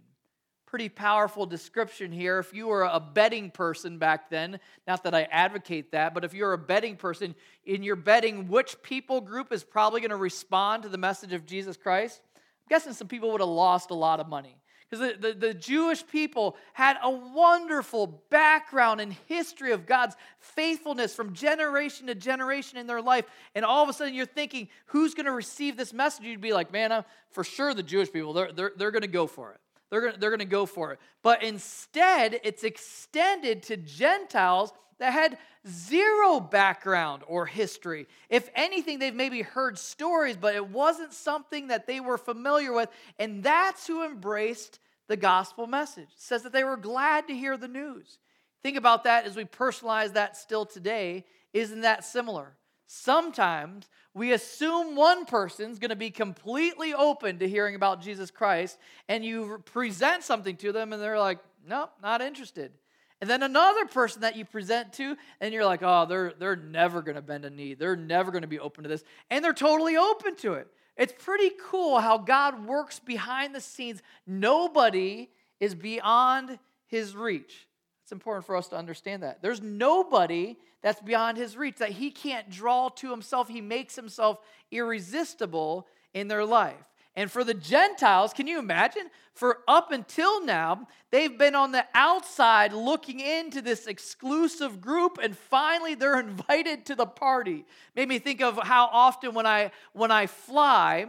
pretty 0.71 0.89
powerful 0.89 1.47
description 1.47 2.13
here. 2.13 2.39
If 2.39 2.55
you 2.55 2.69
were 2.69 2.85
a 2.85 3.01
betting 3.01 3.51
person 3.51 3.99
back 3.99 4.31
then, 4.31 4.61
not 4.87 5.03
that 5.03 5.17
I 5.17 5.23
advocate 5.23 5.91
that, 5.91 6.15
but 6.15 6.25
if 6.25 6.33
you're 6.33 6.53
a 6.53 6.59
betting 6.59 6.95
person, 6.95 7.35
in 7.65 7.83
your 7.83 7.97
betting, 7.97 8.47
which 8.47 8.81
people 8.81 9.21
group 9.21 9.53
is 9.53 9.65
probably 9.65 10.01
going 10.01 10.11
to 10.11 10.17
respond 10.17 10.85
to 10.85 10.89
the 10.89 10.97
message 10.97 11.33
of 11.33 11.45
Jesus 11.45 11.77
Christ? 11.77 12.23
I'm 12.37 12.43
guessing 12.69 12.93
some 12.93 13.09
people 13.09 13.33
would 13.33 13.41
have 13.41 13.51
lost 13.51 13.91
a 13.91 13.95
lot 13.95 14.21
of 14.21 14.29
money. 14.29 14.57
Because 14.89 15.13
the, 15.13 15.29
the, 15.29 15.35
the, 15.35 15.55
Jewish 15.55 16.07
people 16.07 16.57
had 16.73 16.97
a 17.03 17.11
wonderful 17.11 18.23
background 18.29 19.01
and 19.01 19.13
history 19.27 19.73
of 19.73 19.87
God's 19.87 20.17
faithfulness 20.39 21.15
from 21.15 21.33
generation 21.33 22.07
to 22.09 22.15
generation 22.15 22.79
in 22.79 22.87
their 22.87 23.03
life. 23.03 23.25
And 23.57 23.65
all 23.65 23.83
of 23.83 23.89
a 23.89 23.93
sudden 23.93 24.15
you're 24.15 24.27
thinking, 24.27 24.69
who's 24.87 25.15
going 25.15 25.27
to 25.27 25.33
receive 25.33 25.77
this 25.77 25.93
message? 25.93 26.25
You'd 26.25 26.41
be 26.41 26.53
like, 26.53 26.73
man, 26.73 26.93
I'm, 26.93 27.05
for 27.31 27.45
sure 27.45 27.75
the 27.75 27.85
Jewish 27.85 28.13
people, 28.13 28.33
they're, 28.33 28.53
they're, 28.53 28.73
they're 28.77 28.91
going 28.91 29.03
to 29.03 29.09
go 29.09 29.27
for 29.27 29.53
it. 29.53 29.61
They're 29.91 30.01
going 30.01 30.15
to 30.15 30.21
they're 30.21 30.37
to 30.37 30.45
go 30.45 30.67
for 30.67 30.93
it. 30.93 31.01
But 31.23 31.43
instead, 31.43 32.41
it's 32.45 32.65
extended 32.65 33.63
to 33.65 33.77
Gentiles 33.77 34.73
that 34.99 35.13
had 35.13 35.39
zero 35.67 36.41
background 36.41 37.23
or 37.27 37.47
history. 37.47 38.07
If 38.29 38.49
anything, 38.55 38.99
they've 38.99 39.15
maybe 39.15 39.43
heard 39.43 39.79
stories, 39.79 40.37
but 40.37 40.55
it 40.55 40.69
wasn't 40.69 41.13
something 41.13 41.69
that 41.69 41.87
they 41.87 42.01
were 42.01 42.19
familiar 42.19 42.73
with. 42.73 42.89
And 43.19 43.43
that's 43.43 43.87
who 43.87 44.05
embraced 44.05 44.79
the 45.09 45.17
gospel 45.17 45.67
message. 45.67 46.09
It 46.15 46.21
says 46.21 46.43
that 46.45 46.53
they 46.53 46.65
were 46.65 46.77
glad 46.77 47.27
to 47.29 47.35
hear 47.35 47.57
the 47.57 47.69
news. 47.69 48.19
Think 48.63 48.77
about 48.77 49.05
that 49.05 49.25
as 49.25 49.37
we 49.37 49.45
personalize 49.45 50.13
that 50.13 50.37
still 50.37 50.67
today. 50.67 51.25
Isn't 51.53 51.81
that 51.81 52.05
similar? 52.05 52.57
Sometimes 52.87 53.89
we 54.15 54.33
assume 54.33 54.97
one 54.97 55.25
person's 55.25 55.79
going 55.79 55.91
to 55.91 55.97
be 55.97 56.11
completely 56.11 56.95
open 56.95 57.39
to 57.39 57.49
hearing 57.49 57.75
about 57.75 58.03
Jesus 58.03 58.31
Christ, 58.31 58.79
and 59.09 59.25
you 59.25 59.63
present 59.65 60.25
something 60.25 60.57
to 60.57 60.73
them, 60.73 60.93
and 60.93 61.01
they're 61.01 61.19
like, 61.19 61.39
nope, 61.67 61.91
not 62.03 62.21
interested. 62.21 62.73
And 63.21 63.29
then 63.29 63.43
another 63.43 63.85
person 63.87 64.23
that 64.23 64.37
you 64.37 64.45
present 64.45 64.95
to, 64.95 65.17
and 65.41 65.53
you're 65.53 65.65
like, 65.65 65.81
oh, 65.83 66.07
they're, 66.07 66.33
they're 66.39 66.57
never 66.57 67.03
going 67.03 67.17
to 67.17 67.23
bend 67.23 67.45
a 67.45 67.51
knee. 67.51 67.75
They're 67.75 67.97
never 67.97 68.31
going 68.31 68.43
to 68.43 68.49
be 68.49 68.59
open 68.59 68.83
to 68.83 68.89
this. 68.89 69.05
And 69.31 69.45
they're 69.45 69.53
totally 69.53 69.97
open 69.97 70.37
to 70.37 70.55
it. 70.55 70.69
It's 70.97 71.13
pretty 71.17 71.51
cool 71.63 72.01
how 72.01 72.19
God 72.19 72.67
works 72.67 72.99
behind 72.99 73.55
the 73.55 73.61
scenes. 73.61 74.03
Nobody 74.27 75.31
is 75.61 75.75
beyond 75.75 76.59
his 76.87 77.15
reach. 77.15 77.69
It's 78.11 78.13
important 78.13 78.45
for 78.45 78.57
us 78.57 78.67
to 78.71 78.77
understand 78.77 79.23
that. 79.23 79.41
There's 79.41 79.63
nobody 79.63 80.57
that's 80.83 81.01
beyond 81.01 81.39
his 81.39 81.57
reach, 81.57 81.77
that 81.77 81.91
he 81.91 82.11
can't 82.11 82.51
draw 82.51 82.89
to 82.89 83.09
himself. 83.09 83.49
He 83.49 83.61
makes 83.61 83.95
himself 83.95 84.41
irresistible 84.73 85.87
in 86.13 86.27
their 86.27 86.45
life. 86.45 86.91
And 87.15 87.31
for 87.31 87.45
the 87.45 87.55
Gentiles, 87.55 88.33
can 88.33 88.49
you 88.49 88.59
imagine? 88.59 89.05
For 89.33 89.59
up 89.69 89.93
until 89.93 90.45
now, 90.45 90.89
they've 91.13 91.39
been 91.39 91.55
on 91.55 91.71
the 91.71 91.87
outside 91.95 92.73
looking 92.73 93.21
into 93.21 93.63
this 93.63 93.87
exclusive 93.87 94.81
group, 94.81 95.21
and 95.23 95.39
finally 95.39 95.95
they're 95.95 96.19
invited 96.29 96.87
to 96.87 96.97
the 96.97 97.07
party. 97.07 97.65
Made 97.95 98.09
me 98.09 98.19
think 98.19 98.43
of 98.43 98.59
how 98.59 98.89
often 98.91 99.35
when 99.35 99.47
I 99.47 99.71
when 99.93 100.11
I 100.11 100.27
fly, 100.27 101.07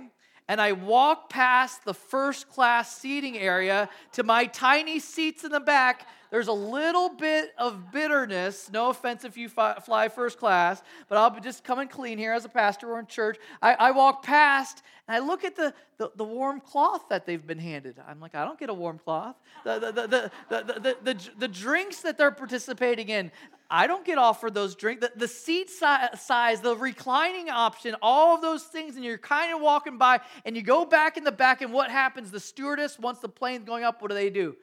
and 0.47 0.61
I 0.61 0.73
walk 0.73 1.29
past 1.29 1.83
the 1.83 1.93
first 1.95 2.49
class 2.49 2.95
seating 2.95 3.39
area 3.39 3.89
to 4.11 4.21
my 4.21 4.45
tiny 4.45 4.99
seats 4.99 5.43
in 5.43 5.51
the 5.51 5.59
back, 5.59 6.05
there's 6.31 6.47
a 6.47 6.53
little 6.53 7.09
bit 7.09 7.51
of 7.57 7.91
bitterness. 7.91 8.69
No 8.71 8.89
offense 8.89 9.25
if 9.25 9.35
you 9.35 9.49
fly 9.49 10.09
first 10.09 10.39
class, 10.39 10.81
but 11.09 11.17
I'll 11.17 11.29
be 11.29 11.41
just 11.41 11.63
coming 11.65 11.89
clean 11.89 12.17
here 12.17 12.31
as 12.31 12.45
a 12.45 12.49
pastor 12.49 12.89
or 12.91 12.99
in 12.99 13.05
church. 13.05 13.37
I, 13.61 13.73
I 13.73 13.91
walk 13.91 14.23
past 14.23 14.81
and 15.09 15.15
I 15.21 15.27
look 15.27 15.43
at 15.43 15.57
the, 15.57 15.73
the, 15.97 16.09
the, 16.15 16.23
warm 16.23 16.61
cloth 16.61 17.09
that 17.09 17.25
they've 17.25 17.45
been 17.45 17.59
handed. 17.59 17.97
I'm 18.07 18.21
like, 18.21 18.33
I 18.33 18.45
don't 18.45 18.57
get 18.57 18.69
a 18.69 18.73
warm 18.73 18.97
cloth. 18.97 19.35
The, 19.65 19.79
the, 19.79 19.91
the, 19.91 20.07
the, 20.07 20.31
the, 20.49 20.73
the, 20.79 20.97
the, 21.03 21.29
the 21.37 21.47
drinks 21.49 21.99
that 22.01 22.17
they're 22.17 22.31
participating 22.31 23.09
in, 23.09 23.29
I 23.69 23.87
don't 23.87 24.05
get 24.05 24.17
offered 24.17 24.53
those 24.53 24.75
drinks. 24.75 25.01
The, 25.01 25.11
the 25.13 25.27
seat 25.27 25.69
si- 25.69 26.17
size, 26.17 26.61
the 26.61 26.77
reclining 26.77 27.49
option, 27.49 27.97
all 28.01 28.35
of 28.35 28.41
those 28.41 28.63
things, 28.63 28.95
and 28.95 29.03
you're 29.03 29.17
kind 29.17 29.53
of 29.53 29.59
walking 29.59 29.97
by, 29.97 30.21
and 30.45 30.55
you 30.55 30.61
go 30.61 30.85
back 30.85 31.17
in 31.17 31.25
the 31.25 31.31
back, 31.31 31.61
and 31.61 31.73
what 31.73 31.91
happens? 31.91 32.31
The 32.31 32.39
stewardess, 32.39 32.97
once 32.97 33.19
the 33.19 33.29
plane's 33.29 33.65
going 33.65 33.83
up, 33.83 34.01
what 34.01 34.07
do 34.07 34.15
they 34.15 34.29
do? 34.29 34.55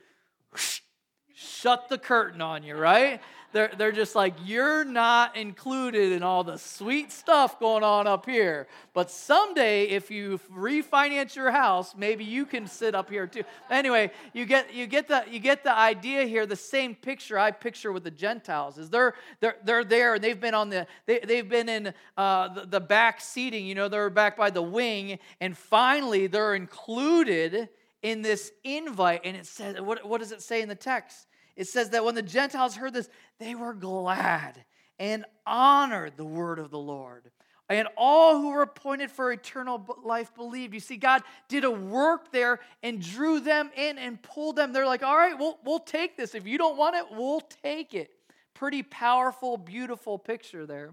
Shut 1.40 1.88
the 1.88 1.98
curtain 1.98 2.40
on 2.40 2.64
you, 2.64 2.74
right? 2.74 3.20
They're, 3.53 3.70
they're 3.79 3.92
just 3.92 4.16
like, 4.16 4.35
you're 4.44 4.85
not 4.85 5.37
included 5.37 6.11
in 6.11 6.24
all 6.24 6.42
the 6.42 6.59
sweet 6.59 7.12
stuff 7.12 7.61
going 7.61 7.85
on 7.85 8.09
up 8.09 8.27
here. 8.27 8.66
But 8.92 9.09
someday, 9.09 9.85
if 9.85 10.11
you 10.11 10.40
refinance 10.53 11.37
your 11.37 11.53
house, 11.53 11.94
maybe 11.96 12.24
you 12.24 12.44
can 12.44 12.66
sit 12.66 12.92
up 12.92 13.09
here 13.09 13.29
too. 13.29 13.44
Anyway, 13.70 14.11
you 14.33 14.46
get, 14.46 14.74
you 14.74 14.88
get, 14.88 15.07
the, 15.07 15.27
you 15.31 15.38
get 15.38 15.62
the 15.62 15.72
idea 15.72 16.24
here. 16.24 16.44
The 16.44 16.57
same 16.57 16.96
picture 16.96 17.38
I 17.38 17.53
picture 17.53 17.92
with 17.92 18.03
the 18.03 18.11
Gentiles 18.11 18.77
is 18.77 18.90
they're, 18.90 19.14
they're, 19.38 19.57
they're 19.62 19.85
there 19.85 20.14
and 20.14 20.24
they've 20.24 20.40
been 20.40 20.55
on 20.55 20.70
the, 20.70 20.88
they, 21.07 21.20
they've 21.20 21.48
been 21.48 21.68
in 21.68 21.94
uh, 22.16 22.48
the, 22.48 22.66
the 22.66 22.81
back 22.81 23.20
seating, 23.20 23.64
you 23.64 23.77
know, 23.77 23.88
they're 23.88 24.11
back 24.11 24.37
by 24.37 24.51
the 24.51 24.61
wing. 24.61 25.20
And 25.40 25.57
finally, 25.57 26.27
they're 26.27 26.57
included 26.57 27.68
in 28.03 28.22
this 28.22 28.51
invite. 28.64 29.20
And 29.24 29.37
it 29.37 29.46
says, 29.46 29.81
what, 29.81 30.05
what 30.05 30.18
does 30.18 30.33
it 30.33 30.42
say 30.42 30.62
in 30.62 30.68
the 30.68 30.74
text? 30.74 31.28
It 31.59 31.66
says 31.66 31.90
that 31.90 32.05
when 32.05 32.14
the 32.14 32.23
Gentiles 32.23 32.77
heard 32.77 32.94
this, 32.94 33.11
they 33.40 33.57
were 33.57 33.75
glad 33.75 34.64
and 35.01 35.25
honored 35.44 36.16
the 36.16 36.25
word 36.25 36.61
of 36.61 36.71
the 36.71 36.79
Lord. 36.79 37.33
And 37.68 37.88
all 37.97 38.40
who 38.40 38.51
were 38.51 38.62
appointed 38.62 39.11
for 39.11 39.33
eternal 39.33 39.85
life 40.05 40.33
believed. 40.37 40.73
You 40.73 40.79
see, 40.79 40.97
God 40.97 41.23
did 41.49 41.64
a 41.64 41.71
work 41.71 42.31
there 42.31 42.61
and 42.85 43.03
drew 43.03 43.40
them 43.40 43.71
in 43.77 43.99
and 43.99 44.23
pulled 44.23 44.55
them. 44.55 44.73
They're 44.73 44.87
like, 44.87 45.03
all 45.03 45.16
right, 45.16 45.37
we'll, 45.37 45.59
we'll 45.64 45.81
take 45.81 46.16
this. 46.16 46.37
If 46.37 46.47
you 46.47 46.59
don't 46.59 46.79
want 46.79 46.94
it, 46.94 47.05
we'll 47.11 47.43
take 47.62 47.93
it. 47.93 48.12
Pretty 48.55 48.85
powerful, 48.85 49.57
beautiful 49.59 50.16
picture 50.16 50.64
there. 50.64 50.93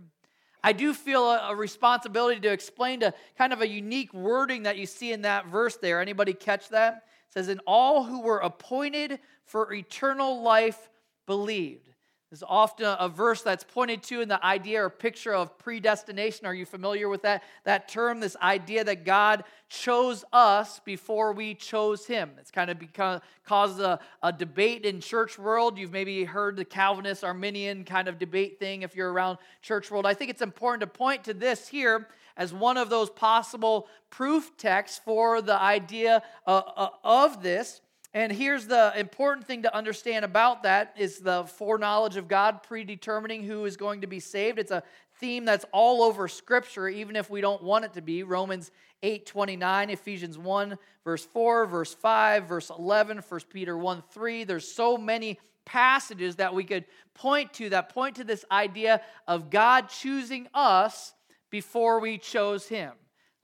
I 0.63 0.73
do 0.73 0.95
feel 0.95 1.29
a, 1.29 1.51
a 1.51 1.55
responsibility 1.55 2.41
to 2.41 2.51
explain 2.51 3.01
to 3.01 3.13
kind 3.37 3.53
of 3.53 3.61
a 3.61 3.67
unique 3.67 4.13
wording 4.15 4.63
that 4.63 4.77
you 4.77 4.87
see 4.87 5.13
in 5.13 5.21
that 5.21 5.45
verse 5.45 5.77
there. 5.77 6.01
Anybody 6.01 6.33
catch 6.33 6.69
that? 6.69 7.03
Says, 7.29 7.49
"In 7.49 7.59
all 7.67 8.03
who 8.03 8.21
were 8.21 8.39
appointed 8.39 9.19
for 9.43 9.71
eternal 9.73 10.41
life 10.41 10.89
believed. 11.25 11.89
There's 12.31 12.43
often 12.45 12.97
a 12.99 13.07
verse 13.07 13.43
that's 13.43 13.63
pointed 13.63 14.01
to 14.03 14.19
in 14.19 14.27
the 14.27 14.43
idea 14.43 14.83
or 14.83 14.89
picture 14.89 15.33
of 15.33 15.57
predestination. 15.59 16.45
Are 16.45 16.55
you 16.55 16.65
familiar 16.65 17.07
with 17.07 17.21
that, 17.21 17.43
that 17.63 17.87
term? 17.87 18.19
This 18.19 18.35
idea 18.41 18.83
that 18.83 19.05
God 19.05 19.43
chose 19.69 20.25
us 20.33 20.81
before 20.83 21.33
we 21.33 21.53
chose 21.53 22.05
him. 22.07 22.31
It's 22.39 22.51
kind 22.51 22.69
of 22.71 22.79
become, 22.79 23.21
caused 23.45 23.79
a, 23.79 23.99
a 24.23 24.33
debate 24.33 24.85
in 24.85 24.99
church 24.99 25.37
world. 25.37 25.77
You've 25.77 25.93
maybe 25.93 26.23
heard 26.23 26.57
the 26.57 26.65
Calvinist 26.65 27.23
Arminian 27.23 27.85
kind 27.85 28.07
of 28.07 28.17
debate 28.17 28.59
thing 28.59 28.81
if 28.81 28.95
you're 28.95 29.13
around 29.13 29.37
church 29.61 29.89
world. 29.91 30.05
I 30.05 30.15
think 30.15 30.31
it's 30.31 30.41
important 30.41 30.81
to 30.81 30.87
point 30.87 31.23
to 31.25 31.33
this 31.33 31.67
here 31.67 32.07
as 32.37 32.53
one 32.53 32.77
of 32.77 32.89
those 32.89 33.09
possible 33.09 33.87
proof 34.09 34.55
texts 34.57 34.99
for 35.03 35.41
the 35.41 35.59
idea 35.59 36.21
uh, 36.45 36.61
uh, 36.75 36.89
of 37.03 37.41
this. 37.41 37.81
And 38.13 38.31
here's 38.31 38.65
the 38.67 38.93
important 38.97 39.45
thing 39.45 39.63
to 39.63 39.75
understand 39.75 40.23
about 40.23 40.63
that 40.63 40.95
is 40.97 41.19
the 41.19 41.43
foreknowledge 41.43 42.15
of 42.15 42.27
God 42.27 42.63
predetermining 42.63 43.43
who 43.43 43.65
is 43.65 43.75
going 43.75 44.01
to 44.01 44.07
be 44.07 44.21
saved. 44.21 44.57
It's 44.57 44.71
a 44.71 44.83
theme 45.19 45.43
that's 45.45 45.65
all 45.71 46.01
over 46.01 46.27
scripture 46.27 46.87
even 46.87 47.15
if 47.15 47.29
we 47.29 47.41
don't 47.41 47.61
want 47.61 47.85
it 47.85 47.93
to 47.93 48.01
be. 48.01 48.23
Romans 48.23 48.71
8:29, 49.03 49.89
Ephesians 49.89 50.37
1 50.37 50.77
verse 51.03 51.25
4, 51.25 51.65
verse 51.67 51.93
5, 51.93 52.45
verse 52.45 52.71
11, 52.77 53.19
1 53.27 53.41
Peter 53.49 53.77
1 53.77 54.03
3. 54.11 54.43
There's 54.43 54.67
so 54.67 54.97
many 54.97 55.39
passages 55.63 56.35
that 56.35 56.53
we 56.53 56.63
could 56.63 56.85
point 57.13 57.53
to 57.53 57.69
that 57.69 57.89
point 57.89 58.15
to 58.15 58.23
this 58.23 58.45
idea 58.51 59.01
of 59.27 59.49
God 59.49 59.89
choosing 59.89 60.47
us 60.53 61.13
before 61.55 62.01
we 62.01 62.17
chose 62.17 62.67
him. 62.67 62.91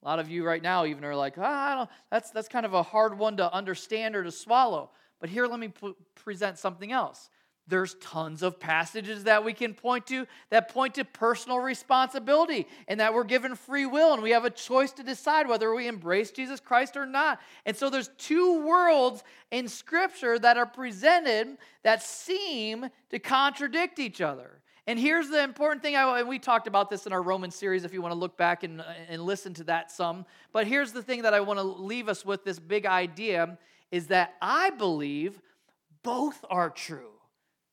A 0.03 0.05
lot 0.05 0.19
of 0.19 0.29
you 0.29 0.45
right 0.45 0.61
now 0.61 0.83
even 0.83 1.05
are 1.05 1.15
like, 1.15 1.35
ah, 1.37 1.87
that's, 2.11 2.29
that's 2.31 2.49
kind 2.49 2.65
of 2.65 2.73
a 2.73 2.83
hard 2.83 3.17
one 3.17 3.37
to 3.37 3.53
understand 3.53 4.17
or 4.17 4.23
to 4.25 4.33
swallow. 4.33 4.89
But 5.21 5.29
here, 5.29 5.47
let 5.47 5.61
me 5.61 5.69
p- 5.69 5.95
present 6.15 6.57
something 6.57 6.91
else. 6.91 7.29
There's 7.69 7.93
tons 8.01 8.43
of 8.43 8.59
passages 8.59 9.23
that 9.23 9.45
we 9.45 9.53
can 9.53 9.73
point 9.73 10.07
to 10.07 10.27
that 10.49 10.73
point 10.73 10.95
to 10.95 11.05
personal 11.05 11.59
responsibility 11.59 12.67
and 12.89 12.99
that 12.99 13.13
we're 13.13 13.23
given 13.23 13.55
free 13.55 13.85
will 13.85 14.11
and 14.13 14.21
we 14.21 14.31
have 14.31 14.43
a 14.43 14.49
choice 14.49 14.91
to 14.93 15.03
decide 15.03 15.47
whether 15.47 15.73
we 15.73 15.87
embrace 15.87 16.31
Jesus 16.31 16.59
Christ 16.59 16.97
or 16.97 17.05
not. 17.05 17.39
And 17.65 17.77
so 17.77 17.89
there's 17.89 18.09
two 18.17 18.67
worlds 18.67 19.23
in 19.51 19.69
Scripture 19.69 20.37
that 20.37 20.57
are 20.57 20.65
presented 20.65 21.57
that 21.83 22.03
seem 22.03 22.89
to 23.09 23.19
contradict 23.19 23.99
each 23.99 24.19
other. 24.19 24.60
And 24.87 24.99
here's 24.99 25.29
the 25.29 25.43
important 25.43 25.83
thing, 25.83 25.95
I, 25.95 26.19
and 26.19 26.27
we 26.27 26.39
talked 26.39 26.67
about 26.67 26.89
this 26.89 27.05
in 27.05 27.13
our 27.13 27.21
Roman 27.21 27.51
series 27.51 27.83
if 27.83 27.93
you 27.93 28.01
want 28.01 28.13
to 28.13 28.19
look 28.19 28.35
back 28.35 28.63
and, 28.63 28.83
and 29.07 29.21
listen 29.21 29.53
to 29.55 29.63
that 29.65 29.91
some. 29.91 30.25
But 30.51 30.65
here's 30.65 30.91
the 30.91 31.03
thing 31.03 31.21
that 31.21 31.33
I 31.33 31.39
want 31.39 31.59
to 31.59 31.63
leave 31.63 32.09
us 32.09 32.25
with 32.25 32.43
this 32.43 32.59
big 32.59 32.85
idea 32.85 33.57
is 33.91 34.07
that 34.07 34.35
I 34.41 34.71
believe 34.71 35.39
both 36.01 36.43
are 36.49 36.69
true. 36.69 37.11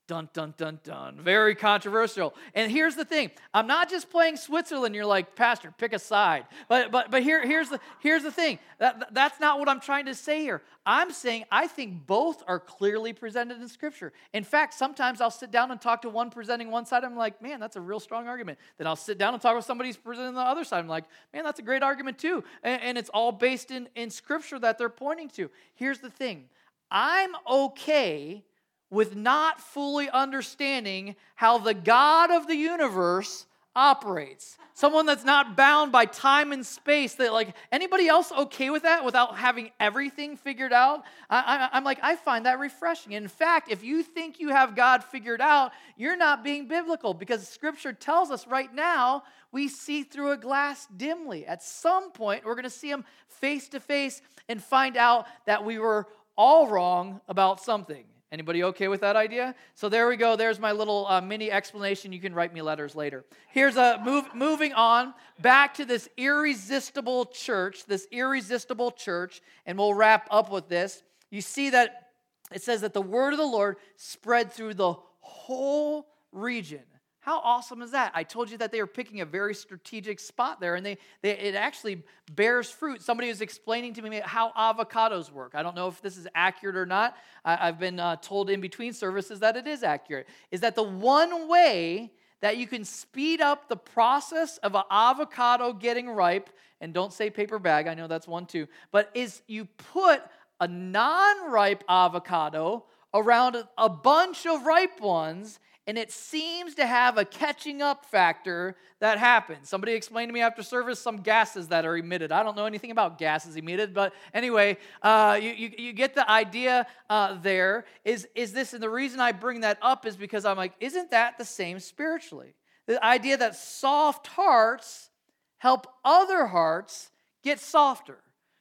Dun, 0.09 0.27
dun, 0.33 0.55
dun, 0.57 0.81
dun. 0.85 1.21
Very 1.21 1.55
controversial. 1.55 2.35
And 2.55 2.73
here's 2.73 2.97
the 2.97 3.05
thing 3.05 3.31
I'm 3.53 3.67
not 3.67 3.91
just 3.91 4.09
playing 4.09 4.39
Switzerland. 4.39 4.95
You're 4.95 5.05
like, 5.05 5.37
Pastor, 5.37 5.71
pick 5.77 5.93
a 5.93 5.99
side. 5.99 6.47
But, 6.67 6.91
but, 6.91 7.11
but 7.11 7.23
here, 7.23 7.47
here's, 7.47 7.69
the, 7.69 7.79
here's 8.01 8.23
the 8.23 8.33
thing 8.33 8.59
that, 8.79 9.13
that's 9.13 9.39
not 9.39 9.59
what 9.59 9.69
I'm 9.69 9.81
trying 9.81 10.07
to 10.07 10.15
say 10.15 10.41
here. 10.41 10.63
I'm 10.87 11.13
saying 11.13 11.45
I 11.53 11.67
think 11.67 12.07
both 12.07 12.43
are 12.47 12.59
clearly 12.59 13.13
presented 13.13 13.61
in 13.61 13.69
Scripture. 13.69 14.15
In 14.33 14.45
fact, 14.45 14.73
sometimes 14.73 15.21
I'll 15.21 15.31
sit 15.31 15.51
down 15.51 15.71
and 15.71 15.79
talk 15.79 16.01
to 16.03 16.09
one 16.09 16.31
presenting 16.31 16.71
one 16.71 16.87
side. 16.87 17.05
I'm 17.05 17.15
like, 17.15 17.43
man, 17.43 17.61
that's 17.61 17.77
a 17.77 17.81
real 17.83 18.01
strong 18.01 18.29
argument. 18.29 18.59
Then 18.79 18.87
I'll 18.87 18.97
sit 18.97 19.19
down 19.19 19.35
and 19.35 19.43
talk 19.43 19.57
with 19.57 19.67
somebody 19.67 19.91
who's 19.91 19.99
presenting 19.99 20.37
the 20.37 20.41
other 20.41 20.65
side. 20.65 20.79
I'm 20.79 20.89
like, 20.89 21.05
man, 21.35 21.45
that's 21.45 21.59
a 21.59 21.63
great 21.63 21.83
argument 21.83 22.17
too. 22.17 22.43
And, 22.63 22.81
and 22.81 22.99
it's 22.99 23.11
all 23.11 23.31
based 23.31 23.71
in, 23.71 23.91
in 23.95 24.09
Scripture 24.09 24.59
that 24.59 24.79
they're 24.79 24.89
pointing 24.89 25.29
to. 25.31 25.51
Here's 25.75 25.99
the 25.99 26.09
thing 26.09 26.47
I'm 26.91 27.33
okay 27.47 28.43
with 28.91 29.15
not 29.17 29.61
fully 29.61 30.09
understanding 30.09 31.17
how 31.35 31.59
the 31.59 31.75
God 31.75 32.31
of 32.31 32.47
the 32.47 32.57
universe 32.57 33.47
operates. 33.79 34.59
Someone 34.75 35.07
that's 35.07 35.25
not 35.25 35.57
bound 35.57 35.93
by 35.93 36.05
time 36.05 36.53
and 36.53 36.67
space. 36.67 37.15
That 37.15 37.33
like 37.33 37.55
anybody 37.71 38.09
else 38.09 38.33
okay 38.33 38.71
with 38.71 38.83
that 38.83 39.05
without 39.05 39.37
having 39.37 39.71
everything 39.79 40.37
figured 40.37 40.73
out? 40.73 41.05
I, 41.31 41.69
am 41.73 41.85
like 41.85 41.99
I 42.03 42.17
find 42.17 42.47
that 42.47 42.59
refreshing. 42.59 43.13
In 43.13 43.29
fact, 43.29 43.71
if 43.71 43.85
you 43.85 44.03
think 44.03 44.41
you 44.41 44.49
have 44.51 44.75
God 44.75 45.05
figured 45.05 45.41
out, 45.41 45.73
you're 45.97 46.17
not 46.17 46.43
being 46.43 46.67
biblical 46.67 47.15
because 47.15 47.49
Scripture 47.49 47.93
tells 47.93 48.31
us 48.31 48.47
right 48.47 48.73
now 48.73 49.23
we 49.53 49.69
see 49.69 50.03
through 50.03 50.33
a 50.33 50.37
glass 50.37 50.87
dimly. 50.97 51.47
At 51.47 51.63
some 51.63 52.11
point, 52.11 52.45
we're 52.45 52.55
going 52.55 52.65
to 52.65 52.71
see 52.71 52.91
Him 52.91 53.05
face 53.29 53.69
to 53.71 53.81
face 53.81 54.23
and 54.49 54.63
find 54.63 54.97
out 54.97 55.27
that 55.47 55.65
we 55.65 55.79
were 55.79 56.07
all 56.37 56.69
wrong 56.69 57.21
about 57.29 57.61
something. 57.61 58.05
Anybody 58.31 58.63
okay 58.65 58.89
with 58.89 59.01
that 59.01 59.17
idea? 59.17 59.55
So 59.75 59.89
there 59.89 60.07
we 60.07 60.17
go. 60.17 60.37
There's 60.37 60.61
my 60.61 60.73
little 60.73 61.07
uh, 61.07 61.21
mini 61.23 61.51
explanation. 61.51 62.13
You 62.13 62.21
can 62.21 62.35
write 62.35 62.53
me 62.53 62.61
letters 62.61 62.95
later. 62.95 63.25
Here's 63.49 63.77
a 63.77 64.01
move, 64.05 64.27
moving 64.35 64.75
on 64.75 65.15
back 65.41 65.75
to 65.75 65.87
this 65.87 66.09
irresistible 66.19 67.27
church, 67.27 67.87
this 67.87 68.07
irresistible 68.11 68.91
church, 68.91 69.41
and 69.65 69.79
we'll 69.79 69.95
wrap 69.95 70.29
up 70.31 70.53
with 70.53 70.69
this. 70.69 71.03
You 71.31 71.41
see 71.41 71.71
that 71.71 72.11
it 72.53 72.63
says 72.63 72.83
that 72.83 72.93
the 72.93 73.03
word 73.03 73.33
of 73.33 73.39
the 73.39 73.47
Lord 73.47 73.77
spread 73.97 74.53
through 74.53 74.75
the 74.75 74.95
whole 75.21 76.07
region. 76.31 76.83
How 77.29 77.41
awesome 77.41 77.83
is 77.83 77.91
that? 77.91 78.13
I 78.15 78.23
told 78.23 78.51
you 78.51 78.57
that 78.57 78.73
they 78.73 78.81
were 78.81 78.87
picking 78.87 79.21
a 79.21 79.27
very 79.27 79.55
strategic 79.55 80.19
spot 80.19 80.63
there, 80.63 80.77
and 80.77 80.87
they, 80.87 80.97
they, 81.21 81.33
it 81.33 81.55
actually 81.55 82.03
bears 82.33 82.71
fruit. 82.71 83.03
Somebody 83.03 83.29
was 83.29 83.43
explaining 83.43 83.93
to 83.93 84.01
me 84.01 84.23
how 84.25 84.51
avocados 84.53 85.31
work. 85.31 85.53
I 85.55 85.63
don't 85.63 85.77
know 85.77 85.89
if 85.89 86.01
this 86.01 86.17
is 86.17 86.27
accurate 86.35 86.75
or 86.75 86.87
not. 86.87 87.19
I, 87.45 87.67
have 87.67 87.79
been 87.79 88.01
uh, 88.01 88.17
told 88.17 88.49
in 88.49 88.63
between 88.63 88.95
services 88.95 89.41
that 89.41 89.59
it 89.59 89.67
is 89.67 89.83
accurate. 89.83 90.27
Is 90.51 90.61
that 90.61 90.75
the 90.75 90.83
one 90.83 91.51
way 91.51 92.13
that 92.41 92.57
you 92.57 92.67
can 92.67 92.83
speed 92.83 93.43
up 93.43 93.69
the 93.69 93.77
process 93.77 94.57
of 94.63 94.75
an 94.75 94.85
avocado 94.91 95.75
getting 95.75 96.09
ripe, 96.09 96.49
and 96.81 96.95
don't 96.95 97.13
say 97.13 97.29
paper 97.29 97.59
bag, 97.59 97.89
I 97.89 97.93
know 97.93 98.07
that's 98.07 98.27
one 98.27 98.47
too, 98.47 98.69
but 98.91 99.11
is 99.13 99.43
you 99.47 99.67
put 99.93 100.23
a 100.61 100.67
non 100.67 101.51
ripe 101.51 101.85
avocado 101.91 102.87
around 103.13 103.63
a 103.77 103.89
bunch 103.91 104.47
of 104.47 104.65
ripe 104.65 104.99
ones 105.03 105.61
and 105.89 105.97
it 105.97 106.13
seems 106.13 106.75
to 106.75 106.87
have 106.87 107.17
a 107.17 107.25
catching 107.25 107.81
up 107.81 108.05
factor 108.05 108.77
that 109.01 109.19
happens. 109.19 109.71
Somebody 109.71 109.95
explained 109.95 110.29
to 110.29 110.35
me 110.35 110.43
after 110.43 110.63
service 110.63 111.01
some 111.01 111.23
gases 111.23 111.69
that 111.69 111.87
are 111.87 111.97
emitted. 111.97 112.31
I 112.31 112.43
don't 112.43 112.59
know 112.59 112.67
anything 112.67 112.91
about 112.91 113.17
gases 113.17 113.57
emitted, 113.57 113.95
but 113.95 114.13
anyway, 114.35 114.77
uh, 115.01 115.39
you, 115.41 115.51
you, 115.51 115.73
you, 115.79 115.93
get 115.95 116.15
the 116.15 116.31
idea 116.31 116.87
uh, 117.09 117.39
there. 117.41 117.87
Is, 118.05 118.29
is 118.35 118.53
this, 118.53 118.75
and 118.75 118.83
the 118.83 118.91
reason 118.91 119.19
I 119.19 119.33
bring 119.33 119.63
that 119.63 119.79
up 119.81 120.05
is 120.05 120.15
because 120.15 120.45
I'm 120.45 120.59
like, 120.59 120.75
isn't 120.79 121.11
that 121.11 121.39
the 121.39 121.47
same 121.47 121.81
spiritually? 121.81 122.53
The 122.87 123.03
idea 123.03 123.39
that 123.39 123.57
soft 123.57 124.27
hearts 124.27 125.09
help 125.57 125.87
other 126.05 126.45
hearts 126.45 127.11
get 127.43 127.61
softer. 127.61 128.19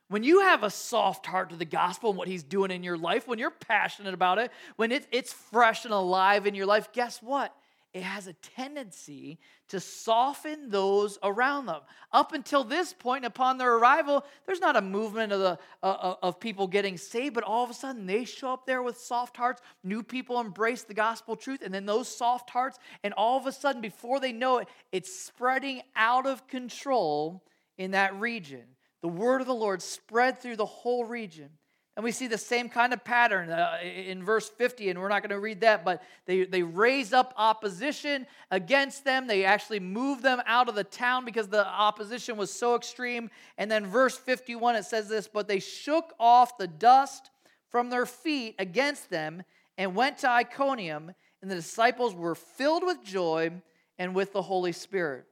When 0.10 0.24
you 0.24 0.41
have 0.41 0.64
a 0.64 0.70
soft 0.70 1.26
heart 1.26 1.49
to 1.49 1.58
the 1.58 1.66
gospel 1.66 2.12
and 2.12 2.18
what 2.18 2.30
he's 2.30 2.43
doing 2.43 2.72
in 2.72 2.82
your 2.82 2.97
life, 2.97 3.28
when 3.28 3.39
you're 3.39 3.51
passionate 3.51 4.14
about 4.14 4.38
it, 4.38 4.51
when 4.78 4.91
it, 4.91 5.05
it's 5.12 5.34
fresh 5.34 5.84
and 5.84 5.93
alive 5.93 6.47
in 6.47 6.55
your 6.55 6.66
life, 6.66 6.93
guess 6.93 7.22
what? 7.22 7.53
It 7.93 8.03
has 8.03 8.28
a 8.28 8.34
tendency 8.34 9.39
to 9.70 9.80
soften 9.80 10.70
those 10.70 11.18
around 11.24 11.66
them. 11.66 11.82
Up 12.12 12.32
until 12.32 12.64
this 12.64 12.93
point, 12.93 13.26
upon 13.26 13.58
their 13.58 13.74
arrival, 13.74 14.24
there's 14.45 14.62
not 14.62 14.78
a 14.78 14.82
movement 14.82 15.34
of, 15.34 15.39
the, 15.39 15.60
uh, 15.84 15.88
uh 15.88 16.16
of 16.22 16.39
people 16.39 16.68
getting 16.68 16.95
saved, 16.95 17.34
but 17.34 17.43
all 17.43 17.64
of 17.64 17.70
a 17.70 17.74
sudden 17.74 18.05
they 18.05 18.24
show 18.24 18.53
up 18.53 18.66
there 18.66 18.84
with 18.84 18.97
soft 18.97 19.36
hearts. 19.36 19.62
New 19.84 20.03
people 20.03 20.39
embrace 20.39 20.84
the 20.84 20.93
gospel 20.93 21.36
truth, 21.36 21.62
and 21.64 21.74
then 21.74 21.86
those 21.86 22.08
soft 22.08 22.49
hearts, 22.49 22.78
and 23.03 23.14
all 23.16 23.38
of 23.38 23.45
a 23.45 23.51
sudden, 23.51 23.82
before 23.82 24.20
they 24.20 24.32
know 24.32 24.60
it, 24.60 24.68
it's 24.91 25.14
spreading 25.14 25.82
out 25.95 26.28
of 26.28 26.47
control 26.47 27.43
in 27.78 27.91
that 27.91 28.18
region 28.20 28.76
the 29.02 29.08
word 29.08 29.41
of 29.41 29.48
the 29.48 29.54
Lord 29.54 29.82
spread 29.82 30.39
through 30.39 30.56
the 30.58 30.66
whole 30.66 31.06
region. 31.06 31.50
And 31.98 32.04
we 32.04 32.12
see 32.12 32.28
the 32.28 32.38
same 32.38 32.70
kind 32.70 32.93
of 32.93 33.04
pattern 33.04 33.50
uh, 33.50 33.80
in 33.82 34.24
verse 34.24 34.48
50, 34.48 34.91
and 34.91 35.00
we're 35.00 35.10
not 35.10 35.24
going 35.24 35.32
to 35.32 35.39
read 35.39 35.62
that, 35.62 35.84
but 35.84 36.04
they, 36.28 36.45
they 36.45 36.62
raise 36.62 37.12
up 37.12 37.34
opposition 37.36 38.28
against 38.52 39.04
them. 39.04 39.26
They 39.26 39.45
actually 39.45 39.80
move 39.80 40.22
them 40.22 40.39
out 40.45 40.70
of 40.70 40.76
the 40.76 40.84
town 40.84 41.26
because 41.26 41.48
the 41.48 41.66
opposition 41.66 42.38
was 42.38 42.52
so 42.52 42.76
extreme. 42.76 43.32
And 43.58 43.70
then 43.72 43.88
verse 43.88 44.16
51, 44.16 44.76
it 44.76 44.86
says 44.86 45.10
this 45.10 45.28
But 45.28 45.48
they 45.48 45.60
shook 45.60 46.14
off 46.20 46.60
the 46.60 46.68
dust 46.68 47.32
from 47.70 47.89
their 47.89 48.06
feet 48.06 48.54
against 48.60 49.10
them 49.10 49.41
and 49.76 49.95
went 49.95 50.20
to 50.20 50.30
Iconium, 50.30 51.14
and 51.41 51.50
the 51.50 51.56
disciples 51.56 52.14
were 52.14 52.36
filled 52.36 52.84
with 52.84 53.04
joy 53.04 53.52
and 53.98 54.14
with 54.14 54.34
the 54.34 54.43
Holy 54.43 54.72
Spirit. 54.72 55.26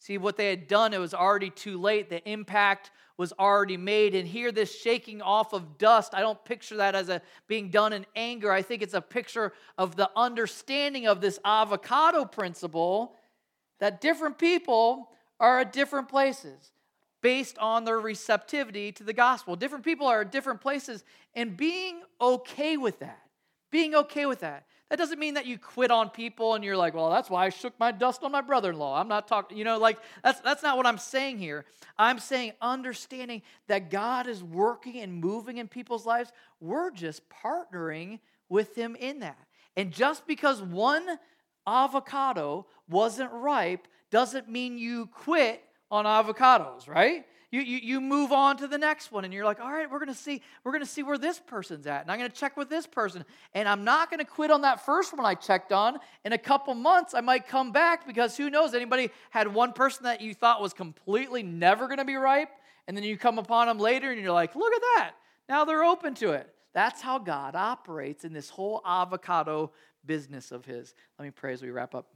See, 0.00 0.16
what 0.16 0.38
they 0.38 0.48
had 0.48 0.66
done, 0.66 0.94
it 0.94 0.98
was 0.98 1.12
already 1.12 1.50
too 1.50 1.78
late. 1.78 2.08
The 2.08 2.26
impact 2.26 2.90
was 3.18 3.34
already 3.38 3.76
made. 3.76 4.14
And 4.14 4.26
here, 4.26 4.50
this 4.50 4.74
shaking 4.74 5.20
off 5.20 5.52
of 5.52 5.76
dust, 5.76 6.14
I 6.14 6.20
don't 6.20 6.42
picture 6.42 6.78
that 6.78 6.94
as 6.94 7.10
a 7.10 7.20
being 7.46 7.68
done 7.68 7.92
in 7.92 8.06
anger. 8.16 8.50
I 8.50 8.62
think 8.62 8.80
it's 8.80 8.94
a 8.94 9.02
picture 9.02 9.52
of 9.76 9.96
the 9.96 10.10
understanding 10.16 11.06
of 11.06 11.20
this 11.20 11.38
avocado 11.44 12.24
principle 12.24 13.14
that 13.78 14.00
different 14.00 14.38
people 14.38 15.10
are 15.38 15.60
at 15.60 15.72
different 15.72 16.08
places 16.08 16.72
based 17.20 17.58
on 17.58 17.84
their 17.84 18.00
receptivity 18.00 18.92
to 18.92 19.04
the 19.04 19.12
gospel. 19.12 19.54
Different 19.54 19.84
people 19.84 20.06
are 20.06 20.22
at 20.22 20.32
different 20.32 20.62
places, 20.62 21.04
and 21.34 21.58
being 21.58 22.00
okay 22.18 22.78
with 22.78 23.00
that, 23.00 23.20
being 23.70 23.94
okay 23.94 24.24
with 24.24 24.40
that. 24.40 24.64
That 24.90 24.98
doesn't 24.98 25.20
mean 25.20 25.34
that 25.34 25.46
you 25.46 25.56
quit 25.56 25.92
on 25.92 26.10
people 26.10 26.54
and 26.54 26.64
you're 26.64 26.76
like, 26.76 26.94
well, 26.94 27.10
that's 27.10 27.30
why 27.30 27.46
I 27.46 27.50
shook 27.50 27.78
my 27.78 27.92
dust 27.92 28.24
on 28.24 28.32
my 28.32 28.40
brother 28.40 28.70
in 28.70 28.78
law. 28.78 29.00
I'm 29.00 29.06
not 29.06 29.28
talking, 29.28 29.56
you 29.56 29.62
know, 29.62 29.78
like 29.78 29.98
that's, 30.24 30.40
that's 30.40 30.64
not 30.64 30.76
what 30.76 30.84
I'm 30.84 30.98
saying 30.98 31.38
here. 31.38 31.64
I'm 31.96 32.18
saying 32.18 32.52
understanding 32.60 33.42
that 33.68 33.88
God 33.88 34.26
is 34.26 34.42
working 34.42 34.96
and 34.96 35.14
moving 35.14 35.58
in 35.58 35.68
people's 35.68 36.04
lives. 36.04 36.32
We're 36.60 36.90
just 36.90 37.22
partnering 37.30 38.18
with 38.48 38.74
Him 38.74 38.96
in 38.96 39.20
that. 39.20 39.38
And 39.76 39.92
just 39.92 40.26
because 40.26 40.60
one 40.60 41.06
avocado 41.68 42.66
wasn't 42.88 43.30
ripe 43.30 43.86
doesn't 44.10 44.48
mean 44.48 44.76
you 44.76 45.06
quit 45.06 45.62
on 45.88 46.04
avocados, 46.04 46.88
right? 46.88 47.24
You, 47.52 47.62
you, 47.62 47.78
you 47.78 48.00
move 48.00 48.30
on 48.30 48.56
to 48.58 48.68
the 48.68 48.78
next 48.78 49.10
one 49.10 49.24
and 49.24 49.34
you're 49.34 49.44
like, 49.44 49.58
all 49.58 49.72
right, 49.72 49.90
we're 49.90 49.98
gonna 49.98 50.14
see, 50.14 50.40
we're 50.62 50.70
gonna 50.70 50.86
see 50.86 51.02
where 51.02 51.18
this 51.18 51.40
person's 51.40 51.86
at. 51.86 52.02
And 52.02 52.10
I'm 52.10 52.18
gonna 52.18 52.28
check 52.28 52.56
with 52.56 52.70
this 52.70 52.86
person. 52.86 53.24
And 53.54 53.68
I'm 53.68 53.82
not 53.82 54.08
gonna 54.08 54.24
quit 54.24 54.52
on 54.52 54.62
that 54.62 54.86
first 54.86 55.16
one 55.16 55.26
I 55.26 55.34
checked 55.34 55.72
on. 55.72 55.98
In 56.24 56.32
a 56.32 56.38
couple 56.38 56.74
months, 56.74 57.12
I 57.12 57.20
might 57.20 57.48
come 57.48 57.72
back 57.72 58.06
because 58.06 58.36
who 58.36 58.50
knows? 58.50 58.72
Anybody 58.72 59.10
had 59.30 59.52
one 59.52 59.72
person 59.72 60.04
that 60.04 60.20
you 60.20 60.32
thought 60.32 60.62
was 60.62 60.72
completely 60.72 61.42
never 61.42 61.88
gonna 61.88 62.04
be 62.04 62.14
ripe, 62.14 62.50
and 62.86 62.96
then 62.96 63.02
you 63.02 63.16
come 63.16 63.38
upon 63.38 63.66
them 63.66 63.78
later 63.78 64.12
and 64.12 64.20
you're 64.20 64.32
like, 64.32 64.54
look 64.54 64.72
at 64.72 64.82
that. 64.96 65.12
Now 65.48 65.64
they're 65.64 65.84
open 65.84 66.14
to 66.16 66.30
it. 66.32 66.54
That's 66.72 67.00
how 67.00 67.18
God 67.18 67.56
operates 67.56 68.24
in 68.24 68.32
this 68.32 68.48
whole 68.48 68.80
avocado 68.86 69.72
business 70.06 70.52
of 70.52 70.64
his. 70.64 70.94
Let 71.18 71.24
me 71.24 71.32
pray 71.32 71.52
as 71.52 71.62
we 71.62 71.70
wrap 71.70 71.96
up. 71.96 72.06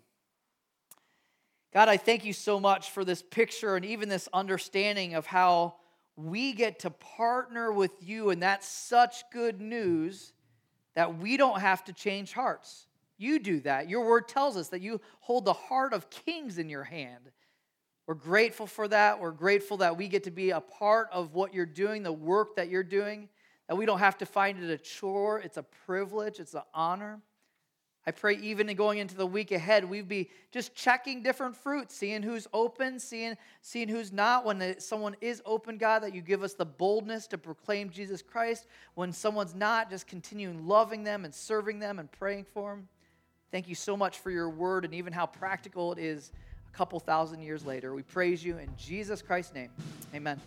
God, 1.75 1.89
I 1.89 1.97
thank 1.97 2.25
you 2.25 2.33
so 2.33 2.61
much 2.61 2.93
for 2.93 3.05
this 3.05 3.21
picture 3.21 3.75
and 3.75 3.85
even 3.85 4.09
this 4.09 4.29
understanding 4.33 5.15
of 5.15 5.27
how 5.27 5.75
we 6.15 6.53
get 6.53 6.79
to 6.81 6.91
partner 6.91 7.73
with 7.73 7.91
you. 8.01 8.31
And 8.31 8.41
that's 8.41 8.69
such 8.69 9.25
good 9.33 9.61
news 9.61 10.33
that 10.95 11.19
we 11.19 11.37
don't 11.37 11.61
have 11.61 11.83
to 11.85 11.93
change 11.93 12.33
hearts. 12.33 12.87
You 13.19 13.41
do 13.41 13.59
that. 13.61 13.89
Your 13.89 14.07
word 14.07 14.29
tells 14.29 14.57
us 14.57 14.69
that 14.69 14.83
you 14.83 15.01
hold 15.19 15.45
the 15.45 15.53
heart 15.53 15.93
of 15.93 16.11
kings 16.11 16.59
in 16.59 16.69
your 16.69 16.85
hand. 16.85 17.33
We're 18.07 18.15
grateful 18.15 18.69
for 18.69 18.87
that. 18.87 19.19
We're 19.19 19.33
grateful 19.33 19.79
that 19.79 19.97
we 19.97 20.07
get 20.07 20.25
to 20.25 20.31
be 20.31 20.51
a 20.51 20.61
part 20.61 21.09
of 21.11 21.35
what 21.35 21.55
you're 21.55 21.67
doing, 21.67 22.05
the 22.05 22.13
work 22.13 22.55
that 22.55 22.69
you're 22.69 22.85
doing, 22.85 23.29
that 23.69 23.75
we 23.75 23.85
don't 23.85 23.99
have 23.99 24.19
to 24.19 24.27
find 24.27 24.63
it 24.63 24.71
a 24.71 24.79
chore. 24.79 25.41
It's 25.41 25.57
a 25.57 25.65
privilege, 25.65 26.39
it's 26.39 26.55
an 26.55 26.63
honor. 26.73 27.21
I 28.07 28.11
pray 28.11 28.37
even 28.37 28.75
going 28.75 28.99
into 28.99 29.15
the 29.15 29.27
week 29.27 29.51
ahead, 29.51 29.85
we'd 29.85 30.09
be 30.09 30.29
just 30.53 30.75
checking 30.75 31.23
different 31.23 31.57
fruits, 31.57 31.97
seeing 31.97 32.23
who's 32.23 32.47
open, 32.53 32.99
seeing, 32.99 33.37
seeing 33.63 33.89
who's 33.89 34.13
not. 34.13 34.45
When 34.45 34.79
someone 34.79 35.17
is 35.23 35.41
open, 35.47 35.79
God, 35.79 36.03
that 36.03 36.15
you 36.15 36.21
give 36.21 36.43
us 36.43 36.53
the 36.53 36.67
boldness 36.67 37.27
to 37.29 37.39
proclaim 37.39 37.89
Jesus 37.89 38.21
Christ. 38.21 38.67
When 38.95 39.11
someone's 39.11 39.55
not, 39.55 39.89
just 39.89 40.07
continuing 40.07 40.67
loving 40.67 41.03
them 41.03 41.25
and 41.25 41.35
serving 41.35 41.79
them 41.79 41.99
and 41.99 42.13
praying 42.13 42.45
for 42.53 42.75
them. 42.75 42.89
Thank 43.51 43.69
you 43.69 43.75
so 43.75 43.97
much 43.97 44.19
for 44.19 44.31
your 44.31 44.51
word 44.51 44.85
and 44.85 44.93
even 44.95 45.13
how 45.13 45.27
practical 45.27 45.93
it 45.93 45.99
is 45.99 46.33
a 46.69 46.77
couple 46.77 47.01
thousand 47.01 47.41
years 47.41 47.65
later. 47.65 47.95
We 47.95 48.03
praise 48.03 48.45
you 48.45 48.59
in 48.59 48.69
Jesus 48.77 49.23
Christ's 49.23 49.55
name. 49.55 49.71
Amen. 50.15 50.41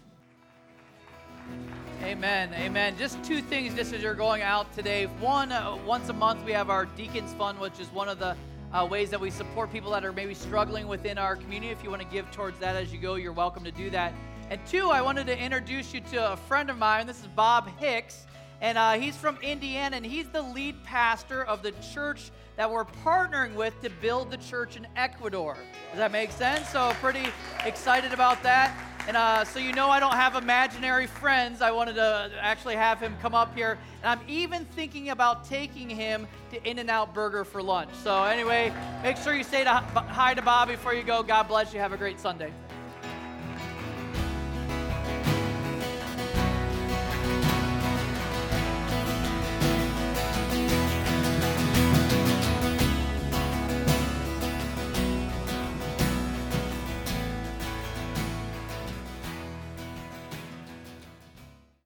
Amen. 2.04 2.54
Amen. 2.54 2.96
Just 2.98 3.24
two 3.24 3.42
things 3.42 3.74
just 3.74 3.92
as 3.92 4.04
you're 4.04 4.14
going 4.14 4.42
out 4.42 4.72
today. 4.74 5.08
One, 5.20 5.52
uh, 5.52 5.76
once 5.86 6.10
a 6.10 6.14
month 6.14 6.46
we 6.46 6.52
have 6.52 6.70
our 6.70 6.86
Deacons 6.86 7.34
Fund, 7.34 7.60
which 7.60 7.80
is 7.80 7.88
one 7.92 8.08
of 8.08 8.20
the 8.20 8.36
uh, 8.72 8.86
ways 8.86 9.10
that 9.10 9.20
we 9.20 9.32
support 9.32 9.72
people 9.72 9.90
that 9.92 10.06
are 10.06 10.14
maybe 10.14 10.36
struggling 10.36 10.88
within 10.88 11.18
our 11.18 11.36
community. 11.36 11.72
If 11.72 11.84
you 11.84 11.90
want 11.90 12.04
to 12.04 12.08
give 12.08 12.30
towards 12.32 12.60
that 12.60 12.76
as 12.76 12.94
you 12.94 13.00
go, 13.00 13.16
you're 13.16 13.34
welcome 13.34 13.64
to 13.64 13.72
do 13.72 13.90
that. 13.90 14.14
And 14.52 14.64
two, 14.68 14.92
I 14.92 15.02
wanted 15.02 15.26
to 15.28 15.38
introduce 15.38 15.92
you 15.94 16.02
to 16.12 16.34
a 16.34 16.38
friend 16.38 16.70
of 16.70 16.78
mine. 16.78 17.08
This 17.08 17.20
is 17.20 17.28
Bob 17.28 17.68
Hicks, 17.80 18.27
and 18.62 18.78
uh, 18.78 18.94
he's 18.94 19.16
from 19.16 19.38
Indiana, 19.42 19.98
and 19.98 20.06
he's 20.06 20.30
the 20.30 20.42
lead 20.42 20.84
pastor 20.84 21.44
of 21.44 21.62
the 21.64 21.72
church 21.94 22.32
that 22.56 22.70
we're 22.70 22.86
partnering 22.86 23.54
with 23.54 23.80
to 23.82 23.90
build 23.90 24.32
the 24.32 24.38
church 24.38 24.76
in 24.78 24.88
Ecuador. 24.96 25.56
Does 25.92 26.00
that 26.00 26.12
make 26.12 26.32
sense? 26.32 26.68
So, 26.70 26.92
pretty 27.02 27.26
excited 27.66 28.14
about 28.14 28.42
that. 28.44 28.76
And 29.08 29.16
uh, 29.16 29.46
so 29.46 29.60
you 29.60 29.72
know 29.72 29.90
I 29.90 30.02
don't 30.02 30.16
have 30.16 30.36
imaginary 30.36 31.08
friends. 31.08 31.62
I 31.62 31.72
wanted 31.72 31.96
to 31.96 32.30
actually 32.42 32.76
have 32.76 33.00
him 33.00 33.16
come 33.22 33.34
up 33.34 33.56
here. 33.56 33.78
And 34.04 34.10
I'm 34.10 34.20
even 34.28 34.66
thinking 34.66 35.12
about 35.12 35.46
taking 35.46 35.90
him 35.90 36.28
to 36.52 36.70
In-N-Out 36.70 37.14
Burger 37.14 37.46
for 37.46 37.64
lunch. 37.64 37.92
So 38.04 38.26
anyway, 38.26 38.74
make 39.04 39.16
sure 39.16 39.34
you 39.34 39.46
say 39.46 39.64
hi 39.64 40.34
to 40.34 40.42
Bob 40.42 40.68
before 40.68 40.94
you 40.94 41.04
go. 41.04 41.24
God 41.24 41.48
bless 41.48 41.74
you. 41.74 41.80
Have 41.80 41.94
a 41.94 41.98
great 41.98 42.20
Sunday. 42.20 42.52